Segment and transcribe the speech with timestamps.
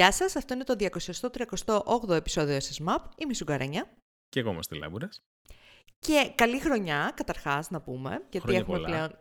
[0.00, 2.98] Γεια σας, αυτό είναι το 238ο επεισόδιο SSMAP.
[3.16, 3.90] Είμαι η Σουγκαρένια.
[4.28, 5.22] Και εγώ είμαστε Λάμπουρας.
[5.98, 8.88] Και καλή χρονιά, καταρχάς, να πούμε, γιατί Χρόνια έχουμε πολλά.
[8.88, 9.20] πλέον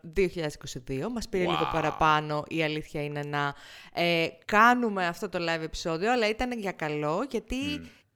[1.10, 1.10] 2022.
[1.10, 1.48] Μας πήρε Wow.
[1.50, 3.56] λίγο παραπάνω, η αλήθεια είναι να
[3.94, 7.56] ε, κάνουμε αυτό το live επεισόδιο, αλλά ήταν για καλό, γιατί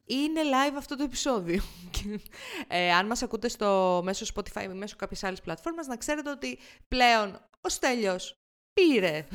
[0.06, 1.64] είναι live αυτό το επεισόδιο.
[1.92, 2.20] Και,
[2.68, 6.60] ε, αν μας ακούτε στο μέσω Spotify ή μέσω κάποιες άλλες πλατφόρμας, να ξέρετε ότι
[6.88, 8.34] πλέον ο Στέλιος
[8.74, 9.26] πήρε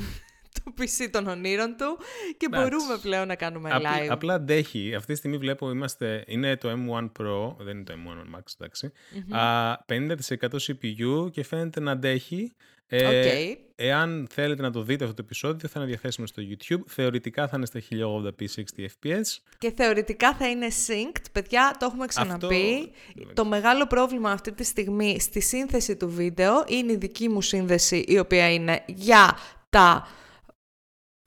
[0.65, 1.99] το PC των ονείρων του
[2.37, 2.69] και Εντάξει.
[2.71, 4.07] μπορούμε πλέον να κάνουμε Απλ- live.
[4.09, 4.95] απλά αντέχει.
[4.95, 8.93] Αυτή τη στιγμή βλέπω είμαστε, είναι το M1 Pro, δεν είναι το M1 Max, εντάξει.
[9.31, 12.53] Α, 50% CPU και φαίνεται να αντέχει.
[12.91, 13.59] Ε, Οκ.
[13.81, 16.81] Εάν θέλετε να το δείτε αυτό το επεισόδιο, θα είναι διαθέσιμο στο YouTube.
[16.87, 19.23] Θεωρητικά θα είναι στα 1080p 60 fps.
[19.59, 21.23] Και θεωρητικά θα είναι synced.
[21.33, 22.91] Παιδιά, το έχουμε ξαναπεί.
[23.35, 28.05] Το μεγάλο πρόβλημα αυτή τη στιγμή στη σύνθεση του βίντεο είναι η δική μου σύνδεση,
[28.09, 29.37] η οποία είναι για
[29.71, 30.07] τα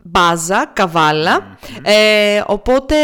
[0.03, 1.57] μπάζα, καβάλα.
[1.83, 2.95] Ε, οπότε,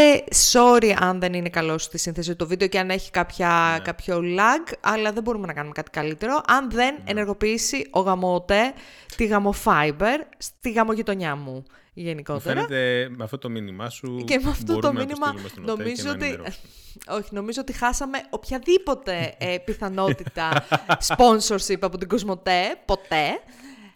[0.51, 3.79] sorry αν δεν είναι καλό στη σύνθεση του βίντεο και αν έχει κάποια, Ναι.
[3.83, 6.41] κάποιο lag, αλλά δεν μπορούμε να κάνουμε κάτι καλύτερο.
[6.47, 7.03] Αν δεν Ναι.
[7.05, 8.73] ενεργοποιήσει ο γαμότε
[9.15, 12.53] τη γαμοφάιμπερ στη γαμογειτονιά μου Μου γενικότερα.
[12.55, 15.63] φαίνεται με αυτό το μήνυμά σου Και με αυτό το μπορούμε να μήνυμα στείλουμε στον
[15.69, 16.25] ΟΤΕ και νομίζω να ότι...
[16.25, 16.65] ενημερώσουμε.
[17.09, 20.65] Όχι, νομίζω ότι χάσαμε οποιαδήποτε ε, πιθανότητα
[21.09, 23.25] sponsorship από την Κοσμοτέ, ποτέ.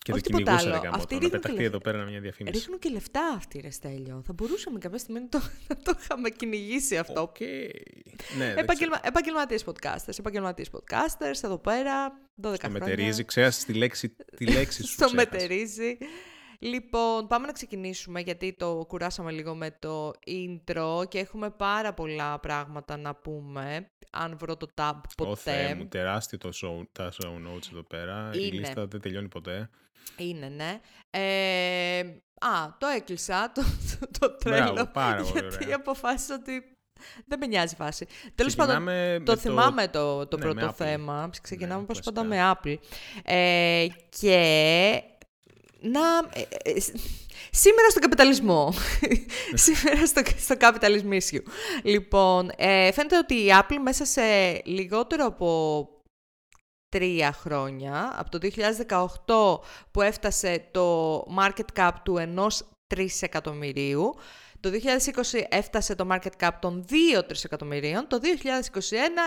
[0.03, 0.81] Και Όχι το τίποτα κυνηγούσα άλλο.
[0.81, 1.63] ρε γάμο, Αυτοί το, να ρίχνουν και πεταχτεί λεφτά.
[1.63, 2.57] εδώ πέρα με μια διαφήμιση.
[2.57, 4.21] Ρίχνουν και λεφτά αυτοί, ρε Στέλιο.
[4.25, 7.21] Θα μπορούσαμε κάποια στιγμή να το, να το είχαμε κυνηγήσει αυτό.
[7.21, 7.39] Οκ.
[8.37, 12.69] Ναι, δεν Επαγγελμα, επαγγελματίες podcasters, επαγγελματίες podcasters, εδώ πέρα, 12 Το χρόνια.
[12.79, 14.91] μετερίζει, ξέχασες τη λέξη, τη λέξη σου.
[14.91, 15.31] Στο ξέχασες.
[15.31, 15.97] μετερίζει.
[16.63, 22.39] Λοιπόν, πάμε να ξεκινήσουμε γιατί το κουράσαμε λίγο με το intro και έχουμε πάρα πολλά
[22.39, 23.85] πράγματα να πούμε.
[24.11, 25.75] Αν βρω το tab Ω Θεέ ποτέ.
[25.75, 28.29] μου, τεράστιο το show, τα show notes εδώ πέρα.
[28.33, 28.59] Η Είναι.
[28.59, 29.69] λίστα δεν τελειώνει ποτέ.
[30.17, 30.79] Είναι, ναι.
[31.09, 31.99] Ε,
[32.39, 34.71] α, το έκλεισα, το, το, το τρέλο.
[34.73, 35.75] Μπράβο, πάρα πολύ γιατί ωραία.
[35.75, 36.63] αποφάσισα ότι
[37.25, 38.07] δεν με νοιάζει η φάση.
[38.35, 40.75] Τέλος πάντων, Ξεκινάμε με το θυμάμαι το, το Ναι, με πρώτο Apple.
[40.75, 41.29] θέμα.
[41.41, 42.27] Ξεκινάμε Ναι, όπως κλασικά.
[42.27, 42.77] πάντα με Apple.
[43.23, 43.87] Ε,
[44.19, 45.03] και
[45.81, 45.99] να...
[46.33, 46.95] ε, ε, σ-
[47.51, 48.73] σήμερα στον καπιταλισμό.
[49.65, 51.17] σήμερα στο, στο capitalism
[51.83, 54.21] Λοιπόν, ε, φαίνεται ότι η Apple μέσα σε
[54.65, 55.87] λιγότερο από
[56.89, 58.49] τρία χρόνια, από το
[59.25, 64.15] 2018 που έφτασε το market cap του ενός τρισεκατομμυρίου,
[64.61, 64.69] το
[65.33, 66.85] 2020 έφτασε το market cap των
[67.17, 68.23] 2 τρισεκατομμυρίων, το 2021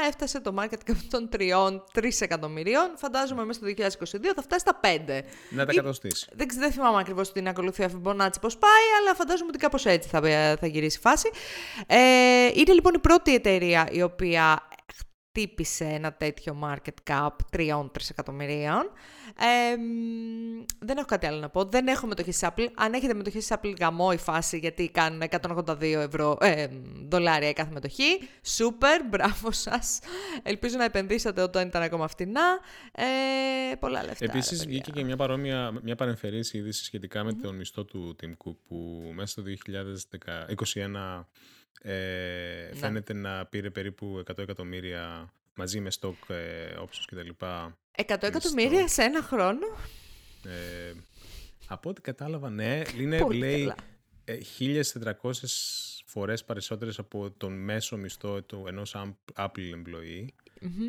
[0.09, 5.23] έφτασε το market cap των 3 τρισεκατομμυρίων, φαντάζομαι μέσα στο 2022 θα φτάσει στα 5.
[5.51, 6.27] Να τα Ή- κατοστήσει.
[6.33, 10.09] Δεν, ξε- δεν θυμάμαι ακριβώς την ακολουθία Fibonacci πώς πάει, αλλά φαντάζομαι ότι κάπως έτσι
[10.09, 10.21] θα,
[10.61, 11.31] θα γυρίσει η φάση.
[11.87, 11.97] Ε,
[12.55, 14.69] είναι λοιπόν η πρώτη εταιρεία η οποία
[15.35, 18.91] χτύπησε ένα τέτοιο market cap 3 τρισεκατομμυρίων.
[19.39, 21.65] Ε, μ, δεν έχω κάτι άλλο να πω.
[21.65, 22.67] Δεν έχω μετοχή σε Apple.
[22.75, 26.67] Αν έχετε μετοχή σε Apple, γαμό η φάση γιατί κάνουν 182 ευρώ, ε,
[27.09, 28.29] δολάρια η κάθε μετοχή.
[28.43, 29.99] Σούπερ, μπράβο σας.
[30.43, 32.59] Ελπίζω να επενδύσατε όταν ήταν ακόμα φτηνά.
[32.93, 34.25] Ε, πολλά λεφτά.
[34.25, 34.71] Επίσης, ρε παιδιά.
[34.71, 39.11] βγήκε και μια παρόμοια, μια παρεμφερής είδηση σχετικά με τον μισθό του Tim Cook που
[39.15, 41.25] μέσα στο 2021
[41.83, 42.79] ε, Ναι.
[42.79, 47.29] φαίνεται να πήρε περίπου 100 εκατομμύρια μαζί με stock ε, options κτλ.
[47.39, 49.67] 100 εκατομμύρια σε ένα χρόνο;
[50.45, 50.93] Ε,
[51.69, 53.75] από ό,τι κατάλαβα, ναι, είναι, Πολύ λέει, καλά.
[54.25, 55.31] ε, 1.400
[56.07, 59.15] φορές περισσότερες από τον μέσο μισθό του ενός Am-
[59.45, 60.27] Apple employee.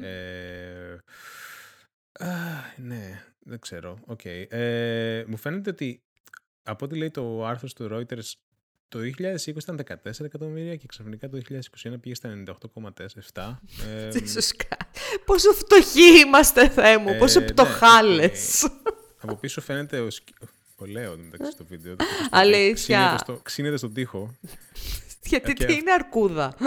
[0.02, 0.97] Ε,
[2.19, 2.28] α,
[2.78, 4.00] ναι, δεν ξέρω.
[4.06, 4.22] Οκ.
[4.25, 6.02] Ε, μου φαίνεται ότι
[6.63, 8.31] από ό,τι λέει το άρθρο του Reuters
[9.00, 9.01] το
[9.45, 11.39] 2020 ήταν 14 εκατομμύρια και ξαφνικά το
[11.83, 12.44] 2021 πήγε στα
[13.33, 13.56] 98,7.
[13.88, 14.85] Ε, Jesus Christ.
[15.25, 17.09] Πόσο φτωχοί είμαστε, Θεέ μου.
[17.09, 18.67] Ε, Πόσο ναι, πτωχάλες.
[19.22, 20.28] από πίσω φαίνεται ο, σκ...
[20.75, 21.95] ο Λέο μεταξύ στο βίντεο.
[21.95, 22.97] το έχω στο- Αλήθεια.
[22.97, 24.35] Ξύνεται, στο, ξύνεται στον τοίχο.
[25.23, 25.78] Γιατί και τι αυτό.
[25.81, 26.53] είναι αρκούδα;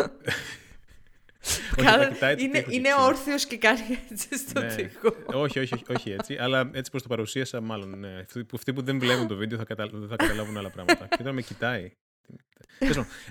[1.78, 3.08] Όχι, Κάνα- θα κοιτάει το είναι τοίχο και είναι ξύνεται.
[3.08, 3.80] όρθιος και κάνει
[4.10, 4.74] έτσι στο Ναι.
[4.74, 5.14] τοίχο.
[5.26, 6.36] όχι, όχι, όχι, όχι έτσι.
[6.36, 7.98] Αλλά έτσι πως το παρουσίασα, μάλλον.
[7.98, 8.18] Ναι.
[8.20, 9.86] Αυτοί, που, αυτοί που δεν βλέπουν το βίντεο θα, κατα...
[9.92, 11.06] δεν θα καταλάβουν άλλα πράγματα.
[11.06, 11.92] και τώρα με κοιτάει.
[12.28, 12.47] Τέλος πάντων.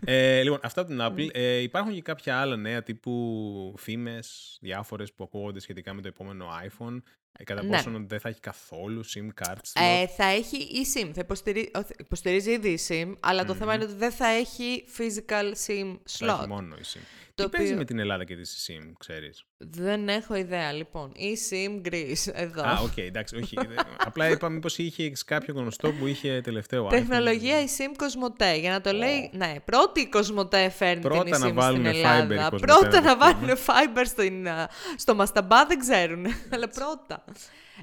[0.05, 1.29] Ε, λοιπόν, αυτά από την Apple.
[1.33, 6.45] Ε, υπάρχουν και κάποια άλλα νέα τύπου φήμες διάφορες που ακούγονται σχετικά με το επόμενο
[6.67, 7.01] iPhone.
[7.39, 7.69] Ε, κατά Ναι.
[7.69, 9.81] πόσον δεν θα έχει καθόλου SIM card slot.
[10.01, 14.11] Ε, θα έχει eSIM, θα υποστηρίζει, υποστηρίζει ήδη eSIM, αλλά το θέμα είναι ότι δεν
[14.11, 16.45] θα έχει physical SIM θα έχει slot.
[16.47, 16.99] μόνο η SIM.
[17.35, 21.11] Το Τι παίζει οποίο- με την Ελλάδα και τη eSIM, ξέρεις; Δεν έχω ιδέα, λοιπόν.
[21.15, 22.63] eSIM Greece, εδώ.
[22.63, 23.57] Α, οκ, εντάξει, όχι.
[23.59, 23.65] Ε,
[24.07, 26.89] Απλά είπα μήπως είχε κάποιο γνωστό που είχε τελευταίο iPhone.
[26.89, 28.55] Τεχνολογία eSIM Κοσμοτέ.
[28.55, 29.16] Για να το λέει.
[29.31, 32.49] Ναι, πρώτη η Κοσμοτέ φέρνει Πρώτα την να eSIM στην βάλουνε fiber η Ελλάδα.
[32.49, 36.25] Κοσμοτέ Πρώτα να να το βάλουν fiber στην, α, στο Μασταμπά δεν ξέρουν.
[36.53, 37.23] αλλά πρώτα.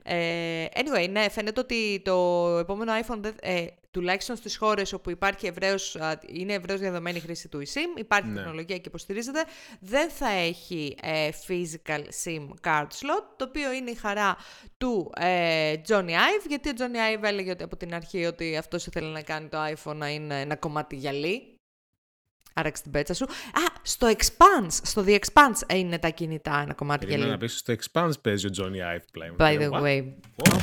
[0.03, 5.47] Ε, anyway, ναι, φαίνεται ότι το επόμενο iPhone δεν, ε, τουλάχιστον στις χώρες όπου υπάρχει
[5.47, 5.97] ευρέως,
[6.27, 8.35] είναι ευρέως διαδομένη χρήση του eSIM, υπάρχει Ναι.
[8.37, 9.45] τεχνολογία και υποστηρίζεται,
[9.81, 14.37] δεν θα έχει ε, physical SIM card slot, το οποίο είναι η χαρά
[14.79, 18.87] του ε, Johnny Ive, γιατί ο Johnny Ive έλεγε ότι από την αρχή ότι αυτός
[18.87, 21.49] ήθελε να κάνει το iPhone να είναι ένα κομμάτι γυαλί.
[22.57, 23.25] Άραξε την πέτσα σου.
[23.25, 27.41] Α, στο Expanse, στο The Expanse είναι τα κινητά ένα κομμάτι Περίμενα γυαλί.
[27.41, 29.37] να πεις στο Expanse παίζει ο Johnny Ive πλέον.
[29.39, 29.83] By the What?
[29.83, 30.03] way.
[30.43, 30.61] What?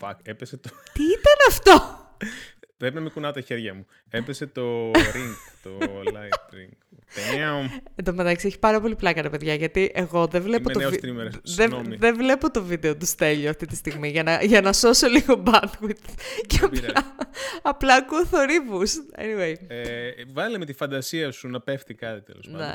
[0.00, 0.68] Fuck, έπεσε το...
[0.92, 1.98] Τι ήταν αυτό!
[2.76, 3.86] Πρέπει να με κουνάω τα χέρια μου.
[4.10, 5.70] Έπεσε το ring, το
[6.04, 6.72] light ring.
[7.16, 7.80] Damn.
[7.94, 10.78] Εν τω μεταξύ έχει πάρα πολύ πλάκα ρε παιδιά, γιατί εγώ δεν βλέπω, Είμαι το,
[10.78, 11.96] νέος βι- streamer, δεν, συγγνώμη.
[11.96, 15.42] δεν βλέπω το βίντεο του Στέλιου αυτή τη στιγμή για να, για να σώσω λίγο
[15.46, 16.14] bandwidth
[16.46, 16.92] και Δεν πειράζει.
[16.94, 17.16] απλά,
[17.62, 18.94] απλά ακούω θορύβους.
[19.18, 19.54] Anyway.
[19.66, 22.72] Ε, βάλε με τη φαντασία σου να πέφτει κάτι τέλος ναι, πάντων.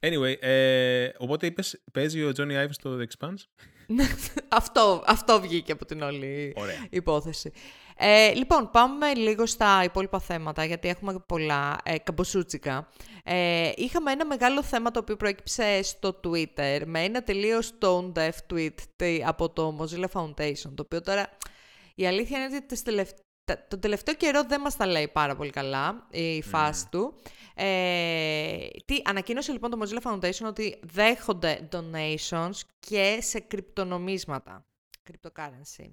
[0.00, 0.16] ναι, ναι.
[0.16, 3.44] Anyway, ε, οπότε είπες, παίζει ο Johnny Ive στο The Expanse;
[4.48, 6.86] αυτό, αυτό βγήκε από την όλη Ωραία.
[6.90, 7.52] υπόθεση.
[7.96, 12.88] Ε, λοιπόν, πάμε λίγο στα υπόλοιπα θέματα, γιατί έχουμε πολλά ε, καμποσούτσικα.
[13.24, 18.52] Ε, είχαμε ένα μεγάλο θέμα το οποίο προέκυψε στο Twitter, με ένα τελείως tone deaf
[18.52, 21.28] tweet τι- από το Mozilla Foundation, το οποίο τώρα
[21.94, 25.36] η αλήθεια είναι ότι τις τελευτ- τα- τον τελευταίο καιρό δεν μας τα λέει πάρα
[25.36, 27.14] πολύ καλά η φάση του.
[27.54, 34.66] Ε, τι, ανακοίνωσε λοιπόν το Mozilla Foundation ότι δέχονται donations και σε κρυπτονομίσματα.
[35.10, 35.90] Cryptocurrency.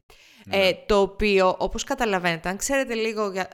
[0.50, 3.50] Ε, το οποίο, όπως καταλαβαίνετε, αν ξέρετε λίγο για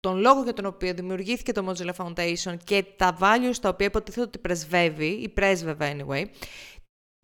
[0.00, 4.26] τον λόγο για τον οποίο δημιουργήθηκε το Mozilla Foundation και τα values τα οποία υποτίθεται
[4.26, 6.24] ότι πρεσβεύει, ή πρέσβευε anyway,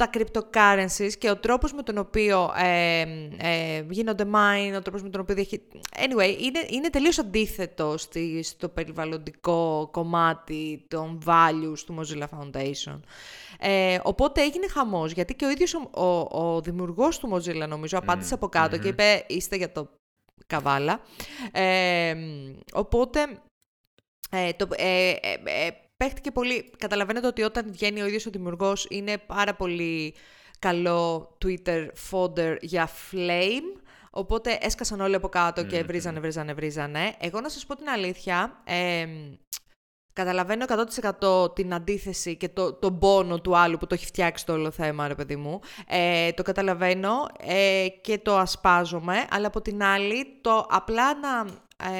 [0.00, 3.00] τα cryptocurrencies και ο τρόπος με τον οποίο ε,
[3.36, 5.62] ε, γίνονται mine, ο τρόπος με τον οποίο διαχει...
[5.96, 13.00] Anyway, είναι, είναι τελείως αντίθετο στη, στο περιβαλλοντικό κομμάτι των values του Mozilla Foundation.
[13.58, 17.98] Ε, οπότε έγινε χαμός, γιατί και ο ίδιος ο, ο, ο δημιουργός του Mozilla, νομίζω,
[17.98, 19.88] απάντησε από κάτω και είπε «Είστε για το
[20.46, 21.00] καβάλα».
[21.52, 22.14] Ε,
[22.72, 23.26] οπότε...
[24.32, 25.70] Ε, το, ε, ε, ε,
[26.04, 26.70] παίχτηκε πολύ.
[26.78, 30.14] Καταλαβαίνετε ότι όταν βγαίνει ο ίδιος ο δημιουργός είναι πάρα πολύ
[30.58, 33.80] καλό Twitter fodder για flame.
[34.10, 37.14] Οπότε έσκασαν όλοι από κάτω και βρίζανε, βρίζανε, βρίζανε.
[37.20, 39.06] Εγώ να σας πω την αλήθεια, ε,
[40.12, 44.52] καταλαβαίνω 100% την αντίθεση και το, τον πόνο του άλλου που το έχει φτιάξει το
[44.52, 45.60] όλο θέμα, ρε παιδί μου.
[45.88, 51.46] Ε, το καταλαβαίνω ε, και το ασπάζομαι, αλλά από την άλλη το απλά να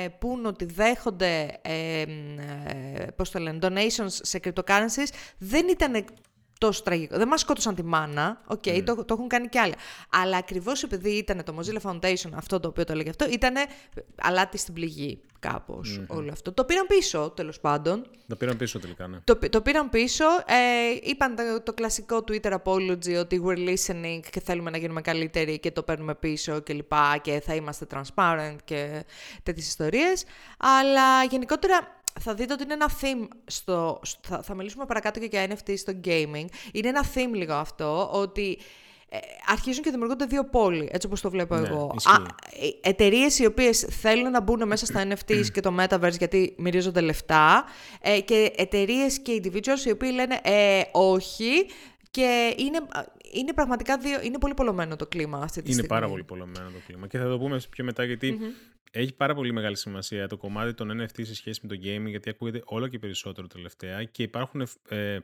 [0.05, 2.07] ε, πούν ότι δέχονται ε, ε,
[3.17, 6.05] πώς το λένε, donations σε cryptocurrencies δεν ήταν
[6.61, 7.17] τόσο τραγικό.
[7.17, 9.75] Δεν μας σκότωσαν τη μάνα, οκ, το, το έχουν κάνει κι άλλα.
[10.11, 13.55] Αλλά ακριβώς επειδή ήταν το Mozilla Foundation αυτό το οποίο το έλεγε αυτό, ήταν
[14.17, 16.53] αλάτι στην πληγή κάπως όλο αυτό.
[16.53, 18.07] Το πήραν πίσω, τέλος πάντων.
[18.27, 19.19] Το πήραν πίσω τελικά, ναι.
[19.25, 24.41] Το, το πήραν πίσω, ε, είπαν το, το κλασικό Twitter apology ότι we're listening και
[24.41, 29.05] θέλουμε να γίνουμε καλύτεροι και το παίρνουμε πίσω και λοιπά και θα είμαστε transparent και
[29.43, 30.25] τέτοιες ιστορίες.
[30.59, 34.01] Αλλά γενικότερα θα δείτε ότι είναι ένα theme στο...
[34.21, 36.45] Θα, θα μιλήσουμε παρακάτω και για NFT στο gaming.
[36.73, 38.59] Είναι ένα theme λίγο αυτό, ότι
[39.09, 41.95] ε, αρχίζουν και δημιουργούνται δύο πόλοι, έτσι όπως το βλέπω Ναι, εγώ.
[41.97, 42.23] ισχύει.
[42.83, 47.65] Εταιρείες οι οποίες θέλουν να μπουν μέσα στα NFTs και το Metaverse γιατί μυρίζονται λεφτά
[48.01, 51.67] ε, και εταιρείες και individuals οι οποίοι λένε ε, όχι
[52.11, 52.79] και είναι,
[53.33, 55.89] είναι πραγματικά δύο, είναι πολύ πολλωμένο το κλίμα αυτή τη Είναι στιγμή.
[55.89, 57.07] πάρα πολύ πολλωμένο το κλίμα.
[57.07, 58.39] Και θα το πούμε πιο μετά γιατί
[58.91, 62.31] έχει πάρα πολύ μεγάλη σημασία το κομμάτι των NFT σε σχέση με το gaming, γιατί
[62.31, 65.19] ακούγεται όλο και περισσότερο τελευταία και υπάρχουν ε,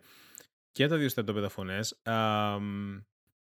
[0.73, 1.81] και τα δύο στρατόπεδα φωνέ.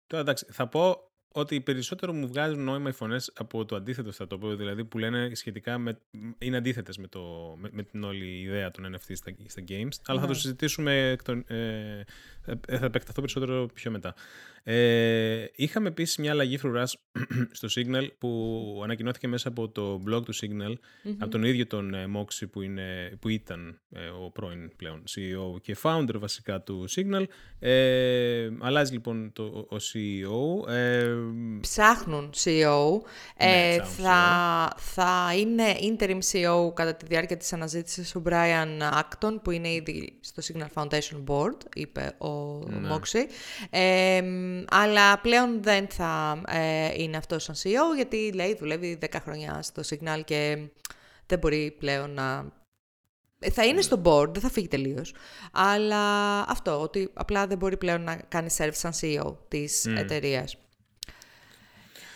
[0.06, 4.56] Τώρα εντάξει, θα πω ότι περισσότερο μου βγάζουν νόημα οι φωνές από το αντίθετο στρατόπεδο,
[4.56, 6.00] δηλαδή που λένε σχετικά με.
[6.38, 9.92] είναι αντίθετες με, το, με, με την όλη ιδέα των NFT στα, στα games.
[10.06, 11.10] Αλλά θα το συζητήσουμε.
[11.10, 12.04] εκ των- Ε,
[12.44, 14.14] ε, θα επεκταθώ περισσότερο πιο μετά.
[14.68, 16.96] Ε, είχαμε επίσης μια αλλαγή φρουράς
[17.58, 20.72] στο Signal που ανακοινώθηκε μέσα από το blog του Signal
[21.18, 25.60] από τον ίδιο τον ε, Moxie που, είναι, που ήταν ε, ο πρώην πλέον CEO
[25.62, 27.24] και founder βασικά του Signal.
[27.58, 30.72] Ε, αλλάζει λοιπόν το, ο- ο CEO.
[30.72, 31.14] Ε,
[31.60, 32.88] Ψάχνουν CEO.
[33.38, 38.80] Ναι, ε, ψάχνουν θα, θα είναι interim CEO κατά τη διάρκεια της αναζήτησης ο Brian
[39.00, 42.88] Acton που είναι ήδη στο Signal Foundation Board, είπε ο Ναι.
[42.94, 43.26] Moxie.
[44.60, 49.62] Ε, αλλά πλέον δεν θα ε, είναι αυτό σαν CEO γιατί λέει δουλεύει 10 χρόνια
[49.62, 50.58] στο Signal και
[51.26, 52.52] δεν μπορεί πλέον να...
[53.38, 53.68] Ε, Θα Ναι.
[53.68, 55.14] είναι στο board, δεν θα φύγει τελείως.
[55.52, 60.56] Αλλά αυτό, ότι απλά δεν μπορεί πλέον να κάνει serve σαν CEO της εταιρείας.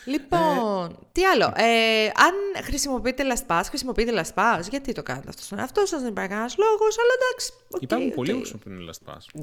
[0.05, 4.61] Λοιπόν, τι άλλο; Ε, αν χρησιμοποιείτε LastPass, χρησιμοποιείτε LastPass.
[4.71, 7.53] Γιατί το κάνετε αυτό στον εαυτό σας, δεν υπάρχει κανένας λόγος, αλλά εντάξει.
[7.71, 8.15] οκ, υπάρχουν οκ.
[8.15, 9.43] πολλοί που χρησιμοποιούν LastPass.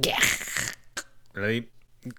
[1.33, 1.71] Δηλαδή,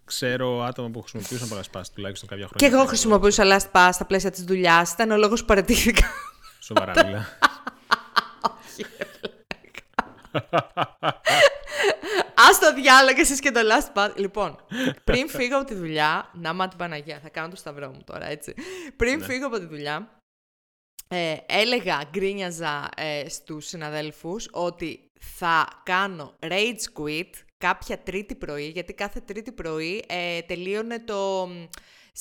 [0.05, 2.57] ξέρω άτομα που χρησιμοποιούσαν LastPass τουλάχιστον κάποια χρόνια.
[2.57, 2.89] Και εγώ πριν.
[2.89, 4.93] χρησιμοποιούσα LastPass στα πλαίσια της δουλειάς.
[4.93, 6.07] Ήταν ο λόγος που παραιτήθηκα.
[6.61, 7.27] Σοβαρά μιλά.
[8.51, 8.85] Όχι.
[12.35, 14.11] Α το διάλογο και εσείς και το last pass.
[14.17, 14.57] Λοιπόν,
[15.05, 16.31] πριν φύγω από τη δουλειά.
[16.33, 18.55] Να μα την Παναγία, θα κάνω το σταυρό μου τώρα, έτσι.
[18.97, 19.25] Πριν ναι.
[19.25, 20.19] φύγω από τη δουλειά,
[21.09, 28.93] ε, έλεγα, γκρίνιαζα ε, στους συναδέλφους ότι θα κάνω rage quit κάποια τρίτη πρωί, γιατί
[28.93, 31.49] κάθε τρίτη πρωί ε, τελείωνε το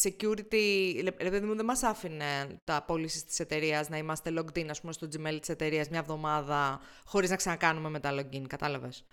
[0.04, 4.80] security, ρε μου, δεν μας άφηνε τα πώληση της εταιρείας να είμαστε logged in, ας
[4.80, 9.06] πούμε, στο Gmail της εταιρείας μια εβδομάδα χωρίς να ξανακάνουμε μετά login, κατάλαβες;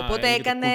[0.00, 0.66] Οπότε έκανε,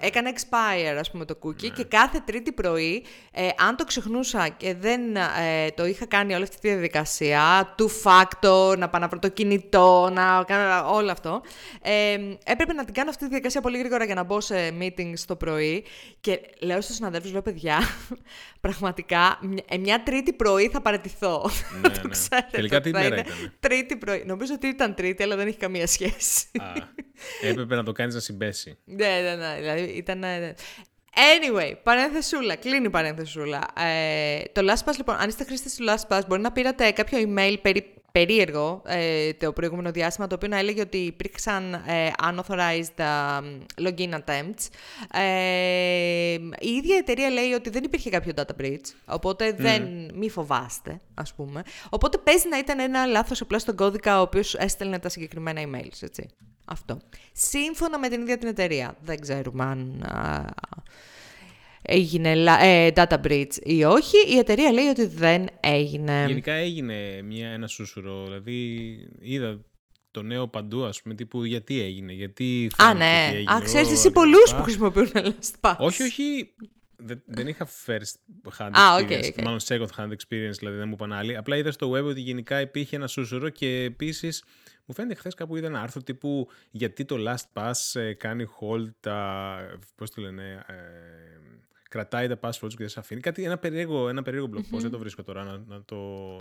[0.00, 1.68] έκανε expire, ας πούμε, το cookie ναι.
[1.68, 6.42] και κάθε τρίτη πρωί, ε, αν το ξεχνούσα και δεν ε, το είχα κάνει όλη
[6.42, 11.42] αυτή τη διαδικασία, two factor, να πάω να βρω το κινητό, να κάνω όλο αυτό,
[11.82, 15.18] ε, έπρεπε να την κάνω αυτή τη διαδικασία πολύ γρήγορα για να μπω σε meetings
[15.26, 15.84] το πρωί
[16.20, 17.78] και λέω στους συναδέλφους, λέω παιδιά,
[18.60, 19.13] πραγματικά
[19.68, 21.50] ε, μια τρίτη πρωί θα παρατηθώ.
[21.82, 22.08] Ναι, το ναι.
[22.08, 24.22] Ξέρετε, Τελικά τι μέρα ήταν; Τρίτη πρωί.
[24.26, 26.46] Νομίζω ότι ήταν τρίτη, αλλά δεν έχει καμία σχέση.
[26.58, 26.72] Α,
[27.42, 28.78] έπρεπε να το κάνεις να συμπέσει.
[28.84, 29.56] ναι, ναι, ναι.
[29.60, 30.18] Δηλαδή ήταν...
[30.18, 30.54] Ναι.
[31.16, 33.60] Anyway, παρένθεσούλα, κλείνει η παρένθεσούλα.
[33.78, 37.93] Ε, το LastPass, λοιπόν, αν είστε χρήστες του LastPass, μπορεί να πήρατε κάποιο email περί
[38.18, 43.04] περίεργο ε, το προηγούμενο διάστημα, το οποίο να έλεγε ότι υπήρξαν ε, unauthorized
[43.82, 44.68] login attempts.
[45.12, 51.00] Ε, η ίδια εταιρεία λέει ότι δεν υπήρχε κάποιο data breach, οπότε δεν, μη φοβάστε,
[51.14, 51.62] ας πούμε.
[51.88, 55.98] Οπότε παίζει να ήταν ένα λάθος απλά στον κώδικα ο οποίος έστελνε τα συγκεκριμένα emails,
[56.00, 56.28] έτσι.
[56.64, 56.98] Αυτό.
[57.32, 58.96] Σύμφωνα με την ίδια την εταιρεία.
[59.00, 60.04] Δεν ξέρουμε αν
[61.86, 64.16] έγινε ε, data breach ή όχι.
[64.34, 66.24] Η εταιρεία λέει ότι δεν έγινε.
[66.26, 68.24] Γενικά έγινε μια, ένα σούσουρο.
[68.24, 68.88] Δηλαδή
[69.20, 69.60] είδα
[70.10, 73.28] το νέο παντού, ας πούμε, τύπου γιατί έγινε, γιατί Α, ναι.
[73.32, 73.52] έγινε.
[73.52, 75.76] Α, ξέρεις εσύ πολλούς που χρησιμοποιούν LastPass.
[75.78, 76.54] Όχι, όχι.
[76.96, 78.14] Δεν, δεν είχα first
[78.58, 79.42] hand experience, ah, okay, okay.
[79.42, 81.36] μάλλον second hand experience, δηλαδή δεν μου είπαν άλλοι.
[81.36, 84.44] Απλά είδα στο web ότι γενικά υπήρχε ένα σούσουρο και επίσης
[84.84, 89.56] μου φαίνεται χθες κάπου είδα ένα άρθρο τύπου γιατί το LastPass ε, κάνει hold τα.
[89.94, 90.64] Πώς το λένε.
[90.68, 90.74] Ε,
[91.94, 93.20] κρατάει τα passwords και δεν σε αφήνει.
[93.20, 95.96] Κάτι, ένα περίεργο, ένα περίεργο blog post, δεν το βρίσκω τώρα να, να, το,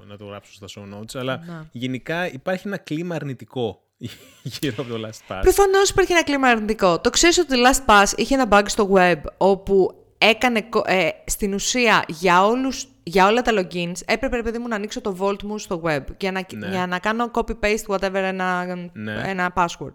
[0.08, 1.68] να το γράψω στα show notes, αλλά να.
[1.72, 3.82] γενικά υπάρχει ένα κλίμα αρνητικό
[4.62, 5.40] γύρω από το LastPass.
[5.42, 7.00] Προφανώς υπάρχει ένα κλίμα αρνητικό.
[7.00, 12.04] Το ξέρεις ότι το LastPass είχε ένα bug στο web όπου έκανε ε, στην ουσία
[12.08, 15.82] για, όλους, για όλα τα logins έπρεπε παιδί μου να ανοίξω το vault μου στο
[15.86, 16.68] web για να, ναι.
[16.68, 19.22] για να κάνω copy-paste whatever ένα, ναι.
[19.26, 19.94] ένα password.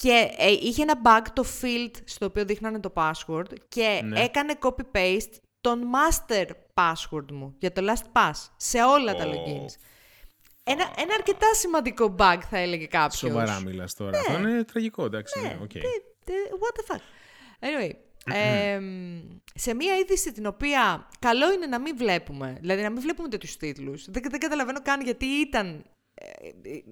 [0.00, 4.20] Και ε, είχε ένα bug το field στο οποίο δείχνανε το password και ναι.
[4.20, 9.72] έκανε copy-paste τον master password μου για το LastPass σε όλα τα logins.
[10.64, 13.18] Ένα, ένα αρκετά σημαντικό bug θα έλεγε κάποιος.
[13.18, 14.10] Σοβαρά μιλάς τώρα.
[14.10, 14.18] Ναι.
[14.18, 15.40] Αυτό είναι τραγικό, εντάξει.
[15.40, 15.58] Ναι.
[15.62, 15.80] Okay.
[16.24, 17.00] Ναι, what the fuck.
[17.60, 17.90] Anyway,
[18.34, 18.80] ε,
[19.54, 23.56] σε μία είδηση την οποία καλό είναι να μην βλέπουμε, δηλαδή να μην βλέπουμε τέτοιους
[23.56, 24.10] τίτλους.
[24.10, 25.84] Δεν, δεν καταλαβαίνω καν γιατί ήταν...
[26.14, 26.82] Ε, ε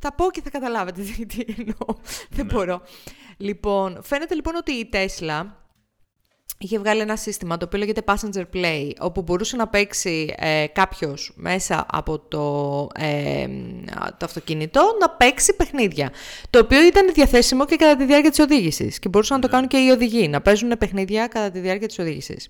[0.00, 1.02] θα πω και θα καταλάβετε
[1.34, 1.96] τι εννοώ.
[2.30, 2.52] Δεν ναι.
[2.52, 2.82] μπορώ.
[3.36, 5.66] Λοιπόν, φαίνεται λοιπόν ότι η Τέσλα
[6.58, 11.32] είχε βγάλει ένα σύστημα το οποίο λέγεται Passenger Play, όπου μπορούσε να παίξει ε, κάποιος
[11.34, 13.46] μέσα από το, ε,
[14.18, 16.12] το αυτοκίνητο να παίξει παιχνίδια.
[16.50, 18.98] Το οποίο ήταν διαθέσιμο και κατά τη διάρκεια της οδήγησης.
[18.98, 19.52] Και μπορούσαν να το ναι.
[19.52, 22.48] κάνουν και οι οδηγοί, να παίζουν παιχνίδια κατά τη διάρκεια της οδήγησης.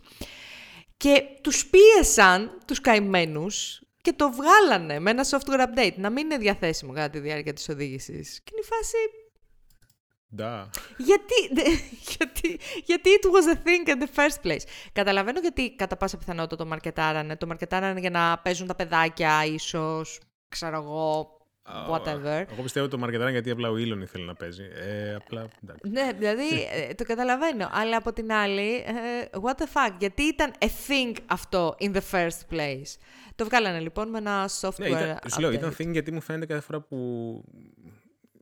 [0.97, 6.37] Και τους πίεσαν τους καημένους και το βγάλανε με ένα software update να μην είναι
[6.37, 8.41] διαθέσιμο κατά τη διάρκεια της οδήγησης.
[8.45, 8.97] Και είναι η φάση...
[10.39, 10.69] Da.
[10.97, 11.65] Γιατί,
[12.17, 14.63] γιατί, γιατί it was a thing in the first place.
[14.93, 17.37] Καταλαβαίνω γιατί κατά πάσα πιθανότητα το μαρκετάρανε.
[17.37, 21.36] Το μαρκετάρανε για να παίζουν τα παιδάκια, ίσως, ξέρω εγώ,
[21.91, 22.45] whatever.
[22.53, 24.63] Εγώ πιστεύω το μαρκετάρανε γιατί απλά ο Ήλον ήθελε να παίζει.
[24.75, 25.49] Ε, απλά,
[25.83, 27.69] ναι, δηλαδή ε, το καταλαβαίνω.
[27.73, 32.01] Αλλά από την άλλη, ε, what the fuck, γιατί ήταν a thing αυτό in the
[32.13, 32.99] first place.
[33.35, 34.79] Το βγάλανε λοιπόν με ένα software.
[34.79, 37.45] Ναι, ήταν, σου λέω, ήταν thing γιατί μου φαίνεται κάθε φορά που.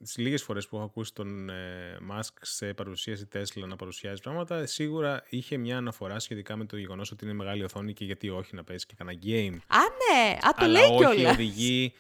[0.02, 4.66] Τις λίγες φορές που έχω ακούσει τον ε, Musk σε παρουσίαση Tesla να παρουσιάζει πράγματα,
[4.66, 8.54] σίγουρα είχε μια αναφορά σχετικά με το γεγονός ότι είναι μεγάλη οθόνη και γιατί όχι
[8.54, 9.56] να παίζει και κανένα game.
[9.66, 11.32] Α, ναι, α, το λέει κιόλας.
[11.32, 11.92] οδηγεί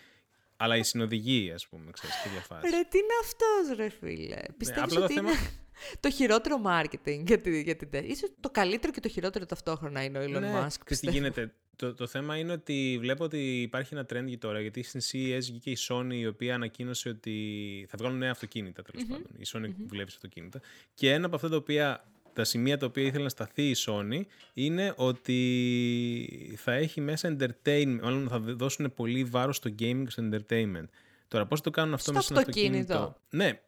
[0.56, 2.70] αλλά η συνοδηγή, ας πούμε, ξέρεις τι διαφάση.
[2.70, 5.32] Ρε, τι είναι αυτός, ρε φίλε; Πιστεύω ναι, ότι είναι
[6.00, 7.54] το χειρότερο marketing για την.
[7.54, 7.88] Για την...
[7.92, 10.78] Ίσως το καλύτερο και το χειρότερο ταυτόχρονα είναι ο Elon ναι, Musk.
[10.84, 11.54] Και τι γίνεται.
[11.76, 15.70] Το, το θέμα είναι ότι βλέπω ότι υπάρχει ένα trend τώρα, γιατί στην CES βγήκε
[15.70, 19.26] η Sony η οποία ανακοίνωσε ότι θα βγάλουν νέα αυτοκίνητα τέλος πάντων.
[19.36, 19.86] Η Sony mm-hmm.
[19.86, 20.60] δουλεύει σε αυτοκίνητα.
[20.94, 22.04] Και ένα από αυτά τα οποία
[22.34, 24.20] τα σημεία τα οποία ήθελε να σταθεί η Sony
[24.54, 30.28] είναι ότι θα έχει μέσα entertainment, μάλλον θα δώσουν πολύ βάρος στο gaming και στο
[30.30, 30.88] entertainment.
[31.28, 33.16] Τώρα πώς το κάνουν αυτό στο μέσα στο αυτοκίνητο.
[33.30, 33.60] Ναι,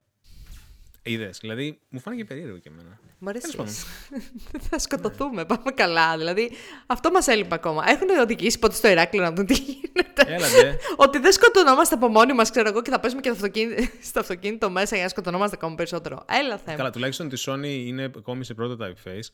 [1.06, 1.38] Είδες.
[1.40, 2.98] Δηλαδή, μου φάνηκε περίεργο και εμένα.
[3.18, 3.50] Μ' αρέσει.
[3.50, 3.74] Τέλος πάντων.
[4.70, 5.44] θα σκοτωθούμε.
[5.44, 6.16] Πάμε καλά.
[6.16, 6.50] Δηλαδή,
[6.86, 7.84] αυτό μας έλειπε ακόμα.
[7.86, 10.24] Έχουν οδηγήσει ποτέ στο Ηράκλειο να δουν τι γίνεται.
[10.26, 10.76] Έλα, ντε.
[11.04, 14.20] Ότι δεν σκοτωνόμαστε από μόνοι μας, ξέρω εγώ, και θα παίζουμε και το αυτοκίνητο, στο
[14.20, 16.24] αυτοκίνητο μέσα για να σκοτωνόμαστε ακόμα περισσότερο.
[16.28, 16.76] Έλα, θέμα.
[16.76, 19.28] Καλά, τουλάχιστον τη Sony είναι ακόμη σε prototype phase.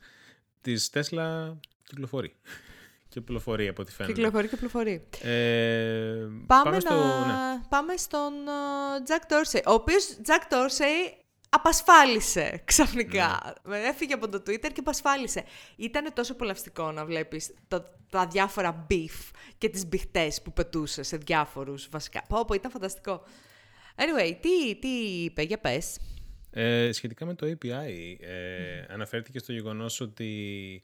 [0.61, 2.35] Της Tesla κυκλοφορεί.
[3.09, 4.13] Κυκλοφορεί από ό,τι φαίνεται.
[4.13, 5.07] Κυκλοφορεί, κυκλοφορεί.
[5.21, 6.93] Ε, Πάμε, στο.
[6.93, 7.25] να...
[7.25, 7.61] Ναι.
[7.69, 11.22] πάμε στον uh, Jack Dorsey, ο οποίος Jack Dorsey
[11.53, 13.55] απασφάλισε ξαφνικά.
[13.63, 13.77] Ναι.
[13.77, 15.43] Έφυγε από το Twitter και απασφάλισε.
[15.75, 21.17] Ήταν τόσο απολαυστικό να βλέπεις το, τα διάφορα beef και τις μπιχτές που πετούσε σε
[21.17, 22.23] διάφορους βασικά.
[22.27, 23.23] Πω, πω, ήταν φανταστικό.
[23.95, 24.87] Anyway, τι, τι
[25.23, 25.99] είπε, για πες.
[26.51, 30.83] Ε, σχετικά με το API, ε, αναφέρθηκε στο γεγονός ότι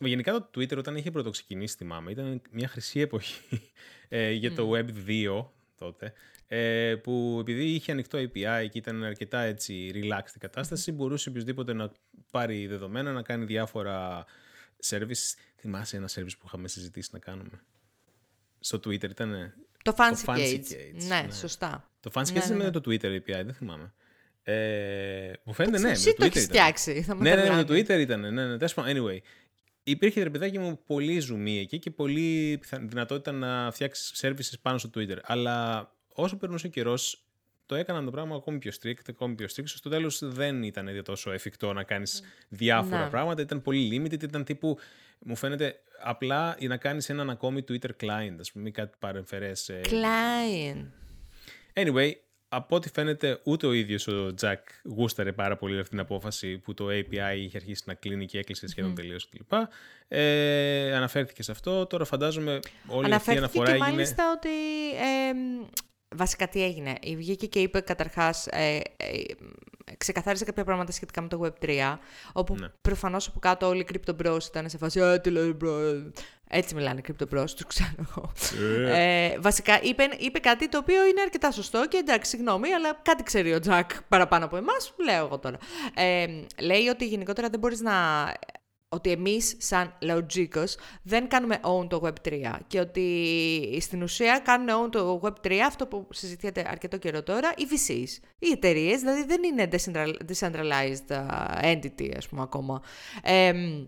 [0.00, 3.72] γενικά το Twitter όταν είχε πρωτοξεκινήσει, θυμάμαι, ήταν μια χρυσή εποχή
[4.08, 5.44] ε, για το Web 2
[5.78, 6.12] τότε,
[6.52, 11.72] ε, που επειδή είχε ανοιχτό API και ήταν αρκετά έτσι relaxed η κατάσταση, μπορούσε οποιοδήποτε
[11.72, 11.92] να
[12.30, 14.24] πάρει δεδομένα, να κάνει διάφορα
[14.86, 15.34] services.
[15.56, 17.62] Θυμάσαι ένα service που είχαμε συζητήσει να κάνουμε;
[18.60, 20.54] Στο Twitter ήταν Το Fancy, Fancy Gates.
[20.72, 21.32] Gates, Ναι, ναι.
[21.32, 21.90] σωστά.
[22.00, 22.64] Το Fancy Ναι, Gates ναι, ήταν ναι.
[22.64, 23.92] με το Twitter API, δεν θυμάμαι.
[24.42, 26.56] Ε, μου φαίνεται ναι, με Εσύ το Twitter έχεις ήταν.
[26.56, 27.02] φτιάξει.
[27.02, 27.56] Θα με Ναι, ναι, τρελάνει.
[27.56, 28.20] με το Twitter ήταν.
[28.20, 29.18] Ναι, ναι, τέλος πάντων, anyway.
[29.82, 34.78] Υπήρχε ρε παιδάκι μου πολύ ζουμί εκεί και πολύ πιθα- δυνατότητα να φτιάξεις services πάνω
[34.78, 35.16] στο Twitter.
[35.22, 37.24] Αλλά όσο περνούσε ο καιρός,
[37.66, 39.62] το έκαναν το πράγμα ακόμη πιο strict, ακόμη πιο strict.
[39.66, 43.10] Στο τέλος δεν ήταν ήδη τόσο εφικτό να κάνεις διάφορα Ναι.
[43.10, 43.42] πράγματα.
[43.42, 44.78] Ήταν πολύ limited, ήταν τύπου.
[45.18, 49.70] Μου φαίνεται απλά για να κάνεις έναν ακόμη Twitter client, ας πούμε, ή κάτι παρεμφερές.
[49.84, 50.86] Client.
[51.72, 52.10] Anyway,
[52.48, 56.74] από ό,τι φαίνεται, ούτε ο ίδιος ο Τζακ γούσταρε πάρα πολύ αυτή την απόφαση που
[56.74, 59.52] το API είχε αρχίσει να κλείνει και έκλεισε σχεδόν τελείως κλπ.
[60.08, 61.86] Ε, αναφέρθηκε σε αυτό.
[61.86, 62.50] Τώρα φαντάζομαι
[62.86, 63.88] όλη αυτή η Αναφέρθηκε αναφορά και έγινε.
[63.90, 64.48] μάλιστα ότι.
[65.28, 65.66] εμ,
[66.16, 66.94] βασικά τι έγινε.
[67.00, 68.46] Η Βγήκε και είπε καταρχάς.
[68.46, 69.22] Ε, ε,
[69.98, 71.96] ξεκαθάρισε κάποια πράγματα σχετικά με το Web3.
[72.32, 72.68] Όπου Ναι.
[72.80, 75.00] προφανώς από κάτω όλοι οι Crypto Bros ήταν σε φάση.
[75.00, 76.02] Ε, τι λέει, bro.
[76.52, 78.32] Έτσι μιλάνε οι Crypto Bros, τους ξέρω εγώ.
[78.94, 83.22] Ε, βασικά είπε, είπε κάτι το οποίο είναι αρκετά σωστό και εντάξει, συγγνώμη, αλλά κάτι
[83.22, 84.92] ξέρει ο Τζακ παραπάνω από εμάς.
[85.04, 85.56] Λέω εγώ τώρα.
[85.94, 86.26] Ε,
[86.60, 87.92] λέει ότι γενικότερα δεν μπορείς να.
[88.92, 94.90] Ότι εμείς σαν Logicos δεν κάνουμε own το Web3 και ότι στην ουσία κάνουν own
[94.90, 99.68] το Web3 αυτό που συζητιέται αρκετό καιρό τώρα, οι VCs, οι εταιρείες, δηλαδή δεν είναι
[99.72, 102.82] decentral- decentralized uh, entity ας πούμε ακόμα.
[103.22, 103.86] Εμ,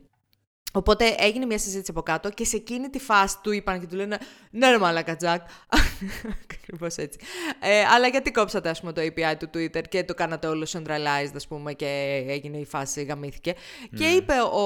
[0.73, 3.97] Οπότε έγινε μια συζήτηση από κάτω και σε εκείνη τη φάση του είπαν και του
[3.97, 4.19] λένε
[4.51, 5.41] Ναι, ρε Μαλάκα Τζακ.
[6.53, 7.19] Ακριβώς έτσι.
[7.61, 11.33] Ε, αλλά γιατί κόψατε, ας πούμε, το API του Twitter και το κάνατε όλο centralized,
[11.37, 13.55] ας πούμε, και έγινε η φάση, γαμήθηκε.
[13.97, 14.61] Και είπε ο,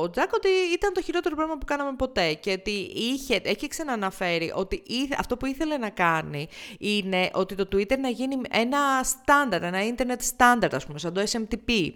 [0.00, 2.32] ο Τζακ ότι ήταν το χειρότερο πράγμα που κάναμε ποτέ.
[2.32, 7.68] Και ότι είχε, έχει ξαναναφέρει ότι ήθε- αυτό που ήθελε να κάνει είναι ότι το
[7.72, 11.90] Twitter να γίνει ένα standard, ένα internet standard, ας πούμε, σαν το SMTP.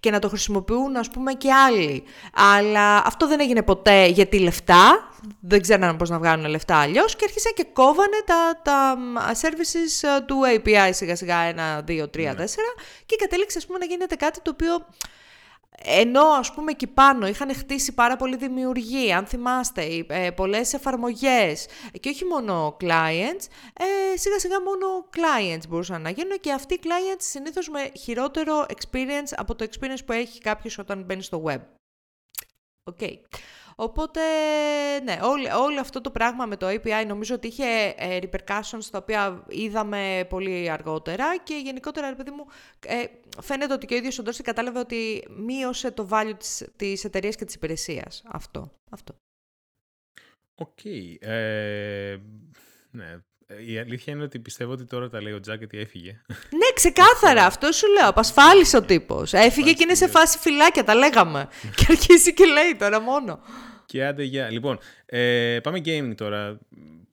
[0.00, 2.02] Και να το χρησιμοποιούν, ας πούμε, και άλλοι.
[2.34, 5.08] Αλλά αυτό δεν έγινε ποτέ γιατί λεφτά,
[5.40, 10.08] δεν ξέραν πώς να βγάλουν λεφτά αλλιώς και άρχισαν και κόβανε τα, τα μ, services
[10.18, 11.54] ε, του API σιγά σιγά
[11.86, 12.06] 1, 2, 3, 4
[13.06, 14.86] και κατέληξε ας πούμε να γίνεται κάτι το οποίο
[15.86, 20.72] ενώ ας πούμε εκεί πάνω είχαν χτίσει πάρα πολύ δημιουργία, αν θυμάστε, οι- ε, πολλές
[20.74, 21.66] εφαρμογές
[22.00, 23.44] και όχι μόνο clients,
[24.12, 24.86] ε, σιγά σιγά μόνο
[25.16, 30.04] clients μπορούσαν να γίνουν και αυτοί οι clients συνήθως με χειρότερο experience από το experience
[30.06, 31.58] που έχει κάποιος όταν μπαίνει στο web.
[32.84, 33.00] Οκ.
[33.76, 34.20] Οπότε,
[35.04, 38.98] ναι, όλο, όλο αυτό το πράγμα με το API νομίζω ότι είχε ε, repercussions τα
[38.98, 42.46] οποία είδαμε πολύ αργότερα και γενικότερα, ρε παιδί μου,
[42.86, 43.04] ε,
[43.40, 47.36] φαίνεται ότι και ο ίδιος ο Dorsey κατάλαβε ότι μείωσε το value της, της εταιρείας
[47.36, 48.22] και της υπηρεσίας.
[48.26, 48.72] Αυτό.
[48.90, 49.14] αυτό.
[50.54, 50.84] Οκ.
[51.18, 52.20] Ε,
[52.90, 53.18] ναι.
[53.46, 56.20] Ε, Η αλήθεια είναι ότι πιστεύω ότι τώρα τα λέει ο Τζακ γιατί έφυγε.
[56.74, 58.08] Ναι, ξεκάθαρα, αυτό σου λέω.
[58.08, 59.32] Απασφάλισε ο τύπος.
[59.32, 61.48] Έφυγε και είναι σε φάση φυλάκια, τα λέγαμε.
[61.76, 63.40] και αρχίζει και λέει τώρα μόνο.
[63.86, 64.50] Και άντε για.
[64.50, 66.58] Λοιπόν, ε, πάμε gaming τώρα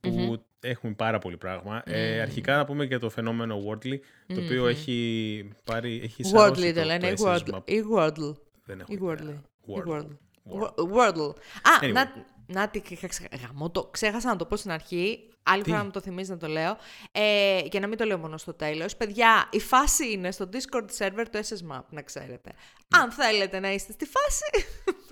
[0.00, 1.82] που έχουμε πάρα πολύ πράγμα.
[1.84, 6.00] Ε, αρχικά να πούμε για το φαινόμενο Wordle, το οποίο έχει πάρει.
[6.04, 7.36] Έχει σαρώσει Wordly το λένε, ή το SSMap.
[7.36, 7.62] Wordle.
[7.64, 8.34] Ή Wordle.
[8.64, 9.14] Δεν έχω Ή ιδέα.
[9.16, 9.38] Wordle.
[9.66, 9.94] Ή Wordle.
[9.94, 10.16] Wordle.
[10.52, 10.96] Wordle.
[10.96, 11.34] Wordle.
[11.62, 11.92] Α, Anyway.
[11.92, 12.12] να,
[12.46, 13.88] να τι είχα ξε- γαμώ το.
[13.92, 15.26] Ξέχασα να το πω στην αρχή.
[15.42, 16.76] Άλλη Τι; φορά να μου το θυμίζει να το λέω.
[17.12, 18.96] Ε, για να μην το λέω μόνο στο τέλος.
[18.96, 22.50] Παιδιά, η φάση είναι στο Discord server του SSMAP, να ξέρετε.
[22.96, 23.02] Ναι.
[23.02, 24.66] Αν θέλετε να είστε στη φάση,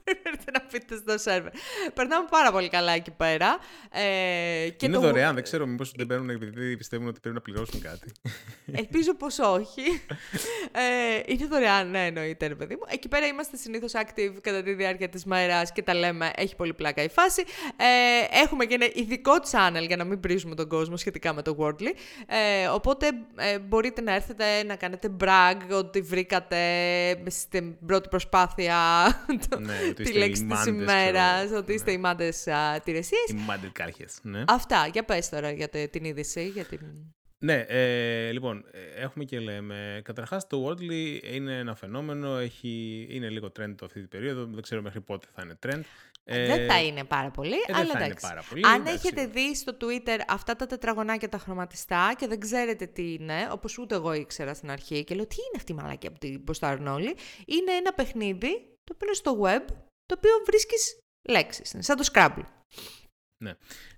[0.04, 1.52] περιμένετε να πείτε στο σερβερ.
[1.94, 3.58] Περνάμε πάρα πολύ καλά εκεί πέρα.
[3.90, 5.00] Ε, και είναι το...
[5.00, 8.12] δωρεάν, δεν ξέρω μήπως δεν παίρνουν επειδή πιστεύουν ότι πρέπει να πληρώσουν κάτι.
[8.72, 9.82] Ελπίζω πως όχι.
[10.72, 12.82] Ε, είναι δωρεάν, ναι εννοείται ρε παιδί μου.
[12.88, 16.74] Εκεί πέρα είμαστε συνήθως active κατά τη διάρκεια της μέρας και τα λέμε, έχει πολύ
[16.74, 17.44] πλάκα η φάση.
[17.76, 21.56] Ε, έχουμε και ένα ειδικό channel για να μην πρίζουμε τον κόσμο σχετικά με το
[21.60, 21.92] Wordly.
[22.26, 26.58] Ε, οπότε ε, μπορείτε να έρθετε να κάνετε brag ότι βρήκατε
[27.26, 28.78] στην πρώτη προσπάθεια
[29.58, 31.96] ναι, της λέξη της ημέρας, ότι είστε ναι.
[31.96, 32.46] οι μάντες
[32.84, 33.28] τηρεσίες.
[33.28, 34.44] Οι μάντες κάρχες, ναι.
[34.46, 36.48] Αυτά, για πες τώρα για την είδηση.
[36.48, 36.80] Για την...
[37.42, 38.64] Ναι, ε, λοιπόν,
[38.96, 40.00] έχουμε και λέμε.
[40.04, 42.36] Καταρχάς, το Wordly είναι ένα φαινόμενο.
[42.36, 44.44] Έχει, είναι λίγο trend αυτή την περίοδο.
[44.44, 45.82] Δεν ξέρω μέχρι πότε θα είναι trend.
[46.24, 48.26] Ε, δεν θα είναι πάρα πολύ, ε, αλλά δεν εντάξει.
[48.28, 52.86] πάρα πολύ, Αν έχετε δει στο Twitter αυτά τα τετραγωνάκια τα χρωματιστά και δεν ξέρετε
[52.86, 56.08] τι είναι, όπως ούτε εγώ ήξερα στην αρχή και λέω τι είναι αυτή η μαλάκια
[56.08, 58.50] από την ποστάρουν όλοι, είναι ένα παιχνίδι
[58.84, 59.74] το οποίο είναι στο web,
[60.10, 61.74] το οποίο βρίσκεις λέξεις.
[61.78, 62.44] σαν το Scrabble.
[63.44, 63.52] Ναι.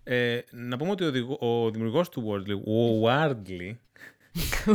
[0.05, 1.05] Ε, να πούμε ότι
[1.38, 3.77] ο, ο δημιουργός του Wordly, ο Wardley,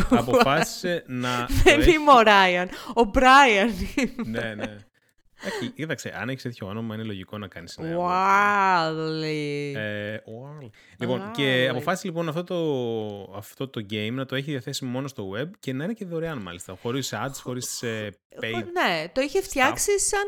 [0.19, 1.45] αποφάσισε να...
[1.63, 3.71] Δεν είμαι ο Ράιαν, ο Μπράιαν
[4.25, 4.77] Ναι, ναι.
[5.41, 7.97] Έχει, κοίταξε, αν έχεις τέτοιο όνομα, είναι λογικό να κάνεις ένα.
[7.99, 9.75] Wally.
[9.75, 10.17] Ε,
[10.99, 15.29] λοιπόν, και αποφάσισε λοιπόν αυτό το, αυτό το game να το έχει διαθέσιμο μόνο στο
[15.35, 16.77] web και να είναι και δωρεάν μάλιστα.
[16.81, 18.09] Χωρίς ads, χωρίς ε,
[18.41, 18.63] paid.
[18.73, 20.23] Ναι, το είχε φτιάξει σαν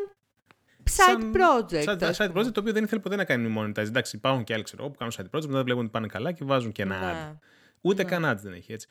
[0.98, 1.82] side project.
[1.82, 3.78] Σαν, side project το οποίο δεν ήθελε ποτέ να κάνει monetize.
[3.78, 6.44] Εντάξει, υπάρχουν και άλλοι ξέρω, που κάνουν side project, μετά βλέπουν ότι πάνε καλά και
[6.44, 7.32] βάζουν και ένα ναι.
[7.32, 7.38] ad.
[7.82, 8.10] Ούτε ναι.
[8.10, 8.88] καν ads δεν έχει έτσι.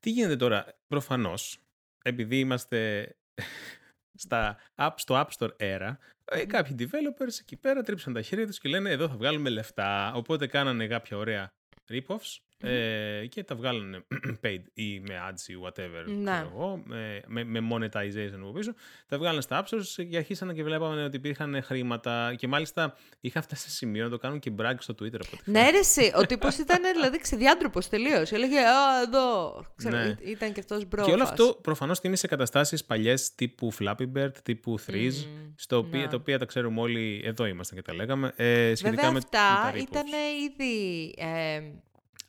[0.00, 1.58] Τι γίνεται τώρα, προφανώς,
[2.02, 3.08] επειδή είμαστε
[4.24, 8.58] στα app, στο App Store era, ε, κάποιοι developers εκεί πέρα τρίψαν τα χέρια τους
[8.58, 10.12] και λένε εδώ θα βγάλουμε λεφτά.
[10.14, 11.52] Οπότε κάνανε κάποια ωραία
[11.88, 14.04] rip-offs ε, και τα βγάλανε
[14.44, 16.46] paid ή με ads ή whatever, ναι.
[16.52, 16.82] εγώ,
[17.26, 18.74] με, με monetization από πίσω.
[19.08, 23.42] Τα βγάλανε στα App Stores και αρχίσανε και βλέπαμε ότι υπήρχαν χρήματα και μάλιστα είχε
[23.42, 25.20] φτάσει σε σημείο να το κάνουν και brag στο Twitter.
[25.26, 28.32] Από ναι, ρε, εσύ, ο τύπος ήταν δηλαδή ξεδιάντροπος τελείως.
[28.32, 30.16] Έλεγε, α, εδώ, ξέρω, ναι.
[30.20, 31.04] ήταν και αυτός bro.
[31.04, 35.76] Και όλο αυτό προφανώς είναι σε καταστάσεις παλιές τύπου Flappy Bird, τύπου Threes, mm, στο
[35.76, 36.08] οποίο, ναι.
[36.08, 39.72] τα οποία τα ξέρουμε όλοι, εδώ ήμασταν και τα λέγαμε, ε, σχετικά Βέβαια, με, αυτά
[39.76, 40.04] ήταν
[40.46, 41.14] ήδη...
[41.18, 41.60] Ε,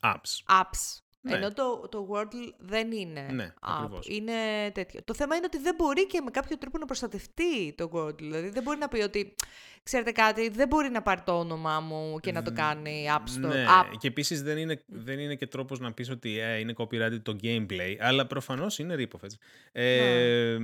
[0.02, 0.62] apps.
[0.62, 1.02] apps.
[1.24, 1.36] Ναι.
[1.36, 4.06] Ενώ το, το Wordle δεν είναι ναι, app.
[4.06, 4.34] Είναι
[4.74, 5.00] τέτοιο.
[5.04, 8.18] Το θέμα είναι ότι δεν μπορεί και με κάποιο τρόπο να προστατευτεί το Wordle.
[8.18, 9.36] Δηλαδή δεν μπορεί να πει ότι,
[9.84, 13.50] ξέρετε κάτι, δεν μπορεί να πάρει το όνομά μου και να το κάνει App Store.
[13.50, 13.98] Ναι, app.
[13.98, 17.36] και επίσης δεν είναι, δεν είναι και τρόπος να πεις ότι ε, είναι copyright το
[17.44, 19.28] gameplay, αλλά προφανώς είναι rip-off.
[19.72, 20.60] Ε, ε,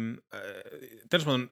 [1.07, 1.51] τέλος πάντων,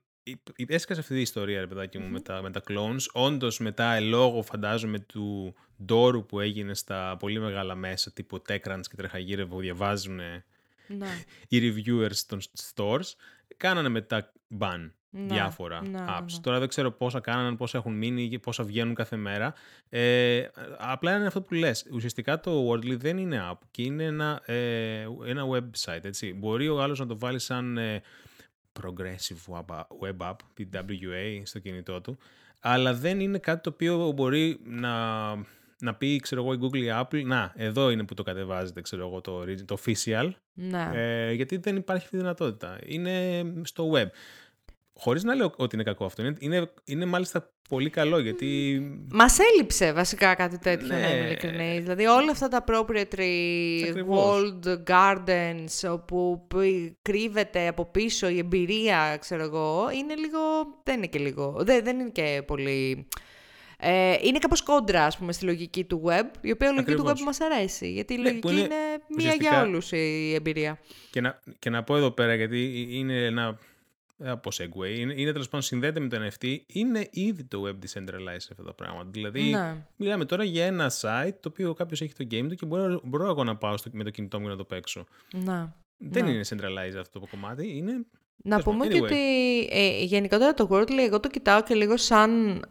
[0.67, 3.05] έσκασε αυτή η ιστορία, ρε παιδάκι μου, με, τα, με τα clones.
[3.13, 8.95] Όντως, μετά, λόγω φαντάζομαι του ντόρου που έγινε στα πολύ μεγάλα μέσα, τύπου TechCrunch και
[8.95, 10.15] τρεχαγύρευα που διαβάζουν
[10.87, 11.07] ναι.
[11.47, 12.39] οι reviewers των
[12.73, 13.13] stores,
[13.57, 16.31] κάνανε μετά ban ναι, διάφορα ναι, ναι, apps.
[16.41, 19.53] Τώρα δεν ξέρω πόσα κάνανε, πόσα έχουν μείνει και πόσα βγαίνουν κάθε μέρα.
[19.89, 21.85] Ε, απλά είναι αυτό που λες.
[21.91, 26.03] Ουσιαστικά το Wordly δεν είναι app και είναι ένα, ε, ένα website.
[26.03, 26.33] Έτσι.
[26.33, 27.77] Μπορεί ο άλλος να το βάλει σαν...
[27.77, 28.01] Ε,
[28.81, 29.63] Progressive
[30.01, 32.17] Web App, PWA, στο κινητό του,
[32.59, 35.35] αλλά δεν είναι κάτι το οποίο μπορεί να,
[35.79, 39.07] να πει, ξέρω εγώ, η Google ή Apple, να, εδώ είναι που το κατεβάζετε, ξέρω
[39.07, 40.89] εγώ, το, το official, ναι.
[40.93, 42.79] ε, γιατί δεν υπάρχει αυτή η δυνατότητα.
[42.85, 44.07] Είναι στο web.
[44.97, 46.21] Χωρίς να λέω ότι είναι κακό αυτό.
[46.21, 48.81] Είναι, είναι, είναι μάλιστα πολύ καλό γιατί.
[49.11, 50.99] Μας έλειψε βασικά κάτι τέτοιο, ναι.
[50.99, 51.83] να είμαι ειλικρινής.
[51.83, 56.47] Δηλαδή όλα αυτά τα proprietary walled gardens όπου
[57.01, 60.39] κρύβεται από πίσω η εμπειρία, ξέρω εγώ, είναι λίγο.
[60.83, 61.55] Δεν είναι και λίγο.
[61.59, 63.07] Δεν, δεν είναι και πολύ.
[63.79, 67.19] Ε, είναι κάπως κόντρα, ας πούμε, στη λογική του web, η οποία λογική του web
[67.19, 67.91] μας αρέσει.
[67.91, 70.79] Γιατί η ναι, λογική είναι, είναι μία για όλους η εμπειρία.
[71.11, 73.59] Και να, και να πω εδώ πέρα, γιατί είναι ένα
[74.23, 78.47] από Segway, είναι, είναι τέλος πάντων συνδέεται με το NFT, είναι ήδη το web decentralized
[78.51, 79.03] αυτό το πράγμα.
[79.07, 79.85] Δηλαδή, ναι.
[79.95, 83.25] μιλάμε τώρα για ένα site το οποίο κάποιος έχει το game του και μπορώ, μπορώ
[83.25, 85.05] εγώ να πάω στο, με το κινητό μου να το παίξω.
[85.33, 85.71] Ναι.
[85.97, 86.31] Δεν ναι.
[86.31, 88.05] είναι centralized αυτό το κομμάτι, είναι.
[88.43, 88.89] Να πούμε anyway.
[88.89, 89.15] και ότι
[89.71, 92.61] ε, γενικότερα το Wordly εγώ το κοιτάω και λίγο σαν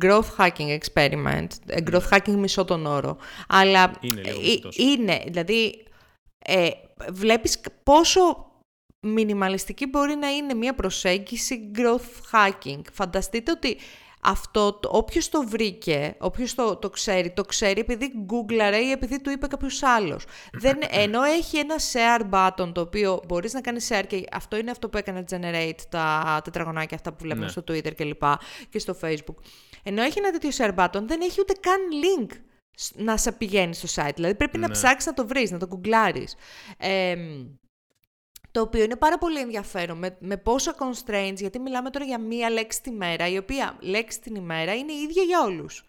[0.00, 2.08] growth hacking experiment, ε, growth ναι.
[2.10, 3.16] hacking μισό τον όρο.
[3.48, 5.84] Αλλά είναι, λίγο ε, είναι δηλαδή,
[6.38, 6.68] ε,
[7.12, 8.52] βλέπεις πόσο
[9.04, 12.80] μινιμαλιστική μπορεί να είναι μια προσέγγιση growth hacking.
[12.92, 13.76] Φανταστείτε ότι
[14.26, 19.30] αυτό, όποιος το βρήκε, όποιος το, το ξέρει, το ξέρει επειδή γκούγκλαρε ή επειδή του
[19.30, 20.24] είπε κάποιος άλλος.
[21.04, 24.88] ενώ έχει ένα share button το οποίο μπορείς να κάνεις share και αυτό είναι αυτό
[24.88, 27.50] που έκανε generate τα τετραγωνάκια αυτά που βλέπουμε ναι.
[27.50, 28.38] στο Twitter και λοιπά
[28.68, 29.36] και στο Facebook.
[29.82, 32.36] Ενώ έχει ένα τέτοιο share button, δεν έχει ούτε καν link
[32.94, 34.14] να σε πηγαίνει στο site.
[34.14, 34.72] Δηλαδή πρέπει να ναι.
[34.72, 36.34] ψάξεις να το βρεις, να το γκουγκλάρεις.
[36.78, 37.14] Ε,
[38.54, 42.50] το οποίο είναι πάρα πολύ ενδιαφέρον με, με πόσα constraints, γιατί μιλάμε τώρα για μία
[42.50, 45.84] λέξη τη μέρα, η οποία λέξη την ημέρα είναι η ίδια για όλους.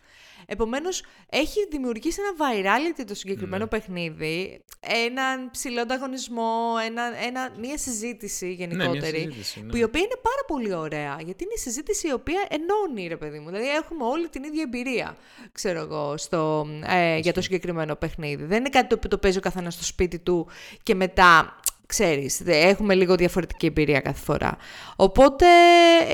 [0.47, 3.69] Επομένως, έχει δημιουργήσει ένα virality το συγκεκριμένο Ναι.
[3.69, 9.17] παιχνίδι, έναν ψηλό ανταγωνισμό, ένα, ένα, μια συζήτηση Ναι, μια γενικότερη.
[9.17, 9.69] συζήτηση, ναι.
[9.69, 13.17] Που η οποία είναι πάρα πολύ ωραία, γιατί είναι η συζήτηση η οποία ενώνει, ρε
[13.17, 13.47] παιδί μου.
[13.49, 15.17] Δηλαδή, έχουμε όλη την ίδια εμπειρία,
[15.51, 18.43] ξέρω εγώ, στο, ε, για το συγκεκριμένο παιχνίδι.
[18.43, 20.47] Δεν είναι κάτι το οποίο το παίζει ο καθένας στο σπίτι του
[20.84, 24.58] και μετά, ξέρεις, δε- έχουμε λίγο διαφορετική εμπειρία κάθε φορά.
[24.95, 25.45] Οπότε,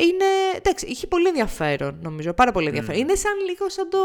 [0.01, 2.99] είναι, εντάξει, είχε πολύ ενδιαφέρον, νομίζω, πάρα πολύ ενδιαφέρον.
[2.99, 3.97] Είναι σαν λίγο σαν το...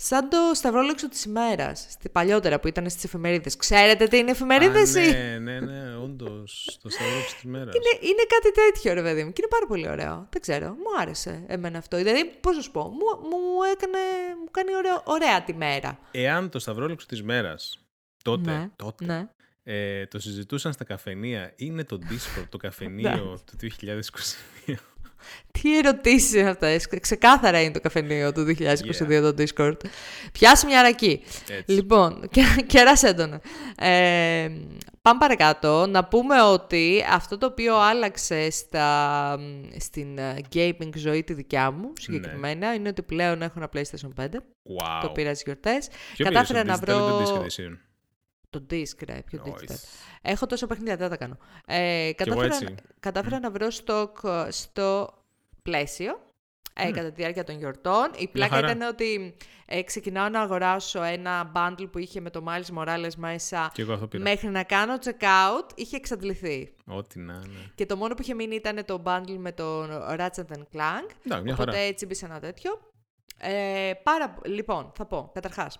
[0.00, 3.56] Σαν το σταυρόλεξο της ημέρας, στη παλιότερα που ήταν στις εφημερίδες.
[3.56, 5.10] Ξέρετε τι είναι εφημερίδες Α, ή...
[5.10, 6.78] ναι, ναι, ναι, όντως.
[6.82, 7.62] Το σταυρό της μέρα.
[7.64, 9.32] Είναι, είναι κάτι τέτοιο, ρε παιδί μου.
[9.32, 10.26] Και είναι πάρα πολύ ωραίο.
[10.30, 10.66] Δεν ξέρω.
[10.68, 11.96] Μου άρεσε εμένα αυτό.
[11.96, 13.98] Δηλαδή, πώς να σου πω, μου, μου, έκανε,
[14.40, 15.98] μου κάνει ωραίο, ωραία τη μέρα.
[16.10, 17.54] Εάν το σταυρόλεξο της μέρα
[18.22, 19.28] τότε, ναι, τότε ναι.
[19.70, 23.68] Ε, το συζητούσαν στα καφενεία, είναι το Discord, το καφενείο του
[24.66, 24.74] 2022.
[25.50, 26.80] Τι ερωτήσεις είναι αυτέ.
[27.00, 29.76] Ξεκάθαρα είναι το καφενείο του 2022 το Discord.
[30.32, 31.22] Πιάσε μια ρακή.
[31.48, 31.72] Έτσι.
[31.72, 33.40] Λοιπόν, και, κεράς έντονα.
[33.78, 34.48] Ε,
[35.02, 35.86] πάμε παρακάτω.
[35.86, 39.38] Να πούμε ότι αυτό το οποίο άλλαξε στα,
[39.78, 44.26] στην ε, gaming ζωή τη δικιά μου συγκεκριμένα είναι ότι πλέον έχω ένα PlayStation 5.
[44.26, 45.00] Wow.
[45.02, 45.88] Το πήρα στις γιορτές.
[46.14, 47.78] Ποιο Κατάφερα πήρες, να το digital ή βρω...
[48.50, 48.86] το disc edition?
[48.90, 49.50] Το disc, ρε, πιο Nice.
[49.62, 49.74] digital.
[50.22, 51.36] Έχω τόσο παιχνίδια, δεν τα κάνω.
[51.66, 52.74] Ε, εγώ κατάφερα, έτσι.
[53.00, 55.14] κατάφερα να βρω stock ε, στο
[55.62, 56.20] πλαίσιο
[56.74, 58.10] ε, κατά τη διάρκεια των γιορτών.
[58.16, 58.70] Η πλάκα χαρά.
[58.70, 63.70] ήταν ότι ε, ξεκινάω να αγοράσω ένα bundle που είχε με το Miles Morales μέσα
[63.74, 64.22] Και εγώ αυτό πήρα.
[64.22, 66.74] μέχρι να κάνω checkout, είχε εξαντληθεί.
[66.86, 67.70] Ό,τι να είναι.
[67.74, 71.10] Και το μόνο που είχε μείνει ήταν το bundle με το Ratchet and Clank.
[71.24, 71.76] Εντάξει, μια οπότε χαρά.
[71.76, 72.80] έτσι μπήσε ένα τέτοιο.
[73.40, 75.78] Ε, πάρα, λοιπόν, θα πω, καταρχάς,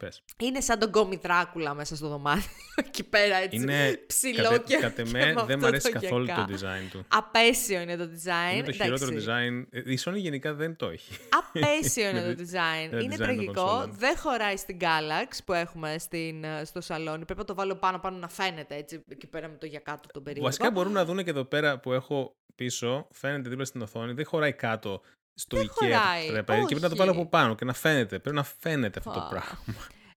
[0.00, 0.22] Πες.
[0.42, 2.50] είναι σαν τον γκόμι Δράκουλα μέσα στο δωμάτιο.
[2.86, 3.56] Εκεί πέρα έτσι.
[3.56, 4.76] Είναι ψηλό κατε, και.
[4.76, 6.44] κατ' και εμέ με δεν αυτό μου αρέσει το καθόλου γιακά.
[6.44, 7.04] το design του.
[7.08, 8.54] Απέσιο είναι το design.
[8.54, 8.82] Είναι το εντάξει.
[8.82, 9.64] χειρότερο design.
[9.70, 11.12] Ε, Η Sony γενικά δεν το έχει.
[11.38, 12.88] Απέσιο είναι Με το τη- design.
[12.90, 13.52] με είναι design των τραγικό.
[13.52, 13.94] κονσόλων.
[13.98, 17.24] Δεν χωράει στην Galax που έχουμε στην, ε, στο σαλόνι.
[17.24, 20.08] Πρέπει να το βάλω πάνω πάνω να φαίνεται έτσι εκεί πέρα με το για κάτω
[20.12, 20.46] τον περίεργο.
[20.48, 24.24] Βασικά μπορούν να δουν και εδώ πέρα που έχω πίσω, φαίνεται δίπλα στην οθόνη, δεν
[24.26, 25.02] χωράει κάτω
[25.40, 26.96] στο Δεν IKEA χωράει, το τραπέζι και πρέπει να το όχι.
[26.96, 28.18] βάλω από πάνω και να φαίνεται.
[28.18, 29.28] Πρέπει να φαίνεται αυτό το Α.
[29.28, 29.58] πράγμα.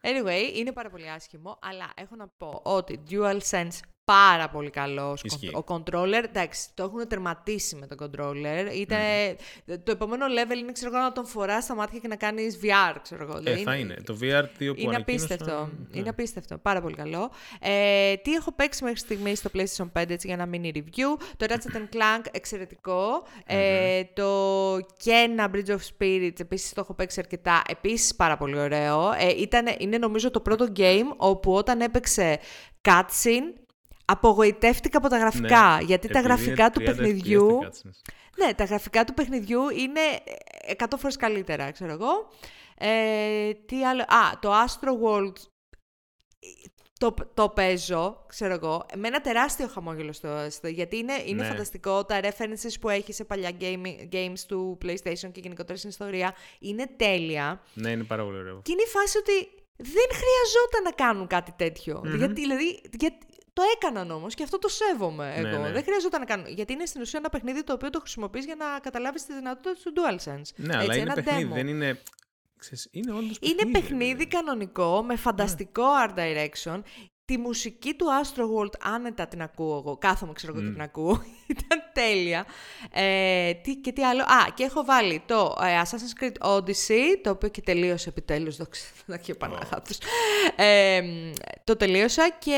[0.02, 5.18] Anyway, είναι πάρα πολύ άσχημο, αλλά έχω να πω ότι DualSense πάρα πολύ καλό.
[5.24, 5.48] Ισχύει.
[5.56, 8.74] Ο controller, εντάξει, το έχουν τερματίσει με το controller.
[8.76, 8.98] Είτε,
[9.84, 12.96] Το επόμενο level είναι, ξέρω εγώ, να τον φοράς στα μάτια και να κάνεις VR,
[13.02, 13.38] ξέρω εγώ.
[13.38, 13.96] Ε, Δηλαδή, θα είναι.
[14.06, 15.70] Το VR 2 που Είναι ανακοίνωσαν, απίστευτο.
[15.92, 16.00] ναι.
[16.00, 16.58] Είναι απίστευτο.
[16.58, 17.32] Πάρα πολύ καλό.
[17.60, 21.46] Ε, τι έχω παίξει μέχρι στιγμής στο PlayStation 5 έτσι, για ένα mini review; Το
[21.50, 23.24] Ratchet Clank εξαιρετικό.
[23.46, 27.62] Ε, το Kena Bridge of Spirits επίσης το έχω παίξει αρκετά.
[27.68, 29.12] Επίσης πάρα πολύ ωραίο.
[29.18, 32.40] Ε, ήταν, είναι νομίζω το πρώτο game όπου όταν έπαιξε
[32.82, 33.63] cutscene
[34.06, 35.80] απογοητεύτηκα από τα γραφικά.
[35.82, 37.60] γιατί τα Ναι, Επειδή γραφικά είναι του 30 FPS παιχνιδιού...
[37.62, 38.14] τα cutscenes.
[38.38, 40.02] Ναι, τα γραφικά του παιχνιδιού είναι
[40.78, 42.28] 100 φορές καλύτερα, ξέρω εγώ.
[42.78, 44.02] Ε, τι άλλο...
[44.02, 45.34] Α, το Astro World
[47.00, 51.48] το, το παίζω, ξέρω εγώ, με ένα τεράστιο χαμόγελο στο, στο γιατί είναι, είναι Ναι.
[51.48, 52.06] φανταστικό.
[52.06, 56.88] Τα references που έχει σε παλιά game, games του PlayStation και γενικότερα στην ιστορία είναι
[56.98, 57.62] τέλεια.
[57.74, 58.62] Ναι, είναι πάρα πολύ ωραίο.
[58.64, 62.02] Και είναι η φάση ότι δεν χρειαζόταν να κάνουν κάτι τέτοιο.
[62.18, 63.18] Γιατί, δηλαδή, γιατί,
[63.54, 65.48] το έκαναν όμως και αυτό το σέβομαι εγώ.
[65.48, 65.72] Ναι, ναι.
[65.72, 66.48] Δεν χρειαζόταν να κάνουν.
[66.48, 69.80] Γιατί είναι στην ουσία ένα παιχνίδι το οποίο το χρησιμοποιείς για να καταλάβεις τη δυνατότητα
[69.84, 70.50] του DualSense.
[70.56, 71.54] Ναι, αλλά Έτσι, είναι ένα παιχνίδι, demo.
[71.54, 72.02] δεν είναι...
[72.58, 73.80] Ξέρεις, είναι όντως Είναι παιχνίδι.
[73.80, 74.26] παιχνίδι ρε.
[74.26, 76.82] κανονικό, με φανταστικό art direction.
[77.26, 81.24] Τη μουσική του Astro World, άνετα την ακούω εγώ, κάθομαι ξέρω εγώ και την ακούω,
[81.56, 82.46] ήταν τέλεια.
[82.92, 87.30] Ε, τι, και τι άλλο, α, και έχω βάλει το ε, Assassin's Creed Odyssey, το
[87.30, 89.98] οποίο και τελείωσε επιτέλους, δόξα τω και Παναγάτους.
[90.56, 91.02] Ε,
[91.64, 92.52] το τελείωσα και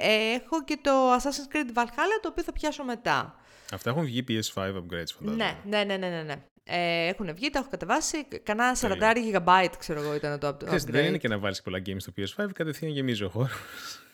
[0.00, 3.34] ε, έχω και το Assassin's Creed Valhalla, το οποίο θα πιάσω μετά.
[3.72, 5.56] Αυτά έχουν βγει PS5 upgrades, φαντάζομαι.
[5.64, 6.34] Ναι, ναι, ναι, ναι, ναι.
[6.70, 6.74] Ναι.
[6.76, 8.24] Ε, έχουν βγει, τα έχω κατεβάσει.
[8.42, 9.42] Κανένα 40 Τέλεια.
[9.46, 10.90] GB, ξέρω εγώ, ήταν το Ξέρεις, upgrade.
[10.90, 13.48] δεν είναι και να βάλεις πολλά games στο PS5, κατευθείαν γεμίζει ο χώρο.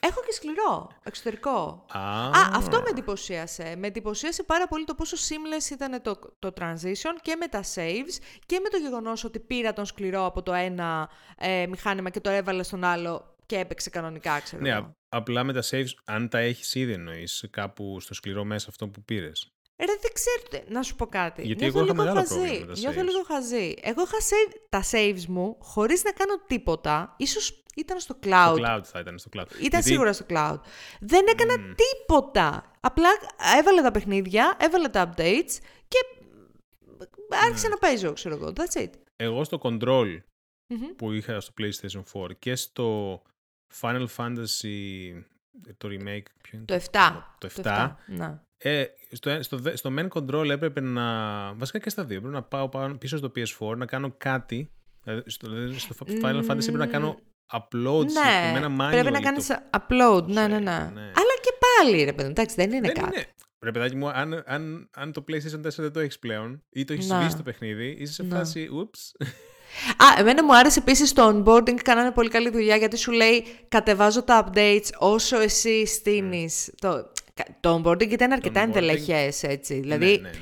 [0.05, 1.85] Έχω και σκληρό, εξωτερικό.
[1.93, 3.75] Α, Α, αυτό με εντυπωσίασε.
[3.79, 8.23] Με εντυπωσίασε πάρα πολύ το πόσο seamless ήταν το, το transition και με τα saves
[8.47, 12.31] και με το γεγονός ότι πήρα τον σκληρό από το ένα ε, μηχάνημα και το
[12.31, 14.79] έβαλα στον άλλο και έπαιξε κανονικά, ξέρω Ναι, εγώ.
[14.79, 18.89] α- απλά με τα saves, αν τα έχεις ήδη εννοείς κάπου στο σκληρό μέσα αυτό
[18.89, 19.53] που πήρες.
[19.87, 21.43] Ρε, δεν ξέρω, τι- να σου πω κάτι.
[21.43, 22.35] Γιατί Νιώθω εγώ είχα λίγο μεγάλο χαζή.
[22.41, 23.05] πρόβλημα με τα Νιώθω saves.
[23.05, 23.75] λίγο χαζή.
[23.83, 27.15] Εγώ είχα save, τα saves μου χωρίς να κάνω τίποτα.
[27.19, 28.55] Ίσως ήταν στο cloud.
[28.57, 29.47] Στο cloud θα ήταν στο cloud.
[29.47, 30.59] Ήταν Γιατί σίγουρα στο cloud.
[31.01, 32.71] Δεν έκανα τίποτα.
[32.81, 33.09] Απλά
[33.59, 35.99] έβαλα τα παιχνίδια, έβαλα τα updates και
[37.45, 37.75] άρχισα Ναι.
[37.75, 38.53] να παίζω, ξέρω εγώ.
[38.57, 38.91] That's it.
[39.17, 40.19] Εγώ στο control
[40.67, 40.87] Μμμ.
[40.97, 43.23] που είχα στο PlayStation 4 και στο
[43.81, 45.23] Final Fantasy
[45.79, 46.23] το remake.
[46.43, 47.35] Ποιο είναι Το 7.
[47.39, 47.97] Το 7.
[48.07, 48.41] ναι.
[48.63, 51.03] Ε, στο, στο, δε- στο main control έπρεπε να.
[51.55, 52.17] Βασικά και στα δύο.
[52.17, 54.71] Έπρεπε να πάω πάνω, πίσω στο PS4 να κάνω κάτι.
[55.05, 57.19] Δηλαδή στο, δηλαδή στο Final Fantasy έπρεπε να κάνω
[57.53, 60.91] upload συγκεκριμένα Ναι, manually πρέπει να το- κάνεις upload, ναι, ναι, ναι.
[60.95, 61.01] ναι.
[61.01, 63.17] Αλλά και πάλι, ρε παιδί, μου, εντάξει, δεν είναι Δεν κάτι.
[63.17, 63.27] είναι.
[63.65, 66.93] Ρε παιδάκι μου, αν, αν, αν το PlayStation 4 δεν το έχεις πλέον ή το
[66.93, 67.21] έχεις Να.
[67.21, 68.37] σβήσει το παιχνίδι, είσαι σε Να.
[68.37, 68.69] φάση.
[68.73, 69.13] Ούψ.
[69.97, 74.23] Α, εμένα μου άρεσε επίσης το onboarding, κάνανε πολύ καλή δουλειά γιατί σου λέει κατεβάζω
[74.23, 76.71] τα updates όσο εσύ στείνεις.
[76.81, 77.13] Το,
[77.61, 79.75] το onboarding ήταν αρκετά onboarding- ενδελεχές, έτσι.
[79.75, 80.39] Δηλαδή, ναι, ναι, ναι.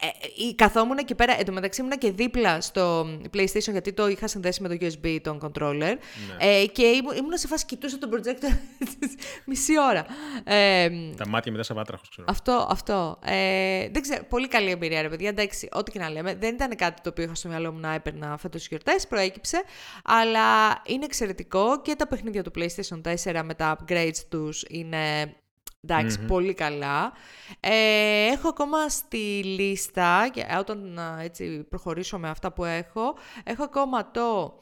[0.00, 3.06] Ε, ε, καθόμουν εκεί πέρα, εντωμεταξύ ήμουν και δίπλα στο
[3.36, 5.96] PlayStation γιατί το είχα συνδέσει με το USB τον controller Ναι.
[6.38, 8.56] ε, και ήμουν, ήμουν σε φάση κοιτούσα τον projector
[9.46, 10.06] μισή ώρα.
[10.44, 12.26] Ε, Τα μάτια μετά σαν βάτραχος, ξέρω.
[12.30, 13.18] αυτό, αυτό.
[13.24, 16.34] Ε, δεν ξέρω, πολύ καλή εμπειρία ρε παιδιά, εντάξει, ό,τι και να λέμε.
[16.34, 19.62] Δεν ήταν κάτι το οποίο είχα στο μυαλό μου να έπαιρνα φέτος στις γιορτές, προέκυψε,
[20.04, 23.00] αλλά είναι εξαιρετικό και τα παιχνίδια του PlayStation
[23.32, 25.34] 4 με τα upgrades τους είναι
[25.80, 27.12] Εντάξει, πολύ καλά.
[27.60, 33.14] Ε, έχω ακόμα στη λίστα, και όταν α, έτσι προχωρήσω με αυτά που έχω,
[33.44, 34.58] έχω ακόμα το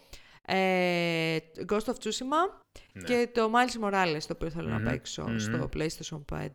[0.46, 1.36] ε,
[1.68, 2.64] Ghost of Tsushima
[3.04, 6.46] και το Miles Morales, το οποίο θέλω να παίξω στο PlayStation 5.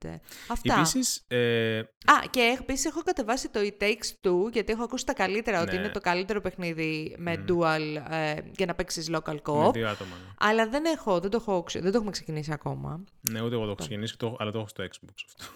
[0.47, 0.73] Αυτά.
[0.77, 1.85] Επίσης, ε, Α,
[2.29, 5.79] και επίσης έχω κατεβάσει το It Takes Two, γιατί έχω ακούσει τα καλύτερα, ότι Ναι.
[5.81, 9.73] είναι το καλύτερο παιχνίδι με dual ε, για να παίξεις local με co-op.
[9.73, 10.15] δύο άτομα.
[10.15, 10.31] ναι.
[10.39, 13.03] Αλλά δεν έχω, δεν το, έχω, ξε- δεν το έχουμε ξεκινήσει ακόμα.
[13.31, 15.53] Ναι, ούτε εγώ το έχω ξεκινήσει, το- αλλά το έχω στο Xbox αυτό.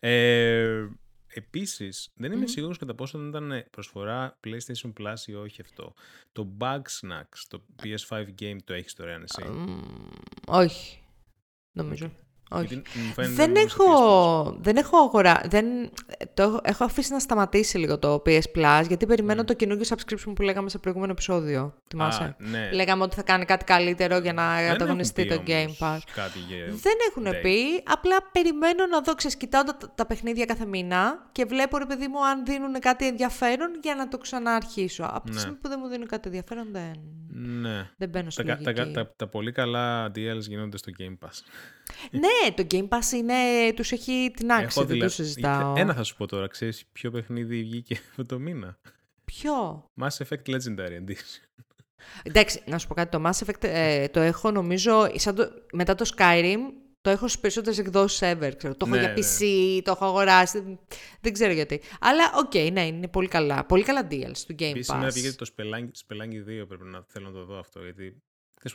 [0.00, 0.88] Ε,
[1.34, 5.94] Επίσης, δεν είμαι σίγουρος κατά πόσο ήταν προσφορά PlayStation Plus ή όχι αυτό.
[6.32, 9.80] Το Bug Snacks, το PS5 game, το έχεις τώρα αν εσύ; Μ,
[10.46, 11.02] όχι,
[11.72, 12.10] νομίζω.
[12.50, 12.64] Όχι.
[12.66, 15.66] Γιατί μου φαίνεται Δεν μόνο στο έχω, δεν έχω αγορά, δεν,
[16.34, 20.32] το έχω, έχω αφήσει να σταματήσει λίγο το PS Plus, γιατί περιμένω το καινούργιο subscription
[20.34, 21.74] που λέγαμε σε προηγούμενο επεισόδιο.
[21.88, 22.70] Θυμάσαι; Α, ναι.
[22.72, 25.78] Λέγαμε ότι θα κάνει κάτι καλύτερο για να Δεν ανταγωνιστεί έχουν το πει Game όμως
[25.80, 25.98] Pass.
[26.14, 26.64] Κάτι για...
[26.66, 27.40] Δεν έχουν date.
[27.42, 31.86] πει, απλά περιμένω να δω, ξέρεις, κοιτάω τα, τα παιχνίδια κάθε μήνα και βλέπω, ρε
[31.86, 35.04] παιδί μου, αν δίνουν κάτι ενδιαφέρον για να το ξαναρχίσω.
[35.12, 35.38] Από τη Ναι.
[35.38, 36.92] στιγμή που δεν μου δίνουν κάτι ενδιαφέρον, δεν,
[37.60, 37.90] Ναι.
[37.96, 38.92] δεν μπαίνω στη Τα, κα- τα, λογική.
[38.94, 41.38] τα, τα πολύ καλά deals γίνονται στο Game Pass.
[42.10, 42.20] Ναι,
[42.54, 43.34] το Game Pass είναι,
[43.74, 45.74] τους έχει την άξια, δεν δηλα- το συζητάω.
[45.76, 46.46] Ένα θα σου πω τώρα.
[46.46, 48.78] Ξέρεις ποιο παιχνίδι βγήκε αυτό το μήνα;
[49.24, 51.42] Ποιο; Mass Effect Legendary Edition.
[52.22, 55.94] Εντάξει, να σου πω κάτι, το Mass Effect ε, το έχω νομίζω, σαν το, μετά
[55.94, 56.58] το Skyrim,
[57.00, 58.74] το έχω στις περισσότερες εκδόσεις ever, ξέρω.
[58.74, 59.14] Το έχω Ναι, για ναι.
[59.18, 60.78] PC, το έχω αγοράσει,
[61.20, 61.80] δεν ξέρω γιατί.
[62.00, 63.64] Αλλά οκ, ναι, είναι πολύ καλά.
[63.64, 64.94] Πολύ καλά deals του Game Επίσης Pass.
[64.94, 68.22] σήμερα βγήκε το Spelunky, Spelunky 2, πρέπει να θέλω να το δω αυτό, γιατί...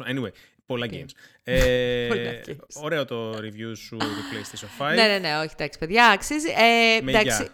[0.08, 0.30] Anyway,
[0.66, 1.10] πολλά games.
[1.46, 2.82] Ε, Πολλά games.
[2.84, 4.96] ωραίο το review σου του PlayStation 5.
[4.96, 6.48] Ναι, ναι, ναι, όχι, εντάξει, παιδιά, αξίζει.
[6.50, 7.48] Ε, Με εντάξει,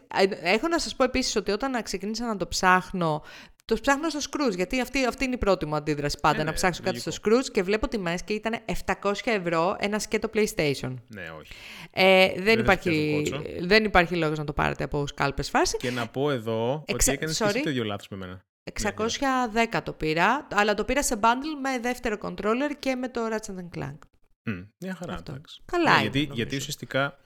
[0.44, 3.24] ε, έχω να σας πω επίσης ότι όταν ξεκίνησα να το ψάχνω,
[3.66, 6.50] το ψάχνω στο Scrooge, γιατί αυτή, αυτή είναι η πρώτη μου αντίδραση πάντα, Ε, να
[6.50, 7.12] ναι, ψάξω κάτι λογικό.
[7.12, 10.94] στο Scrooge και βλέπω τιμές και ήταν 700 ευρώ ένα σκέτο PlayStation.
[11.08, 11.52] Ναι, όχι.
[11.92, 12.90] Ε, δεν, θα υπάρχει,
[13.24, 13.66] πιάσουν κότσο.
[13.68, 15.78] δεν υπάρχει λόγος να το πάρετε από σκάλπες φάση.
[15.78, 17.64] Και να πω εδώ Εξα- ότι έκανες και εσύ sorry.
[17.64, 18.44] το ίδιο λάθος με μένα.
[18.64, 23.78] 610 το πήρα, αλλά το πήρα σε bundle με δεύτερο controller και με το Ratchet
[23.78, 23.98] Clank.
[24.44, 25.32] Μμ, μια χαρά, Αυτό.
[25.32, 25.62] εντάξει.
[25.66, 26.36] Καλά Ναι, είναι, γιατί, νομίζω.
[26.36, 27.20] γιατί, ουσιαστικά,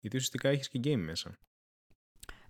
[0.00, 1.38] γιατί ουσιαστικά έχεις και game μέσα.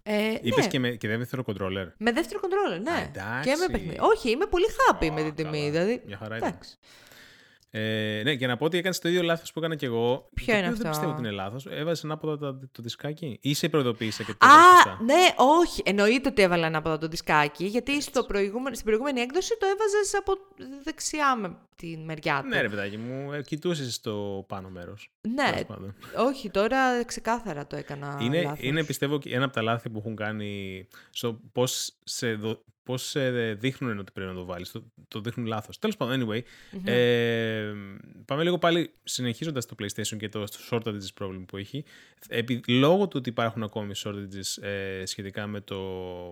[0.03, 0.71] Ε, Είπες ναι.
[0.71, 1.88] και, με, και δεύτερο controller.
[1.99, 3.07] Με δεύτερο controller, ναι.
[3.09, 3.51] εντάξει.
[3.51, 3.99] και με παιχνίδι.
[4.01, 5.59] Όχι, είμαι πολύ happy Α, με την τιμή.
[5.59, 5.71] καλά.
[5.71, 6.59] Δηλαδή, Μια χαρά είναι.
[7.72, 8.18] Εντάξει.
[8.18, 10.28] Ε, ναι, και να πω ότι έκανες το ίδιο λάθος που έκανα και εγώ.
[10.35, 11.66] Ποιο το είναι οποίο αυτό; Δεν πιστεύω ότι είναι λάθος.
[11.66, 13.38] Έβαζε ανάποδα το, το δισκάκι.
[13.40, 15.83] Ή σε προειδοποίησα και το Α, έβαζες ναι, όχι.
[15.85, 20.14] Εννοείται ότι έβαλα ένα από το δισκάκι, γιατί στο προηγούμενο, στην προηγούμενη έκδοση το έβαζες
[20.18, 20.33] από
[20.85, 22.48] δεξιά με τη μεριά του.
[22.48, 25.11] Ναι, ρε παιδάκι μου, ε, κοιτούσες το πάνω μέρος.
[25.20, 25.50] Ναι,
[26.26, 28.59] όχι, τώρα ξεκάθαρα το έκανα Είναι, λάθος.
[28.62, 33.09] είναι πιστεύω και ένα από τα λάθη που έχουν κάνει στο πώς σε, δο- πώς
[33.09, 34.70] σε δείχνουν ότι πρέπει να το βάλεις.
[34.70, 35.79] Το, το δείχνουν λάθος.
[35.79, 36.40] Τέλος πάντων, anyway.
[36.85, 37.72] Ε,
[38.24, 41.85] πάμε λίγο πάλι συνεχίζοντας το PlayStation και το shortages problem που έχει.
[42.29, 45.81] Επί, λόγω του ότι υπάρχουν ακόμη shortages ε, σχετικά με το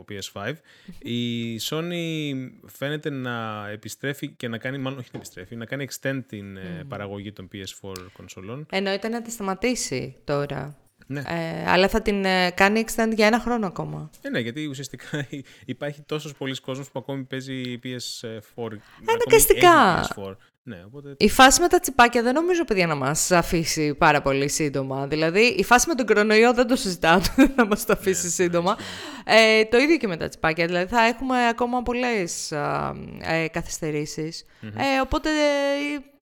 [0.09, 0.53] PS5,
[0.99, 2.33] η Sony
[2.67, 6.85] φαίνεται να επιστρέφει και να κάνει, μάλλον όχι να επιστρέφει, να κάνει extend την ε,
[6.89, 8.67] παραγωγή των PS4 κονσολών.
[8.71, 10.88] Εννοείται να τη σταματήσει τώρα.
[11.11, 11.21] Ναι.
[11.21, 14.11] Ε, αλλά θα την ε, κάνει extend για ένα χρόνο ακόμα.
[14.23, 15.27] Ε, ναι, γιατί ουσιαστικά
[15.65, 18.67] υπάρχει τόσος πολλοί κόσμος που ακόμη παίζει PS4.
[19.09, 19.71] Αναγκαστικά.
[19.71, 20.37] ακόμη έχει PS4.
[20.69, 21.15] Ναι, οπότε...
[21.19, 25.07] Η φάση με τα τσιπάκια δεν νομίζω, παιδιά, να μας αφήσει πάρα πολύ σύντομα.
[25.07, 28.31] Δηλαδή, η φάση με τον κορονοϊό δεν το συζητάω, δεν θα μας το αφήσει Ναι,
[28.31, 28.77] σύντομα.
[29.25, 30.67] Ε, το ίδιο και με τα τσιπάκια.
[30.67, 34.45] Δηλαδή, θα έχουμε ακόμα πολλές α, ε, καθυστερήσεις.
[34.63, 36.18] Ε, οπότε, ε,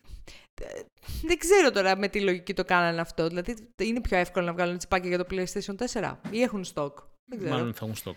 [1.22, 3.28] δεν ξέρω τώρα με τι λογική το κάνανε αυτό.
[3.28, 6.92] Δηλαδή, είναι πιο εύκολο να βγάλουν τσιπάκια για το PlayStation 4 ή έχουν stock.
[7.24, 7.54] Δεν ξέρω.
[7.54, 8.16] Μάλλον θα έχουν stock.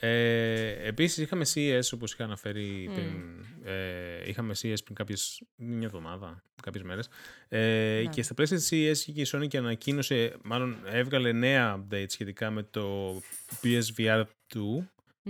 [0.00, 6.42] Ε, επίσης είχαμε CES όπως είχα αναφέρει πριν, ε, είχαμε CES πριν κάποιες, μια εβδομάδα,
[6.62, 7.08] κάποιες μέρες
[7.48, 12.06] ε, και στα πλαίσια της CES είχε η Sony και ανακοίνωσε, μάλλον έβγαλε νέα update
[12.08, 13.16] σχετικά με το
[13.62, 14.24] PSVR 2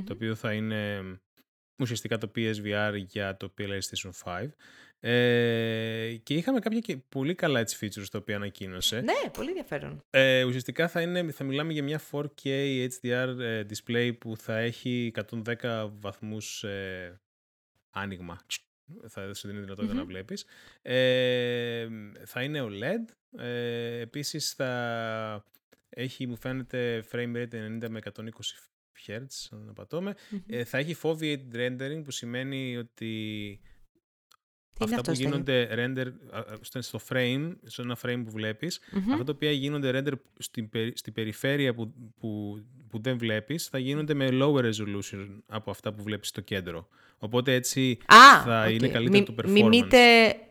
[0.05, 1.03] το οποίο θα είναι
[1.79, 4.49] ουσιαστικά το PSVR για το PlayStation 5
[5.01, 9.01] ε, και είχαμε κάποια και πολύ καλά έτσι features τα οποία ανακοίνωσε.
[9.01, 10.05] Ναι, πολύ ενδιαφέρον.
[10.11, 15.13] Ε, ουσιαστικά θα, είναι, θα μιλάμε για μια 4K HDR ε, display που θα έχει
[15.63, 17.21] 110 βαθμούς ε,
[17.91, 18.39] άνοιγμα.
[19.09, 20.45] Θα σου δίνει δυνατότητα να βλέπεις.
[20.83, 21.89] Ε,
[22.25, 23.41] θα είναι OLED.
[23.43, 25.45] Ε, επίσης θα
[25.89, 28.21] έχει, μου φαίνεται, frame rate 90 με 120
[29.07, 30.15] Hz, αν δεν πατώμε.
[30.47, 33.61] Ε, θα έχει foveated rendering που σημαίνει ότι
[34.85, 36.07] αυτά που γίνονται render
[36.79, 41.75] στο frame, σε ένα frame που βλέπεις, αυτά τα οποία γίνονται render στην, στην περιφέρεια
[41.75, 42.61] που, που,
[42.91, 46.89] που δεν βλέπεις, θα γίνονται με lower resolution από αυτά που βλέπεις στο κέντρο.
[47.19, 47.99] Οπότε έτσι
[48.45, 49.51] θα είναι καλύτερο το performance.
[49.51, 49.99] Μιμείτε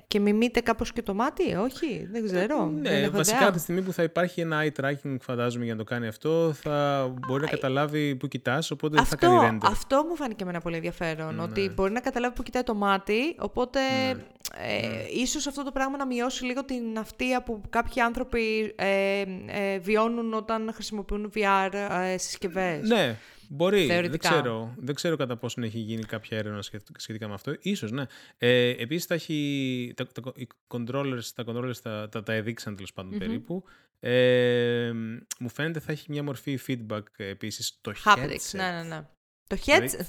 [0.08, 2.66] και μιμείτε κάπως και το μάτι, όχι, δεν ξέρω.
[2.66, 5.86] ναι, βασικά από τη στιγμή που θα υπάρχει ένα eye tracking, φαντάζομαι, για να το
[5.86, 9.68] κάνει αυτό, θα μπορεί να καταλάβει που κοιτάς, οπότε αυτό, θα κάνει render.
[9.72, 11.42] Αυτό μου φάνηκε εμένα πολύ ενδιαφέρον, ναι.
[11.42, 13.80] ότι μπορεί να καταλάβει που κοιτάει το μάτι, οπότε
[14.14, 14.24] ναι.
[14.56, 15.04] Ε, ναι.
[15.22, 20.34] ίσως αυτό το πράγμα να μειώσει λίγο την αυτία που κάποιοι άνθρωποι ε, ε, βιώνουν
[20.34, 22.90] όταν χρησιμοποιούν VR ε, συσκευές.
[22.90, 23.18] Ναι,
[23.50, 26.62] Μπορεί, δεν ξέρω, δεν ξέρω κατά πόσο έχει γίνει κάποια έρευνα
[26.98, 27.56] σχετικά με αυτό.
[27.60, 28.04] Ίσως, ναι.
[28.38, 32.94] Ε, επίσης θα έχει, τα, τα, οι controllers, τα controllers τα, τα, τα εδείξαν τέλος
[32.94, 33.64] πάντων περίπου.
[34.00, 34.92] Ε,
[35.40, 38.52] μου φαίνεται θα έχει μια μορφή feedback επίσης το Haptics, headset.
[38.52, 39.08] ναι, ναι, ναι.
[39.48, 40.06] Το δηλαδή, headset,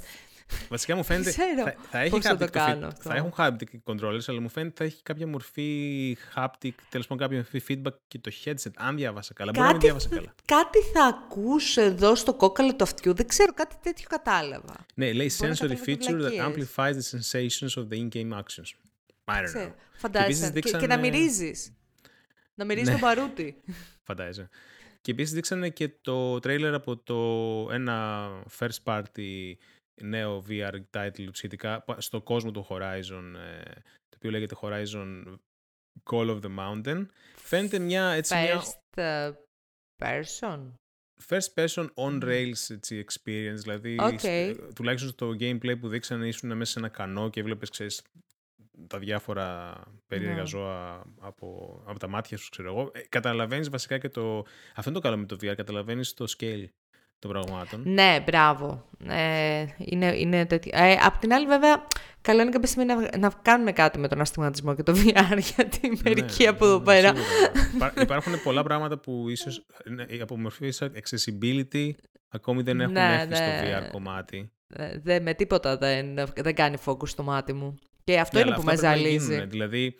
[0.68, 1.30] Βασικά μου φαίνεται.
[1.30, 5.02] θα, θα έχει θα, το κάνω, θα έχουν haptic controllers, αλλά μου φαίνεται θα έχει
[5.02, 8.70] κάποια μορφή haptic, τέλος πάντων κάποια μορφή feedback και το headset.
[8.76, 9.52] Αν διάβασα καλά.
[9.52, 10.34] Κάτι, Μπορεί να διάβασα καλά.
[10.44, 13.14] Κάτι θα ακούσω εδώ στο κόκαλο του αυτιού.
[13.14, 14.74] Δεν ξέρω, κάτι τέτοιο κατάλαβα.
[14.94, 18.70] Ναι, λέει sensory feature that amplifies the sensations of the in-game actions.
[19.24, 19.72] I don't know.
[19.92, 20.50] Φαντάζεσαι.
[20.50, 21.72] Και, και, και, να μυρίζεις.
[22.54, 22.94] Να μυρίζεις ναι.
[22.94, 23.56] το παρούτι.
[24.06, 24.48] Φαντάζεσαι.
[25.00, 27.18] Και επίσης δείξανε και το τρέιλερ από το
[27.72, 28.28] ένα
[28.58, 29.52] first party
[30.00, 33.72] νέο VR title σχετικά στο κόσμο του Horizon, ε,
[34.08, 35.38] το οποίο λέγεται Horizon
[36.10, 37.06] Call of the Mountain.
[37.36, 39.38] Φαίνεται μια έτσι First μια...
[40.02, 40.72] person.
[41.28, 44.56] First person on rails έτσι, experience, δηλαδή okay.
[44.74, 48.02] τουλάχιστον στο gameplay που δείξανε ήσουν μέσα σε ένα κανό και έβλεπες, ξέρεις,
[48.86, 50.40] τα διάφορα περίεργα yeah.
[50.40, 50.46] Ναι.
[50.46, 52.90] ζώα από, από τα μάτια σου, ξέρω εγώ.
[52.94, 54.38] Ε, καταλαβαίνεις βασικά και το...
[54.74, 56.66] Αυτό είναι το καλό με το VR, καταλαβαίνεις το scale
[57.18, 57.82] των πραγμάτων.
[57.84, 58.88] Ναι, μπράβο.
[59.08, 60.72] Ε, είναι, είναι τέτοιο.
[60.74, 61.86] Ε, απ' την άλλη, βέβαια,
[62.20, 65.88] καλό είναι κάποια στιγμή να, να κάνουμε κάτι με τον αστιγματισμό και το VR, γιατί
[65.88, 67.12] ναι, μερικοί από εδώ ναι, πέρα.
[68.02, 69.66] υπάρχουν πολλά πράγματα που ίσως
[70.20, 71.90] από μορφή accessibility
[72.28, 74.52] ακόμη δεν έχουν ναι, έρθει στο VR κομμάτι.
[75.02, 77.74] Δε, με τίποτα δεν, δεν κάνει focus στο μάτι μου.
[78.04, 79.46] Και αυτό είναι που με ζαλίζει.
[79.46, 79.96] Δηλαδή,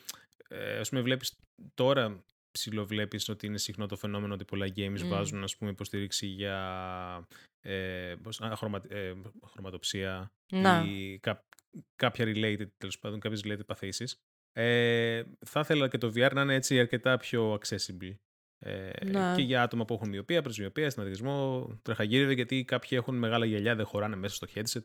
[0.49, 1.39] ε, ας πούμε, βλέπεις
[1.75, 7.27] τώρα ψιλοβλέπεις ότι είναι συχνό το φαινόμενο ότι πολλά games βάζουν ας πούμε, υποστήριξη για
[7.61, 8.15] ε,
[8.55, 9.13] χρωμα, ε,
[9.47, 10.33] χρωματοψία
[10.87, 11.45] ή κά,
[11.97, 14.21] κάποια related, τέλος πάντων, κάποιες related παθήσεις.
[14.53, 18.15] Ε, θα ήθελα και το VR να είναι έτσι αρκετά πιο accessible.
[18.59, 18.91] Ε,
[19.37, 23.87] και για άτομα που έχουν μοιοπία, πρεσβειοπία, συναδρισμό, τρεχαγύριδε, γιατί κάποιοι έχουν μεγάλα γυαλιά, δεν
[23.87, 24.85] χωράνε μέσα στο headset,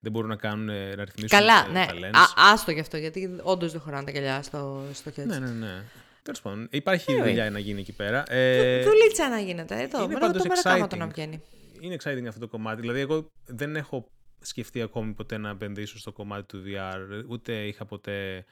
[0.00, 1.86] δεν μπορούν να κάνουν, να ρυθμίσουν Καλά, τα, ναι.
[1.86, 2.14] τα lens.
[2.14, 5.26] Α, άστο γι' αυτό, γιατί όντως δεν χωράνε τα γυαλιά στο, στο headset.
[5.26, 5.84] Ναι, ναι, ναι.
[6.24, 7.22] Τέλος πάντων, υπάρχει anyway.
[7.24, 8.22] δουλειά να γίνει εκεί πέρα.
[8.32, 9.82] Ε, Δουλίτσα να γίνεται.
[9.82, 10.96] Εδώ, είναι πάντως το exciting.
[10.96, 11.42] να βγαίνει.
[11.80, 12.80] Είναι exciting αυτό το κομμάτι.
[12.80, 14.10] Δηλαδή, εγώ δεν έχω
[14.40, 17.24] σκεφτεί ακόμη ποτέ να επενδύσω στο κομμάτι του VR.
[17.28, 18.44] Ούτε είχα ποτέ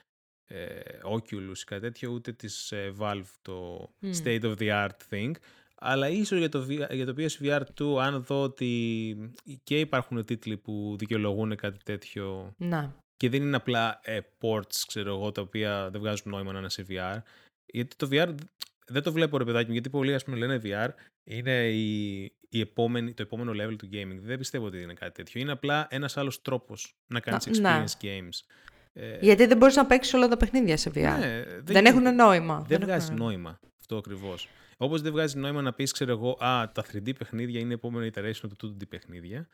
[0.47, 4.23] ε, Oculus ή κάτι τέτοιο, ούτε της ε, Valve το mm.
[4.23, 5.31] state of the art thing.
[5.75, 10.95] Αλλά ίσως για το, για το PSVR 2, αν δω ότι και υπάρχουν τίτλοι που
[10.99, 12.95] δικαιολογούν κάτι τέτοιο να.
[13.17, 16.69] και δεν είναι απλά ε, ports, ξέρω εγώ, τα οποία δεν βγάζουν νόημα να είναι
[16.69, 17.17] σε VR,
[17.65, 18.35] γιατί το VR
[18.87, 20.89] δεν το βλέπω ρε παιδάκι μου, γιατί πολλοί ας πούμε λένε VR
[21.23, 24.19] είναι η, η επόμενη, το επόμενο level του gaming.
[24.21, 25.41] Δεν πιστεύω ότι είναι κάτι τέτοιο.
[25.41, 28.55] Είναι απλά ένας άλλος τρόπος να κάνεις experience games.
[28.93, 31.17] Ε, γιατί δεν μπορείς να παίξεις όλα τα παιχνίδια σε VR.
[31.19, 32.55] Ναι, δεν, δεν έχουν νόημα.
[32.67, 34.49] Δεν, δεν βγάζει νόημα αυτό ακριβώς.
[34.77, 38.09] Όπως δεν βγάζει νόημα να πεις, ξέρω εγώ, Α, τα 3D παιχνίδια είναι η επόμενη
[38.13, 39.47] iteration του 2D παιχνίδια.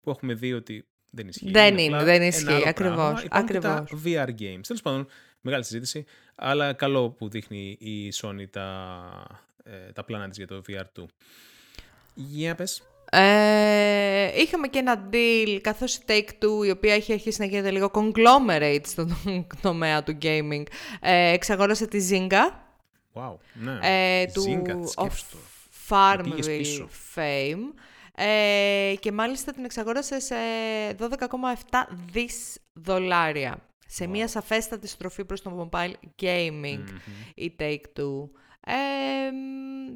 [0.00, 1.50] Που έχουμε δει ότι δεν ισχύει.
[1.50, 2.68] Δεν είναι, δεν ισχύει.
[2.68, 3.24] Ακριβώς.
[3.60, 4.60] Τα VR games.
[4.66, 5.06] Τέλος πάντων,
[5.46, 6.04] μεγάλη συζήτηση.
[6.34, 9.00] Αλλά καλό που δείχνει η Sony τα,
[9.64, 11.04] ε, τα πλάνα της για το VR2.
[12.14, 12.82] Για πες.
[13.10, 17.90] Ε, είχαμε και ένα deal, καθώς η Take-Two, η οποία έχει αρχίσει να γίνεται λίγο
[17.94, 19.16] conglomerate στον
[19.62, 20.62] τομέα του gaming,
[21.00, 22.52] ε, εξαγόρασε τη Zynga.
[23.14, 23.78] Wow, ναι.
[23.82, 25.10] Ε, του Zynga, of
[25.88, 27.74] Farmville Fame.
[28.14, 30.34] ε, και μάλιστα την εξαγόρασε σε
[30.98, 31.06] 12,7
[32.12, 33.65] δις δολάρια.
[33.86, 36.84] Σε μια σαφέστατη στροφή προς το mobile gaming
[37.34, 38.28] η Take-Two.
[38.68, 38.74] Ε,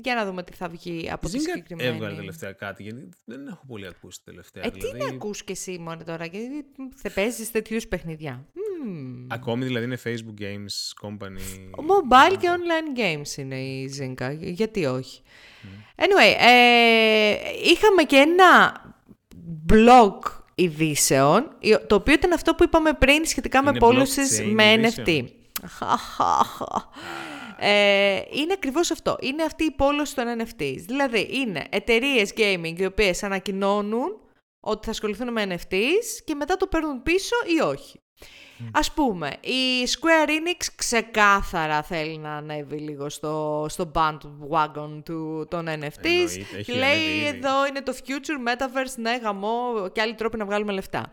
[0.03, 1.89] για να δούμε τι θα βγει από τη συγκεκριμένη.
[1.89, 4.65] έβγαλε τελευταία κάτι, γιατί δεν έχω πολύ ακούσει τελευταία.
[4.65, 4.99] Ε, δηλαδή...
[4.99, 6.49] τι να ακούς και εσύ μόνο τώρα, γιατί
[7.03, 8.47] δεν παίζεις τέτοιους παιχνιδιά.
[9.29, 11.41] Ακόμη δηλαδή είναι Facebook Games Company.
[11.71, 15.23] Mobile και online games είναι η Zynga, γιατί όχι.
[15.97, 17.35] Anyway, ε,
[17.65, 18.81] είχαμε και ένα
[19.73, 21.51] blog ειδήσεων,
[21.87, 25.25] το οποίο ήταν αυτό που είπαμε πριν σχετικά με πώληση με NFT.
[27.63, 29.17] Ε, είναι ακριβώς αυτό.
[29.21, 30.79] Είναι αυτή η πόλωση των NFTs.
[30.87, 34.21] Δηλαδή, είναι εταιρείες gaming οι οποίες ανακοινώνουν
[34.61, 38.01] ότι θα ασχοληθούν με NFTs και μετά το παίρνουν πίσω ή όχι.
[38.73, 45.67] Ας πούμε, η Square Enix ξεκάθαρα θέλει να ανέβει λίγο στο, στο bandwagon του, των
[45.69, 46.29] NFTs.
[46.67, 51.13] Λέει εδώ είναι το future, metaverse, ναι, γαμό και άλλοι τρόποι να βγάλουμε λεφτά.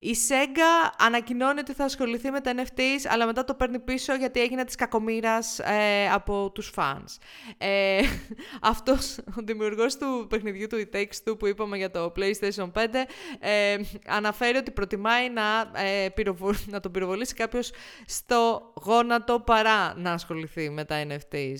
[0.00, 4.40] Η Sega ανακοινώνει ότι θα ασχοληθεί με τα NFTs, αλλά μετά το παίρνει πίσω γιατί
[4.40, 7.16] έγινε της κακομήρας ε, από τους fans.
[7.58, 8.00] Ε,
[8.72, 12.86] αυτός, ο δημιουργός του παιχνιδιού του It Takes Two που είπαμε για το PlayStation 5,
[13.38, 13.76] ε,
[14.06, 16.08] αναφέρει ότι προτιμάει να, ε,
[16.72, 17.72] να τον πυροβολήσει κάποιος
[18.06, 21.58] στο γόνατο παρά να ασχοληθεί με τα NFTs.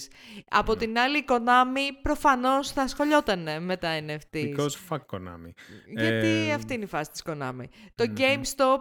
[0.49, 0.79] Από ναι.
[0.79, 4.55] την άλλη, η Konami προφανώς θα ασχολιόταν με τα NFTs.
[4.55, 5.53] Because fuck Konami.
[5.87, 7.65] Γιατί ε, αυτή είναι η φάση της Konami.
[7.95, 8.05] Το
[8.35, 8.79] GameStop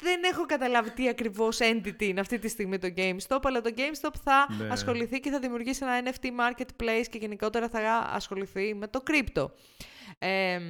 [0.00, 4.14] δεν έχω καταλάβει τι ακριβώς entity είναι αυτή τη στιγμή το GameStop, αλλά το GameStop
[4.22, 4.68] θα ναι.
[4.68, 9.46] ασχοληθεί και θα δημιουργήσει ένα NFT marketplace και γενικότερα θα ασχοληθεί με το crypto.
[10.18, 10.60] Ε,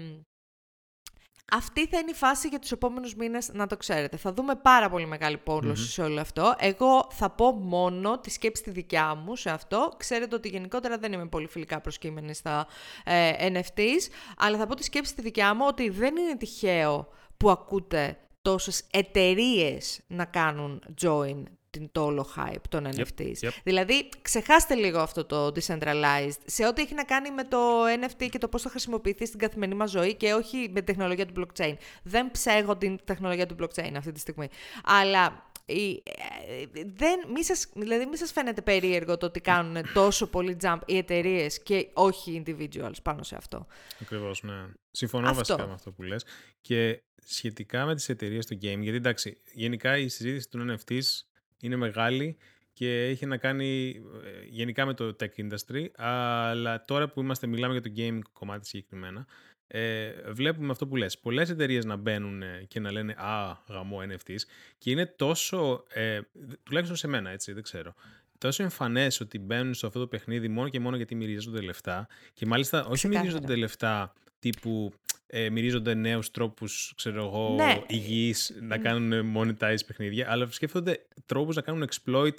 [1.53, 4.17] αυτή θα είναι η φάση για τους επόμενους μήνες, να το ξέρετε.
[4.17, 5.41] Θα δούμε πάρα πολύ μεγάλη
[5.73, 6.55] σε όλο αυτό.
[6.59, 9.93] Εγώ θα πω μόνο τη σκέψη τη δικιά μου σε αυτό.
[9.97, 12.67] Ξέρετε ότι γενικότερα δεν είμαι πολύ φιλικά προσκύμενη στα
[13.05, 17.51] ε, NFTs, αλλά θα πω τη σκέψη τη δικιά μου ότι δεν είναι τυχαίο που
[17.51, 23.49] ακούτε τόσες εταιρείες να κάνουν join την, το όλο hype των NFTs.
[23.65, 28.39] Δηλαδή, ξεχάστε λίγο αυτό το decentralized σε ό,τι έχει να κάνει με το NFT και
[28.39, 31.75] το πώς θα χρησιμοποιηθεί στην καθημερινή μας ζωή και όχι με την τεχνολογία του blockchain.
[32.03, 34.49] Δεν ψέγω την τεχνολογία του blockchain αυτή τη στιγμή.
[34.85, 40.27] Αλλά η, ε, δεν, μη σας, δηλαδή μη σας φαίνεται περίεργο το ότι κάνουν τόσο
[40.27, 43.67] πολύ jump οι εταιρείες και όχι individuals πάνω σε αυτό.
[44.01, 44.67] Ακριβώς, ναι.
[44.91, 45.39] Συμφωνώ αυτό.
[45.39, 46.25] βασικά με αυτό που λες.
[46.61, 51.28] Και σχετικά με τις εταιρείες του game, γιατί εντάξει, γενικά η συζήτηση του NFTs
[51.61, 52.37] είναι μεγάλη
[52.73, 57.73] και έχει να κάνει ε, γενικά με το tech industry, αλλά τώρα που είμαστε, μιλάμε
[57.73, 59.27] για το game κομμάτι συγκεκριμένα,
[59.67, 61.19] ε, βλέπουμε αυτό που λες.
[61.19, 64.41] Πολλές εταιρείες να μπαίνουν και να λένε «Α, γαμό NFTs»
[64.79, 66.21] και είναι τόσο, ε,
[66.63, 67.95] τουλάχιστον σε μένα έτσι, δεν ξέρω,
[68.39, 72.47] τόσο εμφανές ότι μπαίνουν σε αυτό το παιχνίδι μόνο και μόνο γιατί μυρίζονται λεφτά και
[72.47, 74.93] μάλιστα όχι μυρίζονται λεφτά τύπου
[75.27, 77.83] ε, μυρίζονται νέους τρόπους, ξέρω εγώ, ναι.
[77.87, 82.35] υγιείς, να κάνουν monetize παιχνίδια, αλλά σκέφτονται τρόπους να κάνουν exploit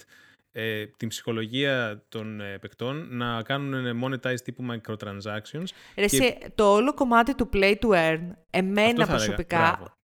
[0.52, 5.66] ε, την ψυχολογία των ε, παικτών, να κάνουν monetize τύπου microtransactions.
[5.96, 6.38] Ρε, και...
[6.56, 9.98] το όλο κομμάτι του play to earn, εμένα προσωπικά,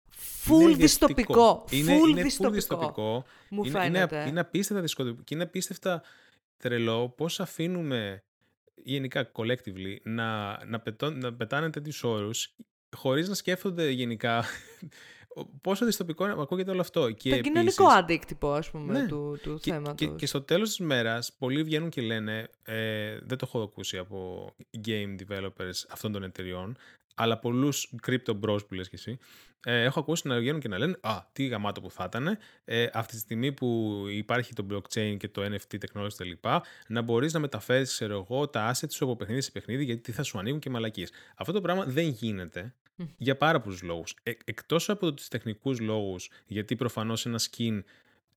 [0.46, 1.64] full διστοπικό.
[1.70, 2.54] Είναι, full είναι διστοπικό.
[2.54, 3.24] διστοπικό.
[3.50, 4.16] Μου είναι, φαίνεται.
[4.16, 6.02] Είναι, είναι απίστευτα δυσκολικό και είναι απίστευτα
[6.58, 8.22] τρελό πώς αφήνουμε
[8.84, 12.56] γενικά collectively να, να, πετώ, να πετάνε τέτοιους όρους
[12.96, 14.44] χωρίς να σκέφτονται γενικά
[15.60, 17.10] πόσο δυστοπικό ακούγεται όλο αυτό.
[17.10, 19.06] Και το κοινωνικό αντίκτυπο, ας πούμε, ναι.
[19.06, 19.94] του, του και, θέματος.
[19.94, 23.98] Και, και, στο τέλος της μέρας, πολλοί βγαίνουν και λένε, ε, δεν το έχω ακούσει
[23.98, 24.50] από
[24.86, 26.76] game developers αυτών των εταιριών,
[27.16, 29.18] αλλά πολλούς crypto bros που λες και εσύ,
[29.64, 32.86] ε, έχω ακούσει να βγαίνουν και να λένε Α, τι γαμάτο που θα ήταν ε,
[32.92, 36.44] αυτή τη στιγμή που υπάρχει το blockchain και το NFT technology κλπ.
[36.88, 40.22] Να μπορείς να μεταφέρεις, ξέρω εγώ, τα assets σου από παιχνίδι σε παιχνίδι, γιατί θα
[40.22, 41.10] σου ανοίγουν και μαλακίες.
[41.36, 42.74] Αυτό το πράγμα δεν γίνεται
[43.16, 44.14] για πάρα πολλούς λόγους.
[44.22, 47.82] Ε, Εκτός από τους τεχνικούς λόγους, γιατί προφανώς ένα skin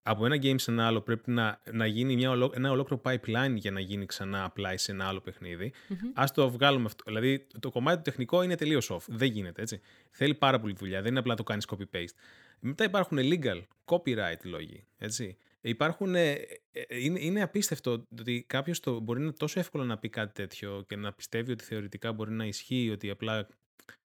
[0.04, 3.72] από ένα game σε ένα άλλο πρέπει να, να γίνει μια, ένα ολόκληρο pipeline για
[3.72, 5.74] να γίνει ξανά απλά σε ένα άλλο παιχνίδι.
[5.90, 6.22] Mm-hmm.
[6.22, 7.04] Α το βγάλουμε αυτό.
[7.08, 9.02] Δηλαδή, το κομμάτι του τεχνικό είναι τελείως off.
[9.08, 9.82] Δεν γίνεται έτσι.
[10.10, 11.02] Θέλει πάρα πολύ δουλειά.
[11.02, 12.16] Δεν είναι απλά το κάνεις copy-paste.
[12.60, 14.86] Μετά υπάρχουν legal, copyright λόγοι.
[14.98, 15.38] Έτσι.
[15.62, 16.32] Υπάρχουν, ε,
[16.72, 20.96] ε, είναι, είναι απίστευτο ότι κάποιος μπορεί να τόσο εύκολο να πει κάτι τέτοιο και
[20.96, 23.48] να πιστεύει ότι θεωρητικά μπορεί να ισχύει ότι απλά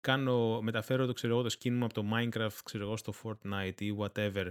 [0.00, 3.96] κάνω, μεταφέρω το, ξέρω, το skin μου από το Minecraft ξέρω εγώ, στο Fortnite ή
[3.98, 4.46] whatever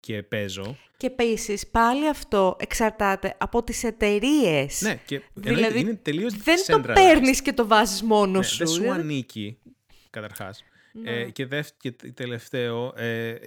[0.00, 0.76] και παίζω.
[0.96, 4.80] Και επίσης πάλι αυτό εξαρτάται από τις εταιρείες.
[4.80, 8.56] Ναι, και δηλαδή, είναι τελείως Δεν το παίρνεις και το βάζεις μόνος ναι, σου.
[8.58, 9.00] Δεν σου δηλαδή.
[9.00, 9.58] ανήκει,
[10.10, 10.64] καταρχάς.
[10.92, 11.10] Ναι.
[11.10, 12.92] Ε, και, δευ, και τελευταίο.
[12.96, 13.38] Ε, ε,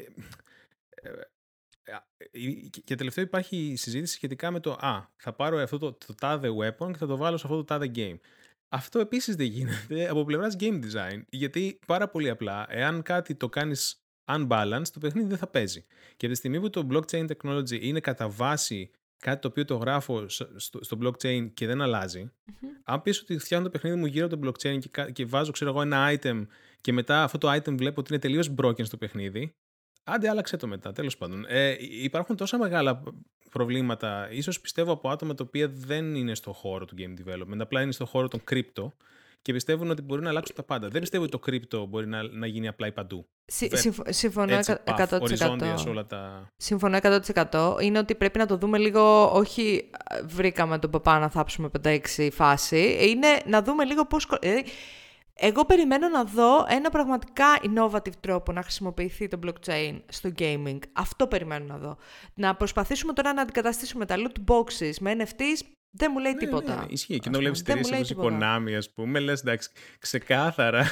[2.84, 6.50] και τελευταίο υπάρχει η συζήτηση σχετικά με το «Α, θα πάρω αυτό το, το τάδε
[6.50, 8.18] weapon και θα το βάλω σε αυτό το τάδε game».
[8.70, 11.22] Αυτό επίσης δεν γίνεται από πλευράς game design.
[11.30, 15.86] Γιατί πάρα πολύ απλά, εάν κάτι το κάνεις unbalanced, το παιχνίδι δεν θα παίζει.
[16.18, 20.26] Και τη στιγμή που το blockchain technology είναι κατά βάση κάτι το οποίο το γράφω
[20.80, 22.32] στο, blockchain και δεν αλλαζει
[22.84, 25.70] αν πεις ότι φτιάχνω το παιχνίδι μου γύρω από το blockchain και, και βάζω ξέρω
[25.70, 26.46] εγώ ένα item
[26.82, 29.54] και μετά αυτό το item βλέπω ότι είναι τελείως broken στο παιχνίδι,
[30.04, 31.46] άντε άλλαξε το μετά, τέλος πάντων.
[31.48, 33.04] Ε, υπάρχουν τόσα μεγάλα
[33.52, 37.82] προβλήματα, ίσως πιστεύω από άτομα τα οποία δεν είναι στο χώρο του game development, απλά
[37.82, 38.92] είναι στο χώρο των crypto
[39.42, 40.88] και πιστεύουν ότι μπορεί να αλλάξουν τα πάντα.
[40.88, 43.28] Δεν πιστεύω ότι το crypto μπορεί να, να γίνει απλά παντού.
[44.10, 45.74] συμφωνώ 100%.
[45.76, 46.48] σε όλα τα...
[46.58, 47.76] Συμφωνώ 100%.
[47.82, 49.90] Είναι ότι πρέπει να το δούμε λίγο, όχι
[50.26, 52.00] βρήκαμε τον παπά να θάψουμε 5-6
[52.32, 54.28] φάση, είναι να δούμε λίγο πώς...
[54.42, 54.64] Δηλαδή,
[55.34, 60.80] εγώ περιμένω να δω ένα πραγματικά innovative τρόπο να χρησιμοποιηθεί το blockchain στο gaming.
[60.94, 61.98] Αυτό περιμένω να δω.
[62.34, 66.76] Να προσπαθήσουμε τώρα να αντικαταστήσουμε τα loot boxes με NFTs δεν μου λέει ναι, τίποτα.
[66.76, 67.20] Ναι, ισχύει.
[67.20, 67.84] Και να βλέπεις εταιρείε
[68.16, 69.70] όπω η Konami, ας πούμε, λες εντάξει,
[70.00, 70.86] ξεκάθαρα.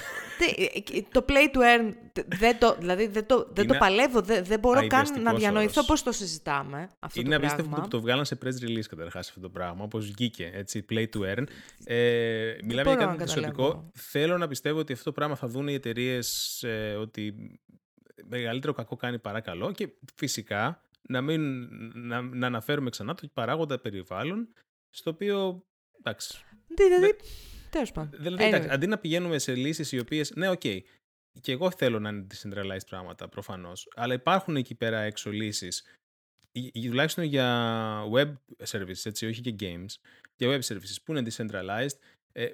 [1.11, 1.93] το play to earn,
[2.27, 6.03] δεν το, δηλαδή δεν το, δεν το παλεύω, δεν, δεν μπορώ καν να διανοηθώ πώς
[6.03, 6.89] το συζητάμε.
[6.99, 10.51] Αυτό είναι απίστευτο που το βγάλαν σε press release καταρχάς αυτό το πράγμα, όπως βγήκε
[10.53, 11.43] έτσι, play to earn.
[11.83, 13.91] Ε, μιλάμε για κάτι εξωτικό.
[13.93, 17.35] Θέλω να πιστεύω ότι αυτό το πράγμα θα δουν οι εταιρείες ε, ότι
[18.27, 24.47] μεγαλύτερο κακό κάνει παρακαλώ και φυσικά να, μην, να, να αναφέρουμε ξανά το παράγοντα περιβάλλον
[24.89, 25.65] στο οποίο.
[25.99, 26.43] Εντάξει.
[26.67, 27.15] Δηλαδή.
[27.69, 28.21] Τέλος πάντων.
[28.21, 30.23] Δηλαδή, εντάξει, αντί να πηγαίνουμε σε λύσεις οι οποίες.
[30.35, 30.61] Ναι, OK.
[30.63, 30.79] Okay,
[31.41, 33.87] και εγώ θέλω να είναι decentralized πράγματα προφανώς.
[33.95, 35.83] Αλλά υπάρχουν εκεί πέρα έξω λύσεις.
[36.73, 38.33] Τουλάχιστον για web
[38.65, 40.09] services, έτσι, όχι και games.
[40.35, 41.97] Για web services που είναι decentralized.
[42.31, 42.47] Ε,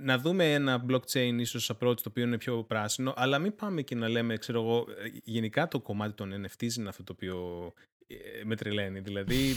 [0.00, 3.94] να δούμε ένα blockchain ίσως approach το οποίο είναι πιο πράσινο, αλλά μην πάμε και
[3.94, 7.72] να λέμε, ξέρω εγώ, ε, γενικά το κομμάτι των NFTs είναι αυτό το οποίο
[8.06, 9.00] ε, με τρελαίνει.
[9.00, 9.56] Δηλαδή,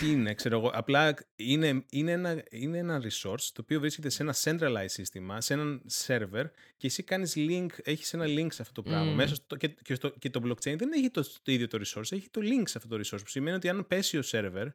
[0.00, 0.70] τι είναι, ξέρω εγώ.
[0.74, 5.52] Απλά είναι, είναι, ένα, είναι ένα resource το οποίο βρίσκεται σε ένα centralized σύστημα, σε
[5.52, 6.44] έναν server
[6.76, 9.12] και εσύ κάνεις link, έχεις ένα link σε αυτό το πράγμα.
[9.12, 12.12] Μέσα στο, και, και, στο, και το blockchain δεν έχει το, το ίδιο το resource,
[12.12, 13.20] έχει το link σε αυτό το resource.
[13.22, 14.66] Που σημαίνει ότι αν πέσει ο server,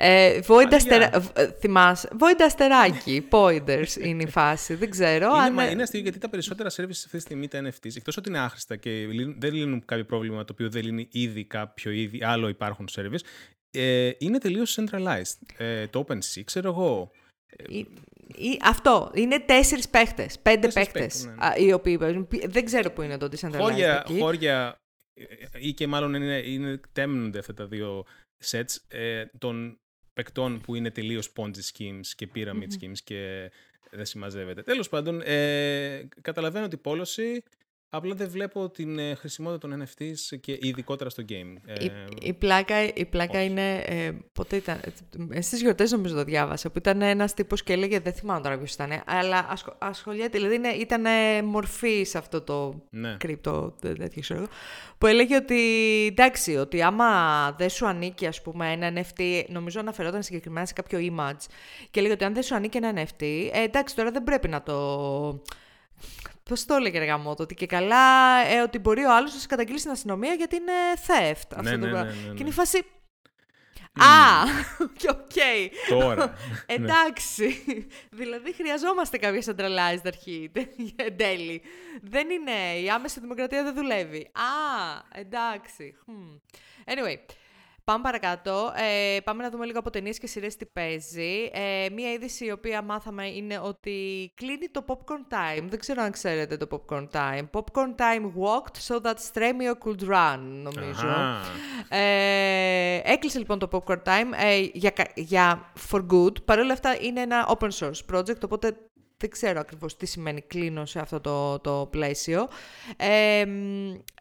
[0.00, 0.40] ε,
[1.34, 5.26] ε θυμάσαι, βόιντα αστεράκι, pointers είναι η φάση, δεν ξέρω.
[5.26, 5.70] Είναι, αν...
[5.70, 8.76] είναι αστείο γιατί τα περισσότερα services αυτή τη στιγμή τα NFTs, εκτός ότι είναι άχρηστα
[8.76, 9.06] και
[9.38, 13.20] δεν λύνουν κάποιο πρόβλημα το οποίο δεν λύνει ήδη κάποιο ήδη άλλο υπάρχουν service,
[13.70, 15.38] ε, είναι τελείως centralized.
[15.56, 17.10] Ε, το OpenSea, ξέρω εγώ.
[17.68, 17.78] Ή,
[18.26, 19.10] ή, αυτό.
[19.14, 20.38] Είναι τέσσερις παίχτες.
[20.38, 21.24] Πέντε παίχτες.
[21.24, 21.64] Ναι, ναι.
[21.64, 21.98] Οι οποίοι
[22.46, 23.60] Δεν ξέρω πού είναι το decentralized.
[23.60, 24.80] Χώρια, χώρια
[25.14, 25.26] ε,
[25.58, 28.04] ή και μάλλον είναι, είναι, τέμνονται αυτά τα δύο
[28.44, 29.80] sets ε, των
[30.12, 32.84] παικτών που είναι τελείως Ponzi schemes και pyramid mm-hmm.
[32.84, 33.50] schemes και
[33.90, 34.62] δεν συμμαζεύεται.
[34.62, 37.42] Τέλος πάντων, ε, καταλαβαίνω την πόλωση.
[37.90, 41.80] Απλά δεν βλέπω την ε, χρησιμότητα των NFTs και ειδικότερα στο game.
[41.80, 43.76] Η, ε, η πλάκα, η πλάκα είναι.
[43.76, 44.80] Ε, ποτέ ήταν.
[45.30, 46.70] Ε, Στι γιορτές νομίζω το διάβασα.
[46.70, 48.00] Που ήταν ένας τύπος και έλεγε.
[48.00, 49.02] Δεν θυμάμαι τώρα ποιος ήταν.
[49.06, 50.38] Αλλά ασχολ, ασχολιέται.
[50.38, 51.04] Δηλαδή ήταν
[51.44, 53.16] μορφή σε αυτό το ναι.
[53.18, 53.74] κρύπτο.
[53.80, 54.46] Τέτοιο ξέρω
[54.98, 55.56] Που έλεγε ότι.
[56.10, 57.06] Εντάξει, ότι άμα
[57.52, 59.44] δεν σου ανήκει, ας πούμε, ένα NFT.
[59.48, 61.44] Νομίζω αναφερόταν συγκεκριμένα σε κάποιο image.
[61.90, 63.22] Και έλεγε ότι αν δεν σου ανήκει ένα NFT.
[63.52, 64.76] Ε, εντάξει, τώρα δεν πρέπει να το
[66.48, 69.78] Πώς το έλεγε γαμώ ότι και καλά ε, ότι μπορεί ο άλλος να σε καταγγείλει
[69.78, 70.72] στην αστυνομία γιατί είναι
[71.06, 71.62] theft.
[71.62, 72.78] Ναι, αυτό ναι, το ναι, ναι, ναι, Και είναι η φάση.
[73.98, 74.42] Α,
[75.14, 75.38] οκ.
[75.88, 76.34] Τώρα.
[76.76, 77.64] Εντάξει.
[78.10, 80.50] δηλαδή χρειαζόμαστε κάποια centralized αρχή
[80.96, 81.62] εν τέλει.
[82.02, 82.80] Δεν είναι.
[82.82, 84.30] Η άμεση δημοκρατία δεν δουλεύει.
[84.32, 85.94] Α, εντάξει.
[86.84, 87.16] Anyway.
[87.88, 88.72] Πάμε παρακάτω.
[88.76, 91.50] Ε, πάμε να δούμε λίγο από ταινίες και σειρές τι παίζει.
[91.52, 95.64] Ε, μία είδηση η οποία μάθαμε είναι ότι κλείνει το Popcorn Time.
[95.68, 97.50] Δεν ξέρω αν ξέρετε το Popcorn Time.
[97.50, 101.08] Popcorn Time walked so that Stremio could run, νομίζω.
[101.88, 106.44] Ε, έκλεισε λοιπόν το Popcorn Time ε, για, για for good.
[106.44, 108.76] Παρ' όλα αυτά είναι ένα open source project, οπότε
[109.16, 112.48] δεν ξέρω ακριβώς τι σημαίνει κλείνω σε αυτό το, το πλαίσιο.
[112.96, 113.46] Ε,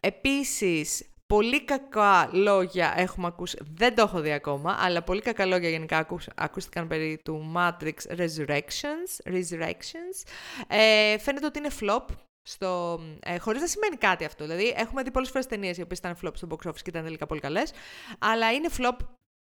[0.01, 5.69] επίσης, Πολύ κακά λόγια έχουμε ακούσει, δεν το έχω δει ακόμα, αλλά πολύ κακά λόγια
[5.69, 9.33] γενικά ακούστηκαν περί του Matrix Resurrections.
[9.33, 10.29] Resurrections.
[10.67, 12.05] Ε, φαίνεται ότι είναι flop,
[12.47, 14.43] στο, ε, χωρίς να σημαίνει κάτι αυτό.
[14.43, 17.03] Δηλαδή, έχουμε δει πολλές φορές ταινίες οι οποίες ήταν flop στο box office και ήταν
[17.03, 17.71] τελικά πολύ καλές,
[18.19, 18.95] αλλά είναι flop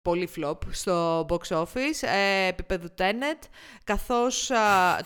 [0.02, 3.48] πολύ flop στο box office, ε, επίπεδο Tenet,
[3.84, 4.52] καθώς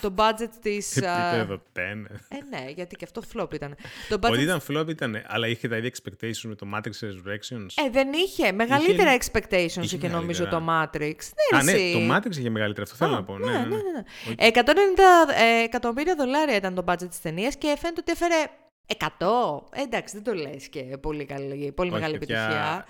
[0.01, 0.97] το budget της...
[0.97, 2.15] Επίπεδο Tenet.
[2.27, 3.75] Ε, ναι, γιατί και αυτό flop ήταν.
[4.09, 4.31] Το budget...
[4.31, 8.07] Ότι ήταν flop ήταν, αλλά είχε τα ίδια expectations με το Matrix Resurrections; Ε, δεν
[8.13, 8.51] είχε.
[8.51, 9.31] Μεγαλύτερα είχε...
[9.31, 11.15] expectations είχε, είχε νομίζω το Matrix.
[11.51, 13.37] Ναι, Α, ναι, το Matrix είχε μεγαλύτερα, αυτό θέλω να πω.
[13.37, 13.65] Ναι, ναι, ναι.
[13.65, 13.75] ναι.
[14.35, 14.49] ναι.
[14.53, 14.59] 190
[15.39, 18.35] ε, εκατομμύρια δολάρια ήταν το budget της ταινίας και φαίνεται ότι έφερε
[19.19, 19.77] 100.
[19.77, 22.85] Ε, εντάξει, δεν το λες και πολύ, καλή, πολύ μεγάλη επιτυχία.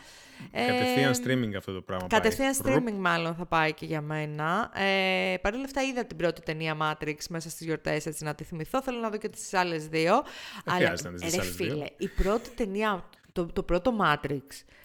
[0.51, 2.07] Κατευθείαν Ε, streaming αυτό το πράγμα.
[2.07, 2.75] Κατευθείαν πάει.
[2.77, 4.71] streaming μάλλον θα πάει και για μένα.
[4.75, 8.43] Ε, Παρ' όλα αυτά είδα την πρώτη ταινία Matrix μέσα στις γιορτές, έτσι να τη
[8.43, 8.81] θυμηθώ.
[8.81, 10.23] Θέλω να δω και τις άλλες δύο.
[10.69, 11.69] χρειάζεται να δεις τις ρε άλλες δύο.
[11.73, 14.41] φίλε, η πρώτη ταινία, το, το πρώτο Matrix,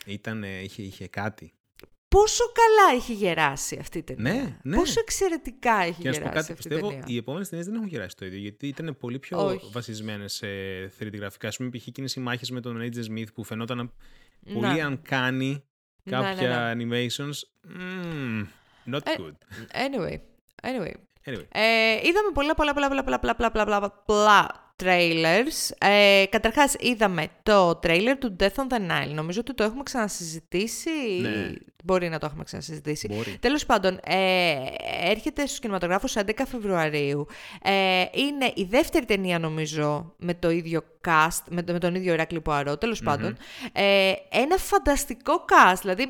[0.07, 1.53] Ήταν, είχε, είχε κάτι.
[2.09, 4.33] πόσο καλά έχει γεράσει αυτή η ταινία.
[4.33, 4.77] Ναι, ναι.
[4.77, 7.05] Πόσο εξαιρετικά έχει Και να σου πω γεράσει κάτι, αυτή η πιστεύω ταινία.
[7.07, 9.71] οι επόμενες ταινίες δεν έχουν γυράσει το ίδιο γιατί ήταν πολύ πιο Όχι.
[9.73, 10.47] βασισμένες σε
[10.99, 11.49] 3D γραφικά.
[11.49, 11.87] Α πούμε, π.χ.
[11.87, 13.93] εκείνε οι μάχες με τον Agent Smith που φαινόταν
[14.41, 14.53] Ναι.
[14.55, 15.61] πολύ uncanny
[16.03, 17.36] Ναι, ναι, κάποια animations.
[17.78, 18.47] Mm,
[18.93, 19.34] not Ε, good.
[19.72, 20.16] Anyway,
[20.62, 20.93] anyway.
[21.24, 25.70] Anyway, Ε, είδαμε πολλά, πολλά, πολλά, πολλά, πολλά, πολλά, πολλά, πολλά, πολλά, πολλά trailers.
[25.78, 29.12] Ε, καταρχάς, είδαμε το trailer του Death on the Nile.
[29.14, 30.91] Νομίζω ότι το έχουμε ξανασυζητήσει.
[31.20, 31.53] Ναι.
[31.85, 33.09] Μπορεί να το έχουμε ξανασυζητήσει.
[33.09, 33.37] μπορεί.
[33.41, 34.55] Τέλος πάντων, ε,
[35.05, 37.26] έρχεται στους κινηματογράφους 11 Φεβρουαρίου.
[37.62, 42.12] Ε, είναι η δεύτερη ταινία, νομίζω, με το ίδιο cast, με, το- με τον ίδιο
[42.12, 43.37] Ηράκλειο Ποαρό, τέλος πάντων.
[43.72, 46.07] Ε, ένα φανταστικό cast, δηλαδή ε,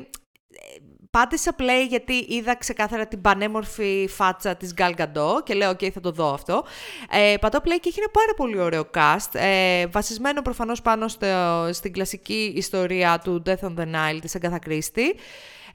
[1.11, 5.99] πάτησα play γιατί είδα ξεκάθαρα την πανέμορφη φάτσα της Gal Gadot και λέω «ΟΚ, θα
[5.99, 6.63] το δω αυτό».
[7.09, 11.27] Ε, πατώ play και έχει ένα πάρα πολύ ωραίο cast, ε, βασισμένο προφανώς πάνω στο,
[11.71, 15.13] στην κλασική ιστορία του Death on the Nile της Agatha Christie.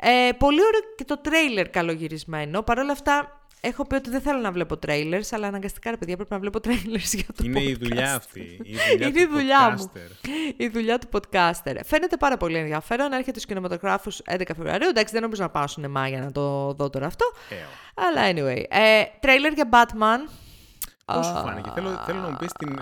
[0.00, 2.62] Ε, πολύ ωραίο και το τρέιλερ καλογυρισμένο.
[2.62, 6.16] Παρ' όλα αυτά, έχω πει ότι δεν θέλω να βλέπω trailers, αλλά αναγκαστικά, ρε παιδιά,
[6.16, 7.78] πρέπει να βλέπω trailers για το είναι η podcast.
[7.80, 8.40] δουλειά αυτή.
[8.40, 9.90] Η δουλειά Είναι η του δουλειά μου.
[9.94, 10.28] podcaster.
[10.56, 11.76] Η δουλειά του podcaster.
[11.84, 13.12] Φαίνεται πάρα πολύ ενδιαφέρον.
[13.12, 14.88] Έρχεται στους κινηματογράφους 11 Φεβρουαρίου.
[14.88, 17.24] Εντάξει, δεν νομίζω να πάω σινεμά για να το δω τώρα αυτό.
[17.50, 17.68] Ε, ω.
[17.94, 18.62] Αλλά anyway.
[18.68, 20.30] Ε, τρέιλερ για Batman.
[21.04, 22.78] Πώς σου φάνηκε; Θέλω, θέλω να μου πεις την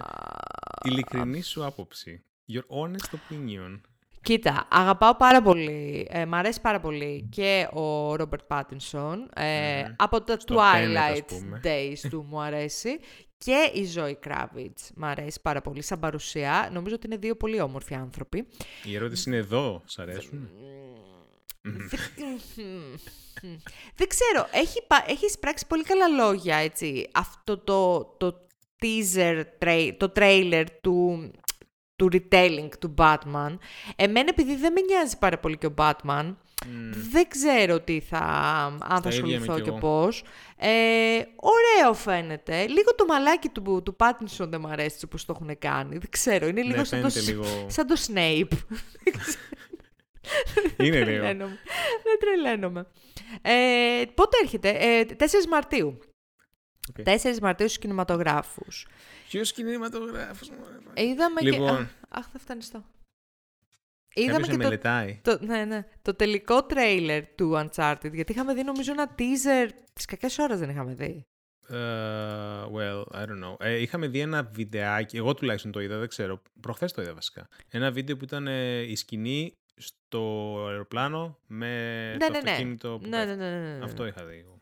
[0.85, 2.25] ειλικρινή σου άποψη.
[2.53, 3.81] Your honest opinion.
[4.25, 9.29] Κοίτα, αγαπάω πάρα πολύ, ε, μ' αρέσει πάρα πολύ και ο Ρόμπερτ Πάτινσον.
[9.37, 11.61] Ε, Από τα Στο Tenet, ας Twilight πούμε.
[11.65, 12.99] Days του μου αρέσει.
[13.39, 16.69] Και η Zoe Kravitz μ' αρέσει πάρα πολύ σαν παρουσία.
[16.73, 18.47] Νομίζω ότι είναι δύο πολύ όμορφοι άνθρωποι.
[18.85, 19.83] Η ερώτηση είναι εδώ.
[19.87, 20.49] Σ' αρέσουν;
[23.97, 27.09] Δεν ξέρω, έχει, πα- έχει πράξει πολύ καλά λόγια, έτσι.
[27.15, 28.47] Αυτό το, το
[28.83, 31.31] teaser, tra- το trailer του,
[31.97, 33.59] του retelling του Batman.
[33.97, 36.35] Εμένα επειδή δεν με νοιάζει πάρα πολύ και ο Batman,
[37.11, 38.19] δεν ξέρω τι θα,
[38.89, 39.79] αν θα ίδια είμαι ασχοληθώ κι και εγώ.
[39.79, 40.25] πώς.
[40.57, 40.69] Ε,
[41.37, 42.67] ωραίο φαίνεται.
[42.67, 45.99] Λίγο το μαλάκι του, του Pattinson δεν μου αρέσει όπως το έχουν κάνει.
[45.99, 48.53] Δεν ξέρω, είναι λίγο, σαν, το, Ναι, φαίνεται λίγο- σαν το Snape.
[50.85, 51.05] Είναι λίγο.
[51.05, 51.59] τρελαίνομαι.
[52.03, 52.87] Δεν τρελαίνομαι.
[53.43, 55.99] Ε, πότε έρχεται, ε, 4 Μαρτίου.
[56.89, 57.05] Οκ.
[57.05, 58.87] 4 Μαρτίου στους κινηματογράφους.
[59.29, 60.57] Ποιος κινηματογράφος μου.
[60.71, 61.03] ρε.
[61.03, 61.51] Ε, Είδαμε και...
[61.51, 61.69] Λοιπόν.
[61.77, 62.85] Α, αχ, θα φτάνει στο.
[64.17, 65.21] Είδαμε Κάποιος και το, μελετάει.
[65.23, 70.05] το, ναι, ναι, το τελικό τρέιλερ του Uncharted, γιατί είχαμε δει νομίζω ένα teaser της
[70.05, 71.27] κακές ώρας δεν είχαμε δει.
[71.69, 71.77] Ε,
[72.75, 73.55] well, I don't know.
[73.59, 76.43] Ε, είχαμε δει ένα βιντεάκι, εγώ τουλάχιστον το είδα, δεν ξέρω.
[76.61, 77.49] Προχθές το είδα βασικά.
[77.69, 81.67] Ένα βίντεο που ήταν ε, η σκηνή στο αεροπλάνο με
[82.13, 82.51] ναι, το ναι, ναι.
[82.51, 83.37] αυτοκίνητο που Ναι, πέφτει.
[83.37, 83.85] ναι, ναι, ναι, ναι.
[83.85, 84.54] Αυτό είχα δει εγώ.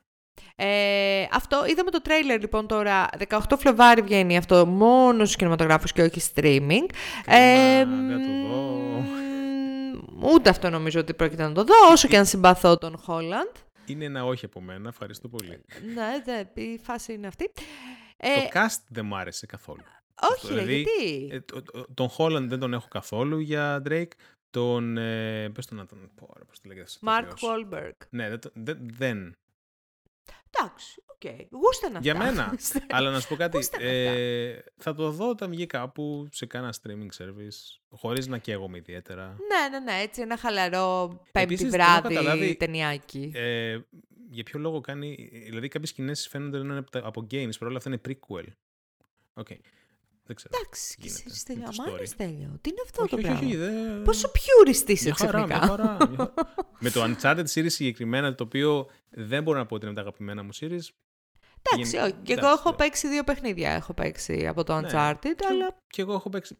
[0.56, 3.08] Ε, αυτό είδαμε το τρέιλερ λοιπόν τώρα.
[3.28, 6.86] 18 Φλεβάρι βγαίνει αυτό μόνος στους κινηματογράφους και όχι streaming.
[7.26, 8.60] Ε, Κρίμα, δεν θα το δω.
[10.16, 13.48] μ, Ούτε αυτό νομίζω ότι πρόκειται να το δω, όσο και αν συμπαθώ τον Χόλαντ.
[13.86, 15.64] Είναι ένα όχι από μένα, ευχαριστώ πολύ.
[15.94, 16.22] Ναι,
[16.54, 17.52] δε, η φάση είναι αυτή.
[18.16, 19.82] Ε, το cast δεν μου άρεσε καθόλου.
[20.32, 24.10] όχι, ρε, δηλαδή, γιατί; Ε, το- το- τον Holland δεν τον έχω καθόλου για Drake.
[24.50, 24.96] Τον.
[24.96, 26.84] Ε, πες τον να τον πω, ρε, πώς το λέγεται.
[26.86, 27.50] αυτός ο Μαρκ ηθοποιός.
[27.50, 27.92] Wahlberg.
[28.10, 29.36] Ναι, δεν, το- δεν, δεν.
[30.58, 31.50] Εντάξει, οκ.
[31.50, 32.00] Γούστα είναι αυτά.
[32.00, 32.54] Για μένα.
[32.96, 33.56] Αλλά να σου πω κάτι.
[33.56, 37.78] Πώς ήταν Ε, θα το δω όταν βγει κάπου σε κάνα streaming service.
[37.90, 39.26] Χωρίς να καίγομαι ιδιαίτερα.
[39.26, 43.30] ναι, ναι, ναι, έτσι ένα χαλαρό πέμπτη Επίσης, δεν έχω βράδυ καταλάβει- ταινιάκι.
[43.34, 43.78] Ε,
[44.30, 45.30] για ποιο λόγο κάνει.
[45.44, 48.44] Δηλαδή, κάποιες σκηνές φαίνονται να είναι από, τα- από games, παρόλα αυτά είναι prequel.
[49.34, 49.46] OK.
[50.24, 50.54] Δεν ξέρω.
[50.58, 52.06] Εντάξει, και γίνεται εσύ με Στέλιο, το αμάνε story.
[52.06, 52.58] Στέλιο.
[52.60, 53.46] Τι είναι αυτό όχι, το όχι, πράγμα.
[53.46, 55.82] όχι, δεν- Πόσο πιούριστή είσαι Μια χαρά, μια ξαφνικά.
[55.82, 56.34] χαρά, μια χαρά.
[56.84, 60.06] με το Uncharted series συγκεκριμένα, το οποίο δεν μπορώ να πω ότι είναι από τα
[60.08, 60.86] αγαπημένα μου series.
[61.64, 62.14] Εντάξει, Γενι- όχι.
[62.22, 62.76] Και εγώ εντάξει, έχω ναι.
[62.76, 63.70] παίξει δύο παιχνίδια.
[63.70, 64.88] Έχω παίξει από το Ναι.
[64.92, 66.58] Uncharted, Και- αλλά Και εγώ έχω παίξει.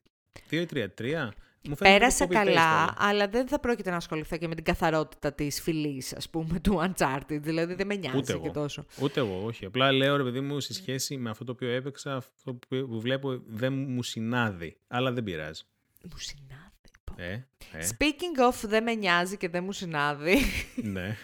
[0.48, 0.90] Δύο ή τρία.
[0.94, 1.34] Τρία.
[1.68, 2.94] Μου φαίνεται πέρασα λίγο copy-paste καλά, όλα.
[2.98, 6.80] αλλά δεν θα πρόκειται να ασχοληθώ και με την καθαρότητα της φυλής, ας πούμε, του
[6.96, 7.38] Uncharted.
[7.40, 8.50] Δηλαδή δεν με νοιάζει Ούτε και εγώ.
[8.52, 8.84] τόσο.
[9.00, 9.64] Ούτε εγώ, όχι.
[9.64, 13.00] Απλά λέω ρε παιδί μου, σε σχέση με αυτό το οποίο έπαιξα, αυτό που που
[13.00, 14.76] βλέπω δεν μου συνάδει.
[14.88, 15.62] Αλλά δεν πειράζει.
[16.10, 16.90] Μου συνάδει.
[17.04, 17.14] πω.
[17.16, 20.36] Ε, ε, Speaking of, δεν με νοιάζει και δεν μου συνάδει.
[20.82, 21.16] ναι.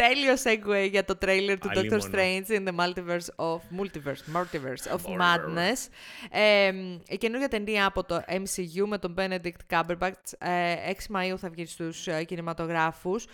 [0.00, 2.04] Τέλειο segue για το trailer του Doctor Αλίμονο.
[2.12, 5.88] Strange in the Multiverse of, multiverse, multiverse of Madness.
[6.30, 6.72] Ε,
[7.08, 10.32] η καινούργια ταινία από το MCU με τον Benedict Cumberbatch.
[10.38, 10.74] Ε,
[11.08, 13.26] 6 Μαΐου θα βγει στους ε, κινηματογράφους.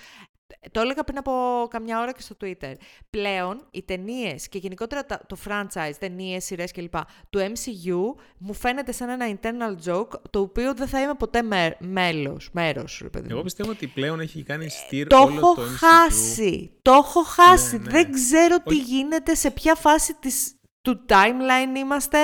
[0.70, 2.72] Το έλεγα πριν από καμιά ώρα και στο Twitter.
[3.10, 6.94] Πλέον οι ταινίες και γενικότερα το franchise, ταινίες, σειρές κλπ.
[7.30, 11.76] του MCU μου φαίνεται σαν ένα internal joke το οποίο δεν θα είμαι ποτέ μέ,
[11.78, 13.04] μέλος, μέρος.
[13.28, 15.66] Εγώ πιστεύω ότι πλέον έχει κάνει στήρ το όλο έχω το MCU.
[15.78, 16.70] χάσει.
[16.82, 17.76] Το έχω χάσει.
[17.76, 17.90] Ναι, ναι.
[17.90, 18.78] Δεν ξέρω τι Όχι.
[18.82, 22.18] γίνεται, σε ποια φάση της, του timeline είμαστε.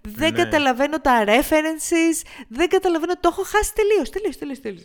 [0.00, 0.42] Δεν Ναι.
[0.44, 2.26] καταλαβαίνω τα references.
[2.48, 3.12] Δεν καταλαβαίνω.
[3.20, 4.84] Το έχω χάσει τελείως, τελείως, τελείως, τελείως.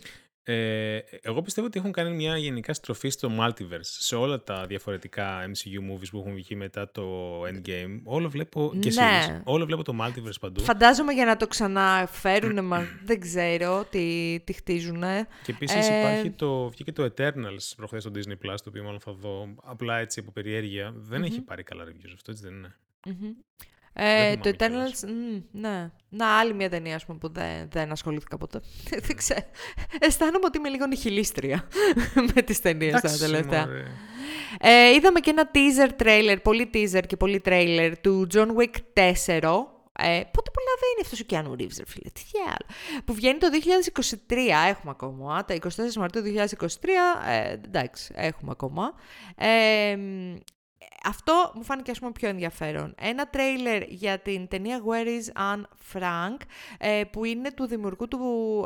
[0.50, 5.42] Ε, εγώ πιστεύω ότι έχουν κάνει μια γενικά στροφή στο multiverse σε όλα τα διαφορετικά
[5.50, 8.00] MCU movies που έχουν βγει μετά το Endgame.
[8.04, 9.26] Όλο βλέπω και Ναι.
[9.36, 10.60] series, όλο βλέπω το multiverse παντού.
[10.60, 15.00] Φαντάζομαι για να το ξαναφέρουν, μα δεν ξέρω τι, τι χτίζουν.
[15.42, 16.68] Και επίσης Ε, υπάρχει το.
[16.68, 20.30] Βγήκε το Eternals προχθές στο Disney Plus, το οποίο μάλλον θα δω απλά έτσι από
[20.30, 20.92] περιέργεια.
[20.96, 22.76] Δεν έχει πάρει καλά reviews αυτό, έτσι δεν είναι.
[24.00, 25.02] Ε, το θυμάμαι κιόλας.
[25.04, 25.08] Eternals,
[25.52, 25.90] μ, ναι.
[26.08, 28.60] Να, άλλη μια ταινία, ας πούμε, που δεν, δεν ασχολήθηκα ποτέ.
[29.06, 29.40] δεν ξέρω.
[29.98, 31.68] Αισθάνομαι ότι είμαι λίγο νυχιλίστρια
[32.34, 33.66] με τις ταινίες τα Εντάξει, τελευταία.
[33.66, 33.84] μωρέ.
[34.60, 39.50] Ε, είδαμε και ένα teaser trailer, πολύ teaser και πολύ trailer του John Wick 4.
[40.00, 42.66] Ε, πότε προλαβαίνει αυτός ο Keanu Reeves, ρε φίλε, τι άλλο.
[43.04, 43.46] Που βγαίνει το
[44.28, 44.34] 2023,
[44.68, 45.36] έχουμε ακόμα.
[45.36, 46.66] α, Τα 24 Μαρτίου 2023,
[47.28, 48.92] ε, εντάξει, έχουμε ακόμα.
[49.36, 50.34] Ε, μ,
[51.04, 52.94] αυτό μου φάνηκε ας πούμε πιο ενδιαφέρον.
[52.98, 55.62] Ένα τρέιλερ για την ταινία Where is Anne
[55.92, 56.36] Frank,
[56.78, 58.20] ε, που είναι του δημιουργού του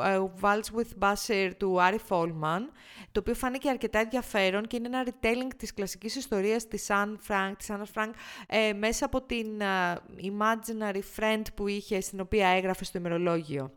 [0.04, 2.72] ε, Waltz with Buzzer του Άρη Φόλμαν,
[3.12, 7.52] το οποίο φάνηκε αρκετά ενδιαφέρον και είναι ένα retelling της κλασικής ιστορίας της Anne Frank,
[7.58, 8.10] της Anne Frank
[8.46, 13.72] ε, μέσα από την ε, imaginary friend που είχε, στην οποία έγραφε στο ημερολόγιο.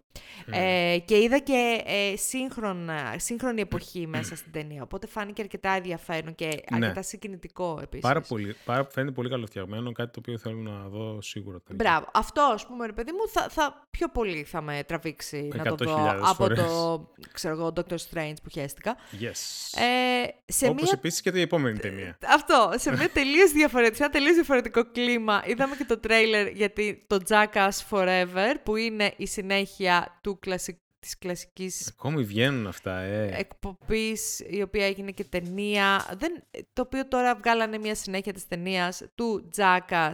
[0.51, 6.35] Ε, και είδα και ε, σύγχρονα, σύγχρονη εποχή μέσα στην ταινία, οπότε φάνηκε αρκετά ενδιαφέρον
[6.35, 6.85] και Ναι.
[6.85, 8.01] αρκετά συγκινητικό επίσης.
[8.07, 11.55] Πάρα πολύ, πάρα, φαίνεται πολύ καλοφτιαγμένο, κάτι το οποίο θέλω να δω σίγουρα.
[11.55, 11.87] όταν βγει.
[11.89, 12.07] Μπράβο.
[12.13, 15.75] Αυτό, ας πούμε, ρε παιδί μου, θα, θα πιο πολύ θα με τραβήξει να το
[15.85, 16.59] δω 100.000 από φορές.
[16.59, 18.95] το, ξέρω εγώ, Doctor Strange που χαίστηκα.
[19.21, 19.79] Yes.
[19.79, 20.91] Ε, σε Όπως μία...
[20.93, 22.17] επίσης και η επόμενη ταινία.
[22.27, 25.43] Αυτό, σε μια τελείως διαφορετικό, σε ένα τελείως διαφορετικό κλίμα.
[25.45, 30.77] Είδαμε και το τρέιλερ για τη- το Jackass Forever, που είναι η συνέχεια του κλασικ...
[30.99, 33.39] της κλασικής Ακόμη βγαίνουν αυτά, ε.
[33.39, 36.43] εκπομπής, η οποία έγινε και ταινία, δεν,
[36.73, 40.13] το οποίο τώρα βγάλανε μια συνέχεια της ταινίας του Jackass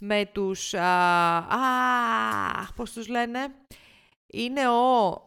[0.00, 3.38] με τους, α, α, πώς τους λένε,
[4.26, 5.20] είναι ο α,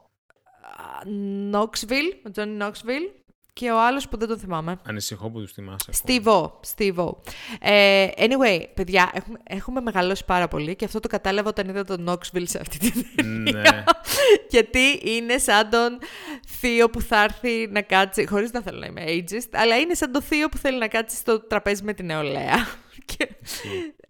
[1.52, 3.23] Knoxville, ο Johnny Knoxville
[3.54, 4.80] και ο άλλος που δεν τον θυμάμαι.
[4.86, 5.76] Ανησυχώ που τους θυμάσαι.
[5.80, 5.98] ακόμα.
[5.98, 7.22] Στίβο, Στίβο.
[7.60, 12.10] Ε, anyway, παιδιά, έχουμε, έχουμε μεγαλώσει πάρα πολύ και αυτό το κατάλαβα όταν είδα τον
[12.10, 13.52] Knoxville σε αυτή την ταινία.
[13.52, 13.84] Ναι.
[14.50, 16.00] Γιατί είναι σαν τον
[16.48, 20.12] θείο που θα έρθει να κάτσει, χωρίς να θέλω να είμαι ageist, αλλά είναι σαν
[20.12, 22.68] τον θείο που θέλει να κάτσει στο τραπέζι με την νεολαία.
[23.16, 23.30] Και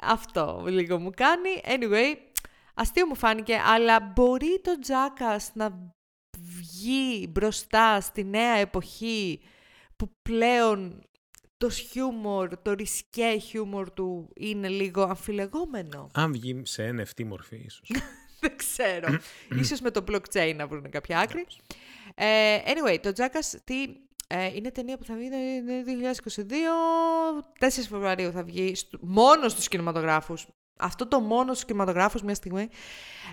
[0.04, 1.50] αυτό λίγο μου κάνει.
[1.66, 2.18] Anyway,
[2.74, 5.94] αστείο μου φάνηκε, αλλά μπορεί το Jackass να
[6.40, 9.40] βγει μπροστά στη νέα εποχή
[9.96, 11.04] που πλέον
[11.58, 17.92] το χιούμορ, το ρισκέ χιούμορ του είναι λίγο αμφιλεγόμενο; Αν βγει σε NFT μορφή, ίσως.
[18.40, 19.20] Δεν ξέρω.
[19.62, 21.46] Ίσως με το blockchain να βρουν κάποια άκρη.
[22.16, 23.84] Ε, anyway, το Jackass τι,
[24.28, 25.36] ε, είναι ταινία που θα βγει το
[26.36, 26.46] 2022,
[27.60, 30.48] 4 Φεβρουαρίου θα βγει, στο- μόνο στους κινηματογράφους.
[30.80, 32.70] Αυτό το μόνο στους κινηματογράφους μια στιγμή.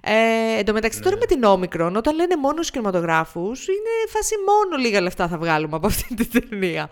[0.02, 4.34] Ε, εν τω μεταξύ τώρα με την Omicron, όταν λένε μόνο στους κινηματογράφους, είναι φάση
[4.46, 6.88] μόνο λίγα λεφτά θα βγάλουμε από αυτή την ταινία.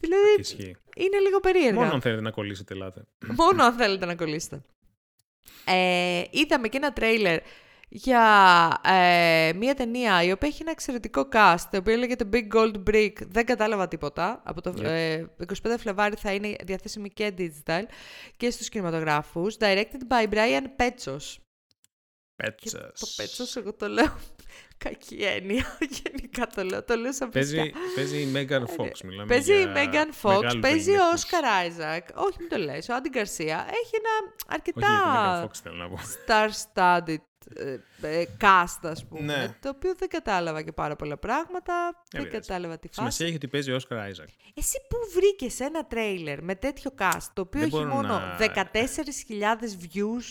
[0.00, 0.76] δηλαδή, Ισχύει.
[0.96, 1.80] είναι λίγο περίεργα.
[1.80, 3.04] Μόνο αν θέλετε να κολλήσετε, ελάτε.
[3.36, 4.62] Μόνο αν θέλετε να κολλήσετε.
[5.64, 7.38] Ε, είδαμε και ένα τρέιλερ
[7.92, 12.82] για ε, μια ταινία η οποία έχει ένα εξαιρετικό cast, το οποίο λέγεται Big Gold
[12.90, 13.12] Brick.
[13.26, 14.42] Δεν κατάλαβα τίποτα.
[14.44, 14.82] Από το Yep.
[14.82, 15.24] ε,
[15.62, 17.82] 25 Φλεβάρι θα είναι διαθέσιμη και digital
[18.36, 19.56] και στους κινηματογράφους.
[19.60, 21.36] Directed by Brian Petsos.
[22.36, 23.00] Και Πέτσας.
[23.00, 24.18] το Petsos εγώ το λέω
[24.84, 25.76] κακή έννοια.
[26.02, 26.84] Γενικά το λέω.
[26.84, 27.78] Το λέω σαν Παίζει, φυσικά.
[27.94, 31.14] παίζει η Megan Fox, μιλάμε Παίζει η για Megan Fox, μεγάλου παίζει ο τεχνίτη.
[31.14, 32.08] Oscar Isaac.
[32.14, 32.88] Όχι, μην το λες.
[32.88, 35.98] Ο Andy Garcia έχει ένα Όχι για την Megan αρκετά Fox θέλω να πω.
[36.26, 37.16] star-studded
[37.54, 39.20] ε, ε, cast, ας πούμε.
[39.20, 39.48] Ναι.
[39.60, 42.02] Το οποίο δεν κατάλαβα και πάρα πολλά πράγματα.
[42.10, 42.46] δεν πειράζει.
[42.46, 43.24] κατάλαβα τη Σημασία φάση.
[43.24, 44.28] έχει ότι παίζει ο Oscar Isaac.
[44.54, 48.36] Εσύ πού βρήκες ένα τρέιλερ με τέτοιο cast, το οποίο Δεν έχει μπορώ μόνο να-
[48.38, 50.24] 14.000 views;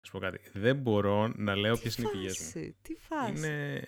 [0.00, 0.40] Να σου πω κάτι.
[0.52, 2.44] Δεν μπορώ να λέω ποιες είναι οι πηγές μου.
[2.44, 3.32] φάση, τι φάση.
[3.36, 3.84] Είναι.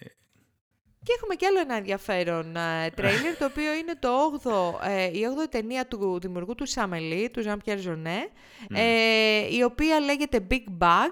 [1.02, 4.08] Και έχουμε κι άλλο ένα ενδιαφέρον ε, τρέιλερ, το οποίο είναι το
[4.42, 8.28] 8ο, ε, η 8η ταινία του δημιουργού του Σαμελή, του Ζαν Πιέρ Ζωνέ,
[8.74, 11.10] ε, η οποία λέγεται Big Bag.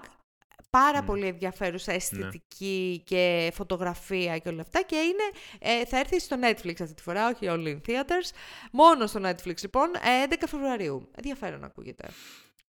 [0.74, 1.06] Πάρα Μμ.
[1.06, 5.22] πολύ ενδιαφέρουσα αισθητική και φωτογραφία και όλα αυτά και είναι,
[5.58, 8.30] ε, θα έρθει στο Netflix αυτή τη φορά, όχι only in theaters.
[8.72, 11.10] Μόνο στο Netflix λοιπόν, ε, 11 Φεβρουαρίου.
[11.16, 12.08] Ενδιαφέρον ακούγεται.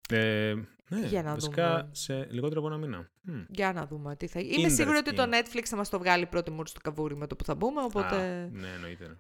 [0.10, 0.54] Ε,
[0.90, 1.90] ναι, Για να βασικά δούμε.
[1.92, 3.10] σε λιγότερο από ένα μήνα.
[3.22, 3.44] Μμ.
[3.50, 4.62] Για να δούμε τι θα γίνει.
[4.62, 5.56] Είμαι σίγουρη ότι το Interesting.
[5.56, 8.16] Netflix θα μας το βγάλει πρώτη μούρη στο καβούρι με το που θα μπούμε, οπότε...
[8.16, 9.18] Α, ναι, εννοείται.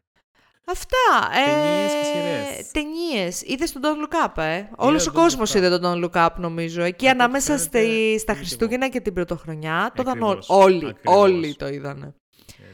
[0.70, 1.30] Αυτά.
[1.46, 2.72] Ταινίες και σειρές.
[2.72, 3.42] Ταινίες.
[3.42, 5.58] Είδες τον Don't Look Up, ε; Όλο τον ο κόσμο Don't Look Up.
[5.58, 6.82] είδε τον Don't Look Up, νομίζω.
[6.82, 9.92] Εκεί Από ό,τι ανάμεσα στη- φαίνεται, στα είναι Χριστούγεννα και την Πρωτοχρονιά.
[9.96, 10.76] Το είδαν Ακριβώς, όλοι.
[10.76, 11.18] Όλοι, ακριβώς.
[11.22, 12.16] όλοι το είδανε.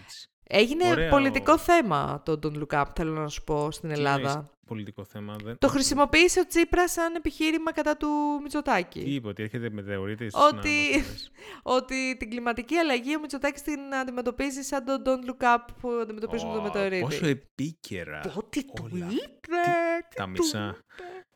[0.03, 0.27] Έτσι.
[0.47, 1.09] Έγινε Ωραίο.
[1.09, 4.49] πολιτικό θέμα το Don't Look Up, θέλω να σου πω, στην Τι Ελλάδα.
[4.70, 5.36] Εννοείς πολιτικό θέμα.
[5.43, 5.57] Δεν...
[5.57, 8.07] Το χρησιμοποίησε ο Τσίπρας σαν επιχείρημα κατά του
[8.41, 8.99] Μητσοτάκη.
[9.03, 11.03] Τι είπε, ότι έρχεται με θεωρητές Ότι-
[11.78, 16.53] Ότι την κλιματική αλλαγή ο Μητσοτάκης την αντιμετωπίζει σαν το Don't Look Up που αντιμετωπίζουμε
[16.53, 17.01] το μετεωρίτη.
[17.01, 18.22] Πόσο επίκαιρα.
[18.36, 19.05] Ό,τι του όλα.
[19.05, 19.61] είπε.
[20.09, 20.68] τι Τα του μισά.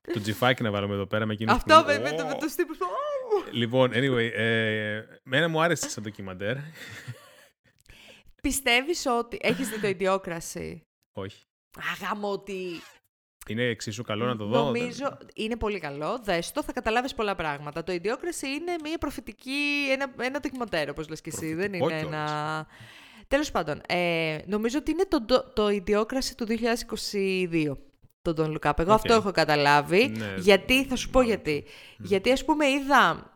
[0.01, 0.13] είπε.
[0.13, 2.79] Το τζιφάκι να βάλουμε εδώ πέρα με εκείνο Αυτό με, με, το- με τους τύπους.
[2.81, 2.85] «Ω».
[3.51, 6.55] Λοιπόν, anyway, ε, μένα μου άρεσε σαν ντοκιμαντέρ.
[8.41, 10.81] Πιστεύεις ότι έχεις δει το ιδιόκραση;
[11.13, 11.43] Όχι.
[11.93, 12.81] Αγάμω ότι
[13.47, 14.63] Είναι εξίσου καλό να το δω.
[14.63, 16.19] νομίζω είναι πολύ καλό.
[16.23, 17.83] Δες το, θα καταλάβεις πολλά πράγματα.
[17.83, 21.53] Το Idiocracy είναι μια προφητική, ένα, ένα ντοκιμαντέρ όπως λες και εσύ.
[21.53, 22.31] Δεν Προφητικό είναι κιόλας.
[22.31, 22.67] ένα...
[23.27, 27.77] Τέλος πάντων, ε, νομίζω ότι είναι το, το, το Idiocracy του 2022.
[28.21, 28.79] Το Don't Look Up.
[28.79, 28.97] Εγώ Οκ.
[28.97, 30.07] αυτό έχω καταλάβει.
[30.17, 31.33] Ναι, γιατί, θα σου πω μάλλον.
[31.35, 31.63] γιατί.
[31.97, 33.31] Γιατί ας πούμε είδα...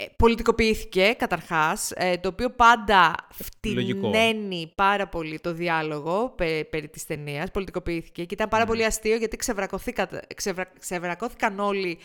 [0.00, 3.14] ε, πολιτικοποιήθηκε καταρχάς, ε, το οποίο πάντα
[3.62, 3.98] Λογικό.
[4.08, 7.50] φτηνένει πάρα πολύ το διάλογο πε- περί της ταινίας.
[7.50, 11.98] Πολιτικοποιήθηκε και ήταν πάρα πολύ αστείο γιατί ξεβρακωθήκα- ξεβρα- ξεβρακώθηκαν όλοι.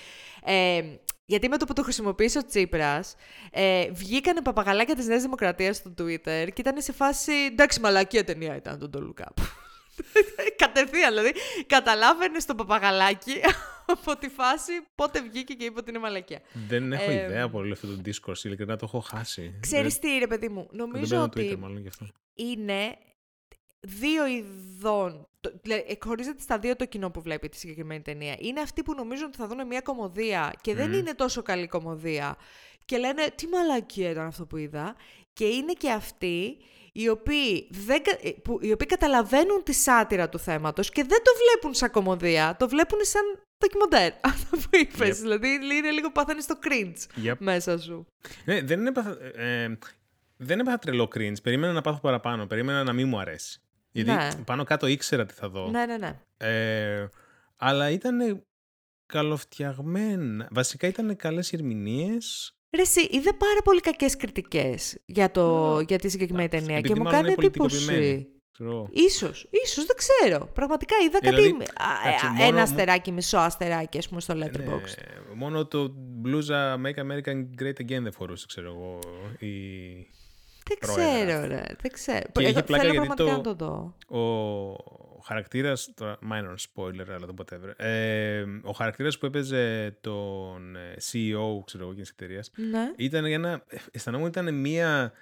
[0.44, 0.82] Ε,
[1.26, 3.16] γιατί με το που το χρησιμοποίησε ο Τσίπρας,
[3.52, 8.56] ε, βγήκανε παπαγαλάκια της Νέας Δημοκρατίας στο Twitter και ήταν σε φάση «Εντάξει, μαλακία ταινία
[8.56, 9.44] ήταν το Don't Look Up».
[10.64, 11.34] Κατευθείαν, δηλαδή,
[11.68, 13.34] καταλάβαινες στο παπαγαλάκι
[13.94, 16.41] από τη φάση πότε βγήκε και είπε ότι είναι μαλακία.
[16.68, 19.58] Δεν έχω Ε, ιδέα από όλο αυτό το discourse, ειλικρινά το έχω χάσει.
[19.60, 22.08] Ξέρεις δεν, τι, ρε παιδί μου, δεν νομίζω μπαίνω ότι Twitter μάλλον γι' αυτό.
[22.34, 22.98] είναι
[23.80, 25.28] δύο ειδών.
[25.41, 28.36] το- Δηλαδή, εκχωρίζεται στα δύο το κοινό που βλέπει τη συγκεκριμένη ταινία.
[28.39, 30.94] Είναι αυτοί που νομίζουν ότι θα δουν μια κομμωδία και δεν Μμμ.
[30.98, 32.36] είναι τόσο καλή κομμωδία.
[32.86, 34.96] Και λένε τι μαλακία ήταν αυτό που είδα.
[35.34, 36.58] Και είναι και αυτοί
[36.96, 41.20] οι οποίοι, δεν, κα- ε, που, οι οποίοι καταλαβαίνουν τη σάτυρα του θέματος και δεν
[41.24, 43.22] το βλέπουν σαν κομμωδία, το βλέπουν σαν
[43.60, 44.12] ντοκιμοντέρ.
[44.32, 45.18] Αυτό που είπες.
[45.18, 45.22] Yep.
[45.22, 47.36] Δηλαδή είναι λίγο παθαίνεις στο cringe Yep.
[47.39, 48.06] μέσα σου.
[48.46, 49.78] Ναι, δεν έπαθα, ε, ε,
[50.38, 51.41] δεν έπαθα τρελό cringe.
[51.44, 52.46] Περίμενα να πάθω παραπάνω.
[52.48, 53.62] Περίμενα να μην μου αρέσει.
[53.91, 54.30] Γιατί Ναι.
[54.46, 55.70] πάνω κάτω ήξερα τι θα δω.
[55.70, 56.20] Ναι, ναι, ναι.
[56.38, 57.08] Ε,
[57.58, 58.44] αλλά ήταν
[59.06, 60.48] καλοφτιαγμένα.
[60.52, 62.56] Βασικά ήταν καλές ερμηνείες.
[62.76, 66.88] Ρε εσύ, είδα πάρα πολύ κακές κριτικές για, το, για τη συγκεκριμένη εντάξει, ταινία και
[66.88, 67.76] επειδή μου μάλλον κάνει είναι εντύπωση.
[67.86, 68.28] πολιτικοποιημένη.
[68.52, 68.88] Ξέρω.
[68.92, 70.50] Ίσως, ίσως, δεν ξέρω.
[70.54, 74.22] Πραγματικά είδα κάτι, Δηλαδή, α, εντάξει, α, μόνο ένα μου- αστεράκι, μισό αστεράκι, ας πούμε,
[74.22, 75.34] στο Ναι, Letterboxd.
[75.36, 79.00] μόνο το μπλούζα Make American Great Again δεν φορούσε, ξέρω εγώ.
[79.40, 79.50] Η...
[80.68, 81.48] δεν πρόεδρα ξέρω, αυτή.
[81.48, 82.20] ρε, δεν ξέρω.
[82.32, 83.96] Και είχε Εγώ πλάκα θέλω γιατί πραγματικά το- να το δω.
[84.20, 87.74] Ο χαρακτήρας, τώρα minor spoiler, αλλά το whatever.
[87.78, 92.92] Ε, ο χαρακτήρας που έπαιζε τον ε, CEO, ξέρω εγώ, εκείνης της εταιρείας, Ναι.
[92.98, 95.14] ήταν για ένα, αισθανόμουν ότι ήταν μία,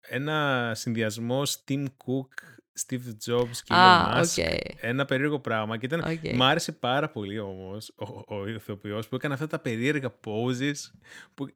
[0.00, 4.22] ένα συνδυασμός Tim Cook, Steve Jobs και Α, Elon Musk.
[4.22, 4.44] OK.
[4.80, 6.32] Ένα περίεργο πράγμα και ήταν, Οκ.
[6.34, 10.74] μ' άρεσε πάρα πολύ όμως ο, ο ηθοποιός που έκανε αυτά τα περίεργα poses
[11.34, 11.46] που,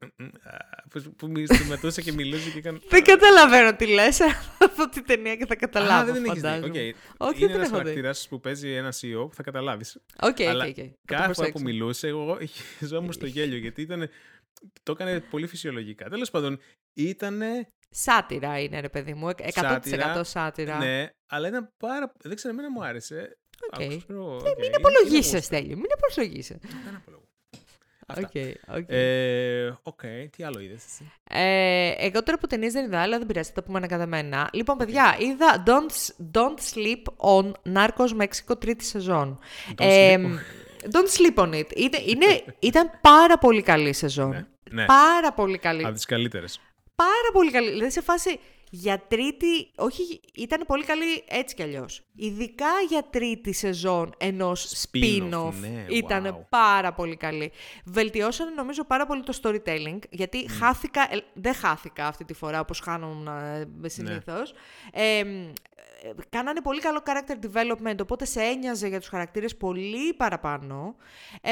[0.89, 1.31] που, που
[1.69, 2.79] πετούσε και μιλούσε και έκανε...
[2.89, 6.25] Δεν καταλαβαίνω τι λες, αλλά θα δω την ταινία και θα Α, καταλάβω, δεν την
[6.25, 6.47] έχεις δει.
[6.47, 6.67] φαντάζομαι.
[6.79, 6.95] Οκ.
[7.17, 7.83] Όχι, Είναι δεν ένας έχω δει.
[7.83, 9.95] χαρακτήρας που παίζει ένα CEO που θα καταλάβεις.
[10.21, 10.73] OK, OK, Αλλά οκ.
[10.75, 11.63] Θα το Κάθε φορά που προσέξω.
[11.63, 12.37] μιλούσε, εγώ
[12.77, 14.09] χεζόμουν στο γέλιο γιατί ήταν,
[14.83, 16.09] το έκανε πολύ φυσιολογικά.
[16.09, 16.59] Τέλος πάντων,
[16.93, 17.41] ήταν
[17.89, 19.27] Σάτυρα είναι, ρε παιδί μου.
[19.29, 20.77] 100% Σάτυρα, σάτυρα.
[20.77, 22.11] ναι, αλλά ήταν πάρα.
[22.23, 23.37] Δεν ξέρω, εμένα μου άρεσε.
[23.73, 23.81] Οκ.
[23.81, 25.41] Άκουσα, ξέρω, οκ, Μην είναι- είναι απολογείσαι, γούστο.
[25.41, 25.75] Στέλιο.
[25.75, 26.59] Μην απολογείσαι.
[26.61, 27.23] Δεν απολογώ.
[28.07, 28.21] Αυτά.
[28.21, 28.85] Οκ, οκ.
[28.87, 33.27] Ε, Οκ, τι άλλο είδες εσύ; Ε, εγώ τώρα που ταινίες δεν είδα, αλλά δεν
[33.27, 34.49] πειράζει, θα το πούμε ανακατεμένα.
[34.53, 39.39] Λοιπόν, παιδιά, είδα Don't, Don't Sleep on Narcos Mexico τρίτη σεζόν.
[39.69, 40.39] Don't Ε, sleep
[40.91, 41.75] don't Sleep on it.
[41.75, 44.29] Είναι, είναι, ήταν πάρα πολύ καλή σεζόν.
[44.29, 44.85] Ναι, ναι.
[44.85, 45.85] Πάρα πολύ καλή.
[45.85, 46.59] Από τις καλύτερες.
[46.95, 47.69] Πάρα πολύ καλή.
[47.69, 48.39] Δηλαδή σε φάση
[48.69, 49.71] για τρίτη.
[49.75, 52.01] Όχι, ήταν πολύ καλή έτσι κι αλλιώς.
[52.15, 55.53] Ειδικά για τρίτη σεζόν ενός Spin-off, spin-off.
[55.59, 56.45] ναι, ήταν wow.
[56.49, 57.51] πάρα πολύ καλή.
[57.85, 59.99] Βελτιώσανε νομίζω πάρα πολύ το storytelling.
[60.09, 61.01] Γιατί χάθηκα.
[61.13, 64.53] ε, δεν χάθηκα αυτή τη φορά όπως χάνουν ε, συνήθως.
[64.93, 65.25] Ε, ε,
[66.29, 70.95] κάνανε πολύ καλό character development, οπότε σε ένοιαζε για τους χαρακτήρες πολύ παραπάνω.
[71.41, 71.51] Ε,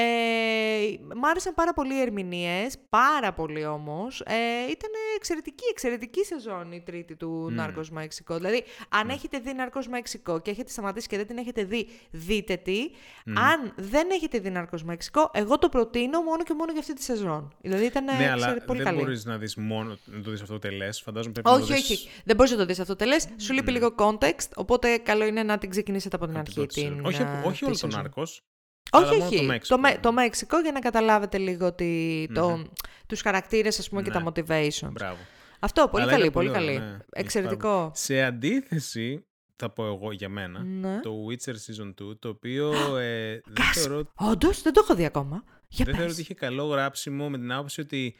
[1.14, 4.20] μ' άρεσαν πάρα πολύ οι ερμηνείες, πάρα πολύ όμως.
[4.20, 4.34] Ε,
[4.70, 7.56] ήταν εξαιρετική, εξαιρετική σεζόν η τρίτη του Μμμ.
[7.60, 8.36] Narcos Mexico.
[8.36, 12.56] Δηλαδή, αν έχετε δει Narcos Mexico και έχετε σταματήσει και δεν την έχετε δει, δείτε
[12.56, 12.78] τη.
[13.26, 17.02] Αν δεν έχετε δει Narcos Mexico, εγώ το προτείνω μόνο και μόνο για αυτή τη
[17.02, 17.52] σεζόν.
[17.60, 18.98] Δηλαδή ήταν Ναι, εξαιρε- αλλά πολύ δεν καλή.
[18.98, 21.00] μπορείς να δεις μόνο, να το δεις αυτό τελές.
[21.00, 21.82] Φαντάζομαι πρέπει να Όχι, το δεις...
[21.90, 22.08] όχι.
[22.24, 23.16] Δεν μπορείς να το δεις αυτό τελέ.
[23.36, 26.74] Σου λείπει λίγο context, οπότε καλό είναι να την ξεκινήσετε από την από την αρχή.
[26.74, 26.96] πρώτη σεζόν.
[26.96, 27.90] Την, όχι, α, όχι τη όλο σεζόν.
[27.90, 28.42] τον Νάρκος.
[28.90, 29.34] Όχι, αλλά μόνο όχι.
[29.36, 29.78] το Το, Μέξικο.
[29.80, 32.64] Με- το Μέξικο για να καταλάβετε λίγο τη, το,
[33.06, 34.14] τους χαρακτήρες ας πούμε, και Ναι.
[34.22, 34.90] τα motivations.
[34.92, 35.16] Μπράβο.
[35.60, 36.90] Αυτό, πολύ Αλλά καλή, είναι πολύ, πολύ ωραίο, καλή.
[36.90, 36.92] ναι.
[36.94, 37.68] Έχει Εξαιρετικό.
[37.68, 39.26] πάρα Σε αντίθεση
[39.56, 41.00] θα πω εγώ για μένα, Ναι.
[41.00, 43.70] το Witcher Season 2, το οποίο ε, δεν Gasp!
[43.74, 45.44] θεωρώ Όντως, δεν το έχω δει ακόμα.
[45.68, 46.12] Για δεν θεωρώ πες.
[46.18, 48.16] ότι είχε καλό γράψιμο με την άποψη ότι.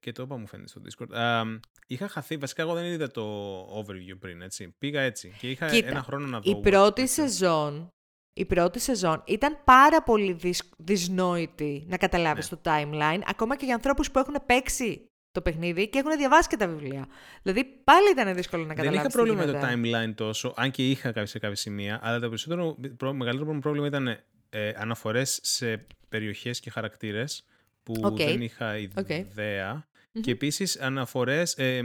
[0.00, 1.16] Και το είπα μου φαίνεται στο Discord.
[1.16, 1.42] Α,
[1.86, 2.36] είχα χαθεί.
[2.36, 4.74] Βασικά, εγώ δεν είδα το overview πριν, έτσι.
[4.78, 5.34] Πήγα έτσι.
[5.38, 6.50] Και είχα Κοίτα, ένα χρόνο να δω.
[6.50, 6.62] Η Witcher.
[6.70, 7.88] πρώτη σεζόν,
[8.32, 12.56] η πρώτη σεζόν ήταν πάρα πολύ δυσ- δυσνόητη να καταλάβεις Ναι.
[12.56, 16.56] το timeline, ακόμα και για ανθρώπους που έχουν παίξει το παιχνίδι και έχουν διαβάσει και
[16.56, 17.06] τα βιβλία.
[17.42, 20.08] Δηλαδή πάλι ήταν δύσκολο να Δεν καταλάβεις είχα τι πρόβλημα με το γίνεται.
[20.10, 23.58] timeline τόσο, αν και είχα κάποια- σε κάποια σημεία, αλλά το περισσότερο, προ- μεγαλύτερο μου
[23.60, 24.18] πρόβλημα ήταν
[24.50, 27.44] ε, αναφορές σε περιοχές και χαρακτήρες
[27.86, 28.16] που Οκ.
[28.16, 29.08] δεν είχα Οκ.
[29.08, 29.86] ιδέα.
[30.20, 31.80] Και επίσης αναφορές, ε,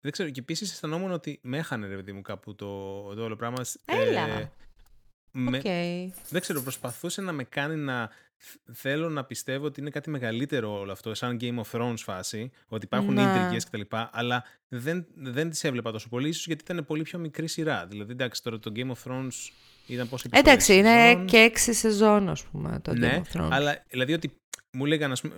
[0.00, 2.66] δεν ξέρω, και επίσης αισθανόμουν ότι με έχανε ρε παιδί μου κάπου το,
[3.14, 3.62] το όλο πράγμα.
[3.84, 4.50] Ε, Έλα.
[5.32, 5.62] με- Οκ.
[6.28, 10.78] δεν ξέρω, προσπαθούσε να με κάνει να θ- θέλω να πιστεύω ότι είναι κάτι μεγαλύτερο
[10.78, 13.22] όλο αυτό, σαν Game of Thrones φάση, ότι υπάρχουν Ναι.
[13.22, 13.80] ίντριγες κτλ.
[14.10, 17.86] Αλλά δεν, δεν τις έβλεπα τόσο πολύ, ίσως γιατί ήταν πολύ πιο μικρή σειρά.
[17.86, 19.32] Δηλαδή, εντάξει, τώρα το Game of Thrones
[19.86, 21.26] ήταν πόσο Εντάξει, είναι σεζόν.
[21.26, 23.48] και έξι σεζόν, ας πούμε, το Ναι, Game of Thrones.
[23.50, 24.36] αλλά δηλαδή ότι
[24.72, 25.34] μου λέγανε, ας πούμε,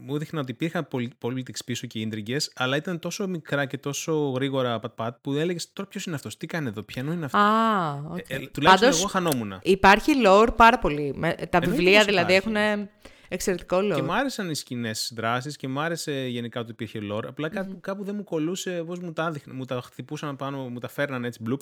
[0.00, 0.88] μου έδειχναν ότι υπήρχαν
[1.20, 5.88] politics πίσω και ίντριγες, αλλά ήταν τόσο μικρά και τόσο γρήγορα πατ-πατ που έλεγες τώρα
[5.88, 8.18] ποιος είναι αυτός, τι κάνει εδώ, ποιανού είναι αυτός; Α, οκ.
[8.18, 9.58] Ε, ε, τουλάχιστον Πάντως, εγώ χανόμουν.
[9.62, 11.12] υπάρχει lore πάρα πολύ.
[11.16, 12.56] Με- Τα Εννοείται βιβλία πως δηλαδή υπάρχει.
[12.56, 12.88] έχουν
[13.28, 13.92] εξαιρετικό lore.
[13.94, 17.24] Και μου άρεσαν οι σκηνές δράσης και μου άρεσε γενικά ότι υπήρχε lore.
[17.26, 19.52] Απλά κάπου, κάπου δεν μου κολλούσε πώς μου τα έδειχνε.
[19.52, 21.60] Μου τα χτυπούσαν πάνω, μου τα φέρναν έτσι μπλουπ.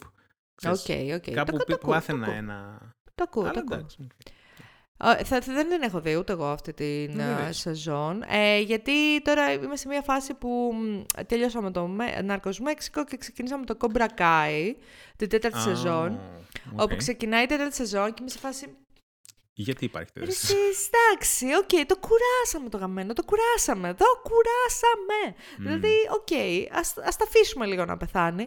[0.54, 1.34] Ξέρεις, Οκ, οκ.
[1.34, 2.36] Κάπου Το- το πι- ακούω, το πάθαινα ακούω.
[2.36, 2.78] ένα.
[3.14, 3.86] Το ακούω, Αλλά το ακούω.
[4.98, 5.22] Εντάξει.
[5.22, 7.56] Α, Θα, θα- δεν την έχω δει ούτε εγώ αυτή την Ναι, α, δες.
[7.58, 8.22] σεζόν.
[8.28, 13.16] Ε, γιατί τώρα είμαι σε μια φάση που μ, τελειώσαμε το Με- Narcos Mexico και
[13.16, 14.74] ξεκινήσαμε το Cobra Kai,
[15.16, 16.20] την τέταρτη Α, σεζόν.
[16.72, 16.80] οκ.
[16.80, 18.76] Όπου ξεκινάει η τέταρτη σεζόν και είμαι σε φάση.
[19.58, 20.34] Γιατί υπάρχει «Ρε τέτοιο.
[20.40, 23.94] Εσείς, εντάξει, οκ, το κουράσαμε το γαμημένο, το κουράσαμε.
[23.94, 25.34] Το κουράσαμε.
[25.58, 26.32] Δηλαδή, οκ,
[26.78, 28.46] ας, ας τα αφήσουμε λίγο να πεθάνει.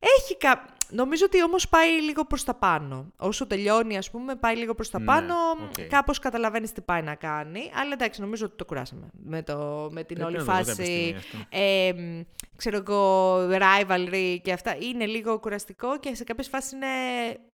[0.00, 0.66] Έχει κα...
[0.90, 3.12] Νομίζω ότι όμως πάει λίγο προς τα πάνω.
[3.16, 5.34] Όσο τελειώνει, ας πούμε, πάει λίγο προς τα Ναι, πάνω.
[5.78, 5.80] οκ.
[5.88, 7.70] Κάπως καταλαβαίνεις τι πάει να κάνει.
[7.74, 9.08] Αλλά εντάξει, νομίζω ότι το κουράσαμε.
[9.12, 11.38] Με, το, με την Πρέπει όλη να το δω κάποια φάση, στιγμή αυτό.
[11.48, 12.20] ε, μ,
[12.56, 14.76] ξέρω εγώ, rivalry και αυτά.
[14.80, 16.86] Είναι λίγο κουραστικό και σε κάποιες φάσεις είναι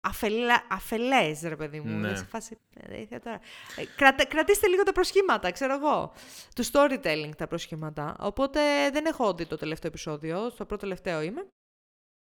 [0.01, 0.63] αφελα...
[0.71, 1.91] αφελές, ρε παιδί μου.
[1.91, 1.97] Ναι.
[1.97, 2.59] Δηλαδή, σε φάση,
[2.89, 3.41] ε, ήθελα τώρα.
[3.77, 6.13] Ε, κρατα- κρατήστε λίγο τα προσχήματα, ξέρω εγώ.
[6.55, 8.17] Του storytelling τα προσχήματα.
[8.21, 8.61] Οπότε
[8.93, 10.49] δεν έχω δει το τελευταίο επεισόδιο.
[10.51, 11.47] Στο πρώτο τελευταίο είμαι.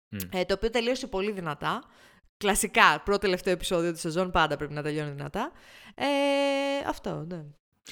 [0.09, 0.17] Μμ.
[0.31, 1.83] Ε, το οποίο τελείωσε πολύ δυνατά.
[2.37, 5.51] Κλασικά, πρώτο τελευταίο επεισόδιο τη σεζόν πάντα πρέπει να τελειώνει δυνατά.
[5.95, 6.05] Ε,
[6.87, 7.43] αυτό, ναι.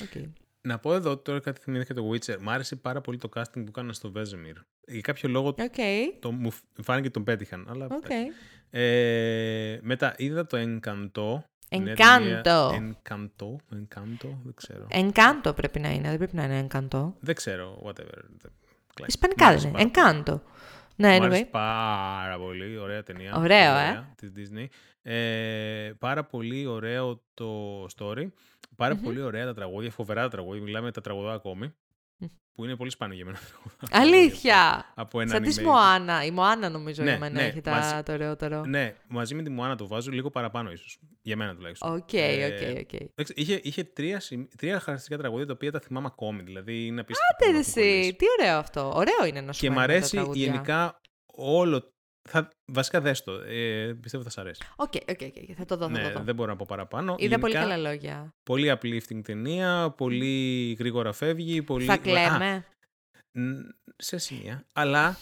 [0.01, 0.23] Οκ.
[0.61, 2.37] Να πω εδώ τώρα κάτι θυμήθηκα το Witcher.
[2.39, 4.55] Μ' άρεσε πάρα πολύ το casting που κάναν στο Vesemir.
[4.87, 5.57] Για κάποιο λόγο Οκ.
[6.19, 7.67] το, μου φ- φάνηκε ότι τον πέτυχαν.
[7.69, 8.05] Αλλά, Οκ.
[8.69, 11.39] ε, μετά είδα το Encanto.
[11.69, 12.21] Είναι Encanto.
[12.23, 13.55] μια- Encanto.
[13.75, 14.29] Encanto.
[14.43, 14.87] Δεν ξέρω.
[14.91, 17.11] Encanto πρέπει να είναι, δεν πρέπει να είναι Encanto.
[17.19, 17.81] Δεν ξέρω.
[17.85, 18.21] Whatever.
[18.37, 18.51] Δεν-
[18.93, 19.05] κλασικά.
[19.07, 19.89] Ισπανικά Μ' δεν άρεσε είναι.
[19.89, 20.23] πάρα πολύ.
[20.25, 20.41] Encanto.
[20.99, 21.49] Ναι, Μ' άρεσε anyway.
[21.51, 22.77] πάρα πολύ.
[22.77, 23.35] Ωραία ταινία.
[23.35, 23.41] Ωραίο,
[23.73, 23.89] Πολύ ε.
[23.89, 24.65] ωραία, Της Disney.
[25.01, 28.27] Ε, πάρα πολύ ωραίο το story.
[28.75, 29.91] πάρα πολύ ωραία τα τραγούδια.
[29.91, 30.61] Φοβερά τα τραγούδια.
[30.61, 31.73] Μιλάμε τα τραγουδάω ακόμη.
[32.17, 32.25] Μμ.
[32.53, 33.37] Που είναι πολύ σπάνιο για μένα.
[34.03, 34.91] Αλήθεια!
[34.95, 35.63] Από ένα Σαν της anime.
[35.63, 36.23] Moana.
[36.25, 38.65] Η Moana νομίζω Ναι, για μένα ναι, έχει τα, μαζί- το ωραιότερο.
[38.65, 40.99] Ναι, μαζί με τη Moana το βάζω λίγο παραπάνω ίσως.
[41.21, 41.93] Για μένα τουλάχιστον.
[41.95, 42.93] Οκ, Ε, οκ, οκ.
[42.93, 46.41] εντάξει, Είχε, είχε τρία, σημ- τρία χαρακτηριστικά τραγούδια τα οποία τα θυμάμαι ακόμη.
[46.43, 47.33] Δηλαδή είναι απίστευτο.
[47.35, 47.99] Άντε που ρε με έχουν κολλήσει.
[47.99, 48.91] εσύ, τι ωραίο αυτό.
[48.95, 50.45] Ωραίο είναι να σου Και μ' μένουν τα αρέσει τραγούδια.
[50.45, 51.93] γενικά όλο.
[52.27, 53.31] Θα, βασικά δες το.
[53.33, 54.61] Ε, πιστεύω θα σ' αρέσει.
[54.75, 56.23] Οκ, οκ, οκ, θα το δω, θα ναι, το δω.
[56.23, 57.15] δεν μπορώ να πω παραπάνω.
[57.17, 58.33] Είδα πολύ Γενικά, καλά λόγια.
[58.43, 61.61] Πολύ uplifting ταινία, πολύ γρήγορα φεύγει.
[61.63, 61.85] Πολύ...
[61.85, 62.65] Θα Α, κλαίμε.
[63.31, 64.65] ν- σε σημεία.
[64.73, 65.17] Αλλά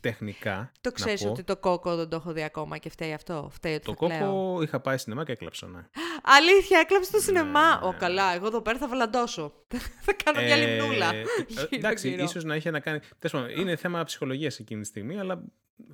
[0.00, 0.72] τεχνικά.
[0.80, 3.48] Το να ξέρεις πω, ότι το κόκο δεν το έχω δει ακόμα και φταίει αυτό.
[3.52, 4.18] Φταίει ότι Το θα κλαίω.
[4.30, 5.66] κόκο είχα πάει σινεμά και έκλαψα.
[5.66, 5.80] Ναι.
[6.22, 7.68] Αλήθεια, έκλαψες στο σινεμά.
[7.80, 7.86] Ναι.
[7.86, 9.52] Ω, καλά, εγώ εδώ πέρα θα βαλαντώσω.
[10.06, 11.14] θα κάνω μια Ε, λιμνούλα.
[11.14, 12.22] ε, Γύρω, εντάξει, γύρω.
[12.22, 12.98] ίσως να είχε να κάνει.
[13.18, 15.42] τέλος πάντων, είναι θέμα ψυχολογίας εκείνη τη στιγμή, αλλά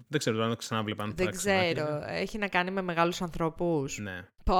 [0.08, 1.02] δεν ξέρω αν το ξανάβλεπα.
[1.04, 1.72] Αν Δεν θα ξανάρχιζα.
[1.84, 2.02] ξέρω.
[2.06, 3.98] Έχει να κάνει με μεγάλους ανθρώπους.
[3.98, 4.28] Ναι.
[4.44, 4.56] Πω,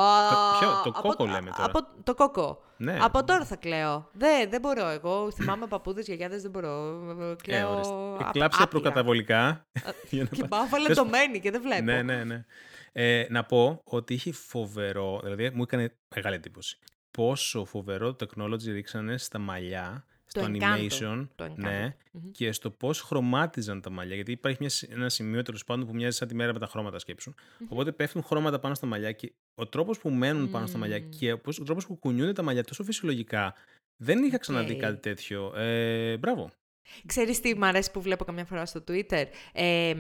[0.58, 1.64] ποιο, το από- κόκο λέμε τώρα.
[1.64, 2.62] Από, το κόκο.
[2.76, 2.98] ναι.
[3.00, 4.08] Από τώρα θα κλαίω.
[4.12, 4.88] Δεν, δεν μπορώ.
[4.88, 7.00] Εγώ θυμάμαι παππούδες, γιαγιάδες, δεν μπορώ.
[7.30, 7.74] Ε, Κλαίω.
[7.74, 7.94] ορίστε.
[7.94, 8.80] απ- Εκλάψε άπειρα.
[8.80, 9.66] προκαταβολικά.
[10.10, 11.82] για να Και πα- πάω βαλεντωμένη και δεν βλέπω.
[11.82, 12.44] ναι, ναι, ναι.
[12.92, 16.78] Ε, να πω ότι είχε φοβερό, δηλαδή μου έκανε μεγάλη εντύπωση.
[17.10, 20.62] Πόσο φοβερό technology ρίξανε στα μαλλιά, στο Το Encanto.
[20.62, 21.55] animation, Το Encanto.
[21.57, 22.31] ναι, Μμμ.
[22.31, 24.14] και στο πώς χρωμάτιζαν τα μαλλιά.
[24.14, 26.66] Γιατί υπάρχει μια, σ- ένα σημείο τέλος πάντων που μοιάζει σαν τη μέρα με τα
[26.66, 27.35] χρώματα σκέψου.
[27.68, 31.09] Οπότε πέφτουν χρώματα πάνω στα μαλλιά και ο τρόπος που μένουν πάνω στα μαλλιά Μμμ.
[31.18, 33.55] και ο τρόπος που κουνιούνται τα μαλλιά τόσο φυσιολογικά.
[34.03, 34.78] Δεν είχα ξαναδεί Οκ.
[34.78, 35.53] κάτι τέτοιο.
[35.57, 36.51] Ε, μπράβο.
[37.07, 39.94] Ξέρεις τι μου αρέσει που βλέπω καμιά φορά στο Twitter; Ε,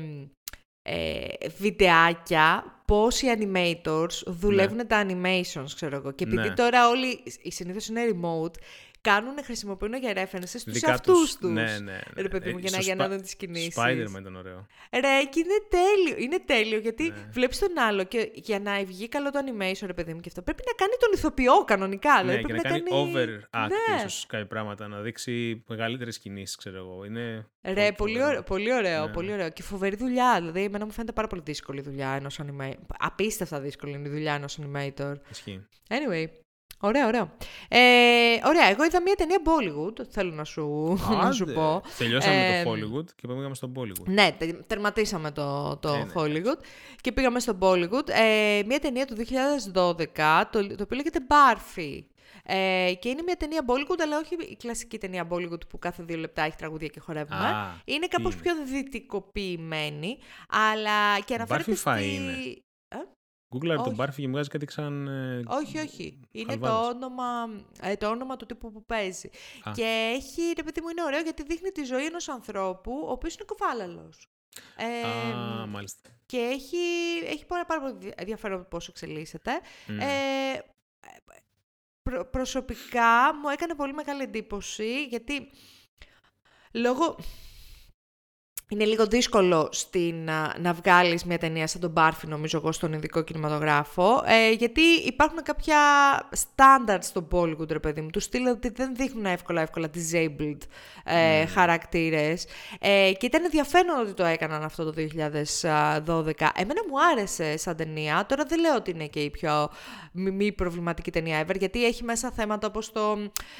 [0.82, 1.24] ε,
[1.58, 6.12] βιντεάκια πώς οι animators δουλεύουν τα animations, ξέρω εγώ.
[6.12, 6.54] Και επειδή Ναι.
[6.54, 8.54] τώρα όλοι οι συνήθως είναι remote,
[9.00, 11.50] κάνουν, χρησιμοποιούν για references τους Δικά αυτούς τους.
[11.50, 11.78] Ναι, ναι.
[11.78, 11.98] ναι.
[12.16, 13.74] Ρε παιδί μου, Ε, για να δουν Spi- τις κινήσεις.
[13.78, 14.66] Spider-Man ήταν ωραίο.
[14.92, 16.24] Ρε, και είναι τέλειο.
[16.24, 17.28] Είναι τέλειο γιατί Ναι.
[17.32, 20.42] βλέπεις τον άλλο και για να βγει καλό το animation, ρε παιδί μου, και αυτό
[20.42, 22.14] πρέπει να κάνει τον ηθοποιό κανονικά.
[22.14, 23.12] Ναι, δηλαδή και να πρέπει κάνει κάνει
[23.52, 23.96] overact Ναι.
[23.96, 27.04] ίσως κάποια πράγματα, να δείξει μεγαλύτερες κινήσεις, ξέρω εγώ.
[27.04, 28.28] Είναι Ρε, πολύ φοβερό.
[28.30, 29.12] ωραίο, πολύ ωραίο, Ναι.
[29.12, 29.50] πολύ ωραίο.
[29.50, 30.34] Και φοβερή δουλειά.
[30.38, 32.74] Δηλαδή, εμένα μου φαίνεται πάρα πολύ δύσκολη η δουλειά ενός animator.
[32.98, 35.14] Απίστευτα δύσκολη είναι η δουλειά ενός animator.
[35.30, 35.66] Ισχύει.
[35.88, 36.24] Anyway.
[36.82, 37.30] Ωραίο, ωραίο.
[37.68, 37.78] Ε,
[38.46, 40.64] ωραία, εγώ είδα μια ταινία Bollywood, θέλω να σου,
[41.22, 41.52] να σου Άντε.
[41.52, 41.82] πω.
[41.98, 44.04] Τελειώσαμε Ε, το Hollywood και πήγαμε στο Bollywood.
[44.06, 46.58] Ναι, τε- τερματίσαμε το, το Ε, ναι, Hollywood
[47.00, 48.08] και πήγαμε στο Bollywood.
[48.08, 51.98] Ε, μια ταινία του 2012, το, το οποίο λέγεται Barfi.
[52.44, 56.16] Ε, και είναι μια ταινία Bollywood, αλλά όχι η κλασική ταινία Bollywood που κάθε δύο
[56.16, 57.40] λεπτά έχει τραγουδία και χορεύουμε.
[57.48, 60.18] Α, είναι τι κάπως είναι; πιο δυτικοποιημένη,
[60.70, 62.14] αλλά και αναφέρεται Barfi Fry στη...
[62.14, 62.32] είναι.
[63.54, 63.94] Google το όχι.
[63.98, 65.08] Barfi και μου βγάζει κάτι σαν.
[65.08, 66.20] ε, Όχι, όχι.
[66.30, 66.94] Είναι το χαλβάδες.
[66.94, 67.48] όνομα,
[67.80, 69.30] ε, το όνομα του τύπου που παίζει.
[69.62, 69.70] Α.
[69.74, 73.34] Και έχει, ρε παιδί μου, είναι ωραίο γιατί δείχνει τη ζωή ενός ανθρώπου, ο οποίος
[73.34, 74.28] είναι κοφάλαλος.
[74.76, 75.02] Ε,
[75.36, 76.10] Α, μάλιστα.
[76.26, 76.76] και έχει,
[77.26, 79.50] έχει πάρα, πάρα πολύ ενδια- ενδιαφέρον πώς εξελίσσεται.
[79.86, 80.00] Μμ.
[80.00, 80.62] Ε,
[82.02, 85.50] προ- προσωπικά μου έκανε πολύ μεγάλη εντύπωση γιατί
[86.72, 87.16] λόγω...
[88.72, 92.92] Είναι λίγο δύσκολο στην, να, να βγάλεις μια ταινία σαν τον Μπάρφι, νομίζω εγώ, στον
[92.92, 95.78] ειδικό κινηματογράφο, ε, γιατί υπάρχουν κάποια
[96.30, 100.58] standards στο Bollywood, ρε παιδί μου, τους στυλ ότι δεν δείχνουν εύκολα-εύκολα disabled
[101.04, 102.46] ε, χαρακτήρες.
[102.80, 105.02] Ε, και ήταν ενδιαφέρον ότι το έκαναν αυτό το 2012.
[106.54, 108.26] Εμένα μου άρεσε σαν ταινία.
[108.28, 109.70] Τώρα δεν λέω ότι είναι και η πιο
[110.12, 113.18] μη, μη προβληματική ταινία ever, γιατί έχει μέσα θέματα όπως το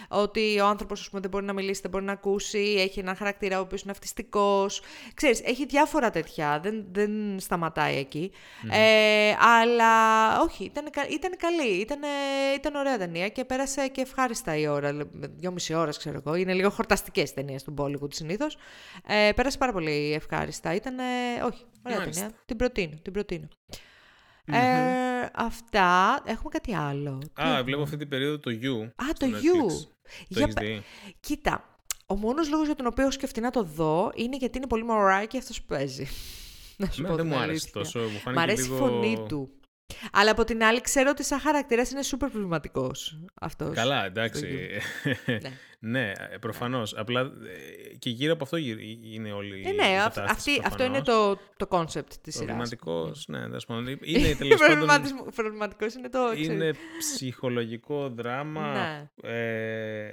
[0.08, 3.14] ότι ο άνθρωπος ας πούμε, δεν μπορεί να μιλήσει, δεν μπορεί να ακούσει, έχει ένα
[3.14, 4.82] χαρακτήρα ο οποίος είναι αυτιστικός.
[5.14, 8.32] Ξέρεις, έχει διάφορα τέτοια, δεν, δεν σταματάει εκεί.
[8.70, 9.92] Ε, αλλά
[10.40, 11.98] όχι, ήταν, κα- ήταν καλή, ήταν,
[12.56, 16.34] ήταν ωραία ταινία και πέρασε και ευχάριστα η ώρα, λε- δυόμιση ώρες ξέρω εγώ.
[16.34, 18.56] Είναι λίγο χορταστικές ταινίες του Bollywood συνήθως.
[19.06, 20.74] Ε, πέρασε πάρα πολύ ευχάριστα.
[20.74, 20.94] Ήταν,
[21.46, 22.20] όχι, ωραία Μάλιστα.
[22.22, 22.36] ταινία.
[22.46, 23.48] Την προτείνω, την προτείνω.
[24.52, 26.22] Ε, αυτά.
[26.26, 27.18] Έχουμε κάτι άλλο.
[27.34, 28.84] Τι Α, έχουμε; βλέπω αυτή την περίοδο το You.
[28.86, 29.66] Α, στο το Netflix.
[29.66, 29.68] You.
[29.68, 30.82] Το Για έχεις πε- δει;
[31.20, 31.69] Κοίτα,
[32.10, 34.84] ο μόνος λόγος για τον οποίο έχω σκεφτεί να το δω είναι γιατί είναι πολύ
[34.84, 36.06] μωράκι και αυτός που παίζει.
[36.76, 37.70] να σου Εμένα πω δεν την μου άρεσε αλήθεια.
[37.72, 37.98] τόσο.
[38.00, 38.74] Μου Μ' φάνηκε αρέσει λίγο...
[38.74, 39.50] η φωνή του.
[40.12, 43.74] Αλλά από την άλλη ξέρω ότι σαν χαρακτήρας είναι σούπερ προβληματικός αυτός.
[43.74, 44.68] Καλά, εντάξει.
[45.82, 46.00] Ναι.
[46.00, 46.94] ναι, προφανώς.
[46.96, 50.62] Απλά ε, και γύρω από αυτό γύρι- είναι όλη Ε, η ναι, αυ- κατάσταση, αυτή,
[50.66, 51.38] αυτό είναι προφανώς.
[51.56, 52.36] το, το concept της σειράς.
[52.46, 53.86] Προβληματικός, ναι, τέλος πάντων.
[54.02, 55.30] Είναι τέλος πάντων.
[55.34, 56.24] Προβληματικός είναι το...
[56.26, 56.46] ξέρεις.
[56.46, 58.72] Είναι ψυχολογικό δράμα.
[58.72, 59.10] Ναι.
[59.30, 60.10] Ε,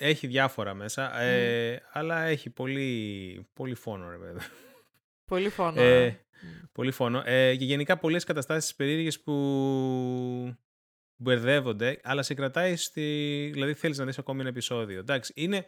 [0.00, 1.20] έχει διάφορα μέσα.
[1.20, 4.38] Ε, αλλά έχει πολύ, πολύ φόνο, ρε παιδί.
[5.24, 5.80] Πολύ φόνο.
[5.82, 6.20] Ε,
[6.72, 7.22] πολύ φόνο.
[7.24, 9.32] Ε, και γενικά πολλές καταστάσεις περίεργες που
[11.16, 13.02] μπερδεύονται, αλλά σε κρατάει στη...
[13.52, 14.98] Δηλαδή θέλεις να δεις ακόμη ένα επεισόδιο.
[14.98, 15.66] Εντάξει, είναι...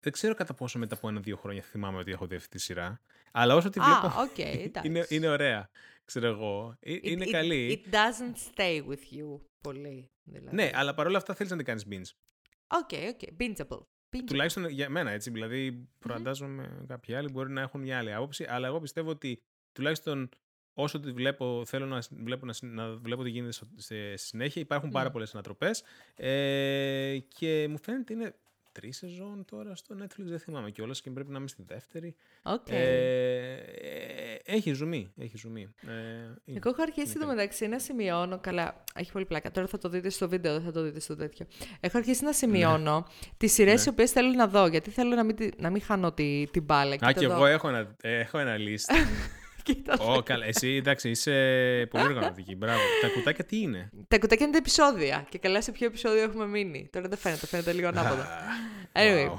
[0.00, 3.00] Δεν ξέρω κατά πόσο μετά από ένα-δύο χρόνια θυμάμαι ότι έχω δει αυτή τη σειρά.
[3.32, 4.06] Αλλά όσο τη βλέπω.
[4.06, 4.88] Α, οκ, εντάξει.
[4.88, 5.70] είναι, είναι ωραία.
[6.04, 6.76] Ξέρω εγώ.
[6.80, 7.82] Ε, It- Είναι it- καλή.
[7.84, 10.10] It doesn't stay with you πολύ.
[10.22, 10.54] Δηλαδή.
[10.56, 12.16] Ναι, αλλά παρόλα αυτά θέλεις να την κάνεις binge.
[12.66, 13.20] Οκ, οκ.
[13.40, 13.78] Bingeable.
[14.16, 14.24] Bingeable.
[14.26, 15.30] Τουλάχιστον για μένα έτσι.
[15.30, 20.28] Δηλαδή, φαντάζομαι κάποιοι άλλοι μπορεί να έχουν μια άλλη άποψη, αλλά εγώ πιστεύω ότι τουλάχιστον
[20.74, 24.16] όσο τη βλέπω, θέλω να, σ- βλέπω, να, σ- να βλέπω τι γίνεται στο- σε
[24.16, 24.62] συνέχεια.
[24.62, 25.12] Υπάρχουν πάρα Μμ.
[25.12, 25.82] πολλές ανατροπές.
[26.14, 28.34] Ε, και μου φαίνεται είναι
[28.80, 32.14] τρεις σεζόν τώρα στο Netflix, δεν θυμάμαι κιόλας και πρέπει να είμαι στη δεύτερη.
[32.42, 32.68] Οκ.
[32.70, 35.12] Ε, ε, έχει ζουμί.
[35.18, 35.74] Έχει ζουμί.
[35.86, 35.92] Ε,
[36.44, 36.58] είναι.
[36.58, 37.34] Εγώ έχω αρχίσει Είναι το καλή.
[37.36, 38.38] μεταξύ να σημειώνω.
[38.38, 39.50] Καλά, έχει πολύ πλάκα.
[39.50, 41.46] Τώρα θα το δείτε στο βίντεο, δεν θα το δείτε στο τέτοιο.
[41.80, 43.82] Έχω αρχίσει να σημειώνω τις σειρές Ναι.
[43.82, 44.66] τις οποίες θέλω να δω.
[44.66, 46.92] Γιατί θέλω να μην, τη- να μην χάνω τη, την μπάλα.
[46.94, 47.34] Α, Κοίτα και εδώ.
[47.34, 48.94] εγώ έχω ένα, έχω ένα list.
[49.66, 50.46] Κοίτα Ω, καλά.
[50.46, 51.32] Εσύ, εντάξει, είσαι
[51.90, 52.56] πολύ οργανωτική.
[52.56, 52.80] Μπράβο.
[53.00, 55.26] Τα κουτάκια τι είναι; Τα κουτάκια είναι τα επεισόδια.
[55.28, 56.88] Και καλά σε ποιο επεισόδιο έχουμε μείνει.
[56.92, 58.28] Τώρα δεν φαίνεται, φαίνεται λίγο ανάποδα.
[58.98, 59.30] Anyway.
[59.30, 59.38] Wow.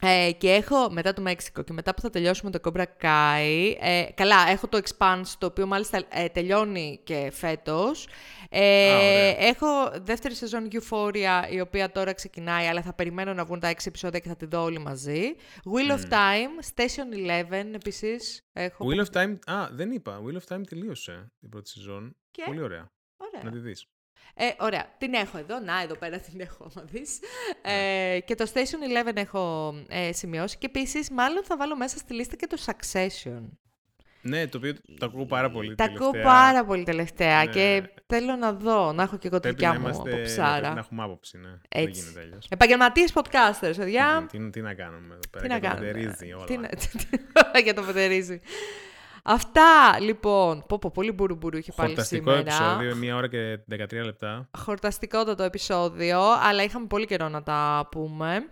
[0.00, 3.74] Ε, και έχω μετά το Μέξικο και μετά που θα τελειώσουμε το Cobra Kai.
[3.80, 8.08] Ε, καλά, έχω το Expanse το οποίο μάλιστα ε, τελειώνει και φέτος.
[8.50, 9.36] Ε, Α, ωραία.
[9.38, 9.66] έχω
[10.02, 14.18] δεύτερη σεζόν Euphoria η οποία τώρα ξεκινάει αλλά θα περιμένω να βγουν τα έξι επεισόδια
[14.18, 15.34] και θα τη δω όλοι μαζί.
[15.74, 18.48] Wheel of Time, Station 11 επίσης.
[18.52, 19.38] Έχω Wheel of Time.
[19.46, 20.22] Α, δεν είπα.
[20.24, 22.16] Wheel of Time τελείωσε την πρώτη σεζόν.
[22.30, 22.92] Και; Πολύ ωραία.
[23.16, 23.42] Ωραία.
[23.44, 23.86] Να τη δεις.
[24.34, 25.58] Ε, ωραία, την έχω εδώ.
[25.60, 27.18] Να, εδώ πέρα την έχω, άμα δεις.
[27.66, 28.14] Ναι.
[28.14, 30.58] Ε, και το Station 11 έχω ε, σημειώσει.
[30.58, 33.42] Και επίσης, μάλλον θα βάλω μέσα στη λίστα και το Succession.
[34.20, 36.08] Ναι, το οποίο το ακούω πάρα πολύ Τα τελευταία.
[36.08, 37.50] ακούω πάρα πολύ τελευταία Ναι.
[37.50, 40.16] και θέλω να δω, να έχω και εγώ τη Πρέπει να δικιά μου είμαστε, πρέπει
[40.16, 40.72] αποψάρα.
[40.72, 41.48] να έχουμε άποψη, ναι.
[41.48, 42.00] Δεν Έτσι.
[42.00, 42.46] γίνεται αλλιώς.
[42.50, 44.26] Επαγγελματίες podcasters, παιδιά.
[44.30, 45.42] Τι, τι, τι να κάνουμε εδώ πέρα.
[45.44, 45.86] Τι να και το κάνουμε.
[45.92, 46.44] μετερίζει όλα.
[46.44, 46.68] Τι να...
[47.64, 48.40] Για το πετερίζει.
[49.22, 50.64] Αυτά λοιπόν.
[50.68, 52.40] Πω, πω, πολύ μπουρουμπουρου είχε πάλι Χορταστικό σήμερα.
[52.56, 54.48] επεισόδιο, μία ώρα και 13 λεπτά.
[54.58, 58.48] Χορταστικότατο επεισόδιο, αλλά είχαμε πολύ καιρό να τα πούμε.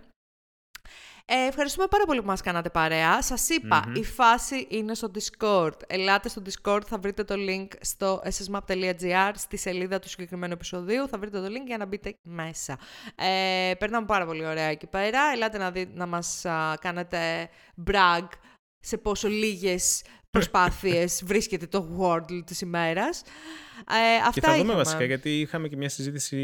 [1.29, 3.21] Ε, ευχαριστούμε πάρα πολύ που μας κάνατε παρέα.
[3.21, 3.95] Σας ειπα Μμμ.
[3.95, 5.71] η φάση είναι στο Discord.
[5.87, 11.07] Ελάτε στο Discord, θα βρείτε το link στο ssmap.gr, στη σελίδα του συγκεκριμένου επεισοδίου.
[11.07, 12.77] Θα βρείτε το link για να μπείτε μέσα.
[13.15, 15.19] Ε, περνάμε πάρα πολύ ωραία εκεί πέρα.
[15.33, 17.49] Ελάτε να, δει, να μας α, κάνετε
[17.87, 18.27] brag
[18.79, 23.21] σε πόσο λίγες προσπάθειες βρίσκεται το Wordle της ημέρας.
[23.89, 24.77] Ε, αυτά Και θα δούμε είχαμε.
[24.83, 26.35] βασικά, γιατί είχαμε και μια συζήτηση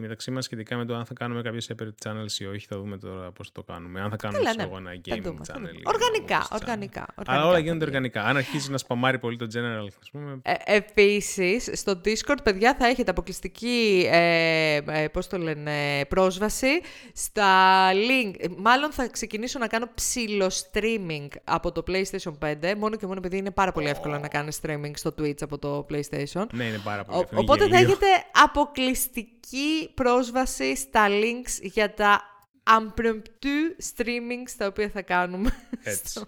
[0.00, 2.66] μεταξύ μας σχετικά με το αν θα κάνουμε κάποιες separate channels ή όχι.
[2.68, 4.00] Θα δούμε τώρα πώς το κάνουμε.
[4.00, 4.76] Αν θα κάνουμε Καλά, ξέρω ναι.
[4.76, 5.56] εγώ, ένα Θα gaming δούμε, θα channel.
[5.58, 5.70] δούμε.
[5.70, 6.58] ή ένα Οργανικά, movies channel.
[6.60, 7.96] οργανικά, Αλλά οργανικά όλα θα γίνονται γίνει.
[7.96, 8.22] οργανικά.
[8.24, 10.38] Αν αρχίσει να σπαμάρει πολύ το general, ας πούμε.
[10.42, 15.72] Ε, επίσης, στο Discord, παιδιά, θα έχετε αποκλειστική, ε, ε, πώς το λένε,
[16.08, 16.80] πρόσβαση
[17.12, 18.34] στα link.
[18.38, 23.18] Ε, Μάλλον θα ξεκινήσω να κάνω ψηλο streaming από το PlayStation 5, μόνο και μόνο
[23.18, 26.46] επειδή είναι πάρα πολύ εύκολο να κάνεις streaming στο Twitch από το PlayStation.
[26.52, 27.90] Ναι, είναι πάρα πολύ Ο- εύκολο, είναι οπότε θα γελίο.
[27.92, 32.22] έχετε αποκλειστική πρόσβαση στα links για τα
[32.70, 36.02] impromptu streamings τα οποία θα κάνουμε Έτσι.
[36.10, 36.26] στο,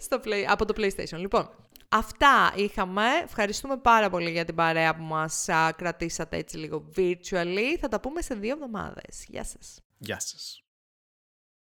[0.00, 1.16] στο play, από το PlayStation.
[1.18, 1.50] Λοιπόν,
[1.88, 3.04] αυτά είχαμε.
[3.24, 7.76] Ευχαριστούμε πάρα πολύ για την παρέα που μας α, κρατήσατε έτσι λίγο virtually.
[7.80, 9.24] Θα τα πούμε σε δύο εβδομάδες.
[9.28, 9.80] Γεια σας.
[9.98, 10.63] Γεια σας.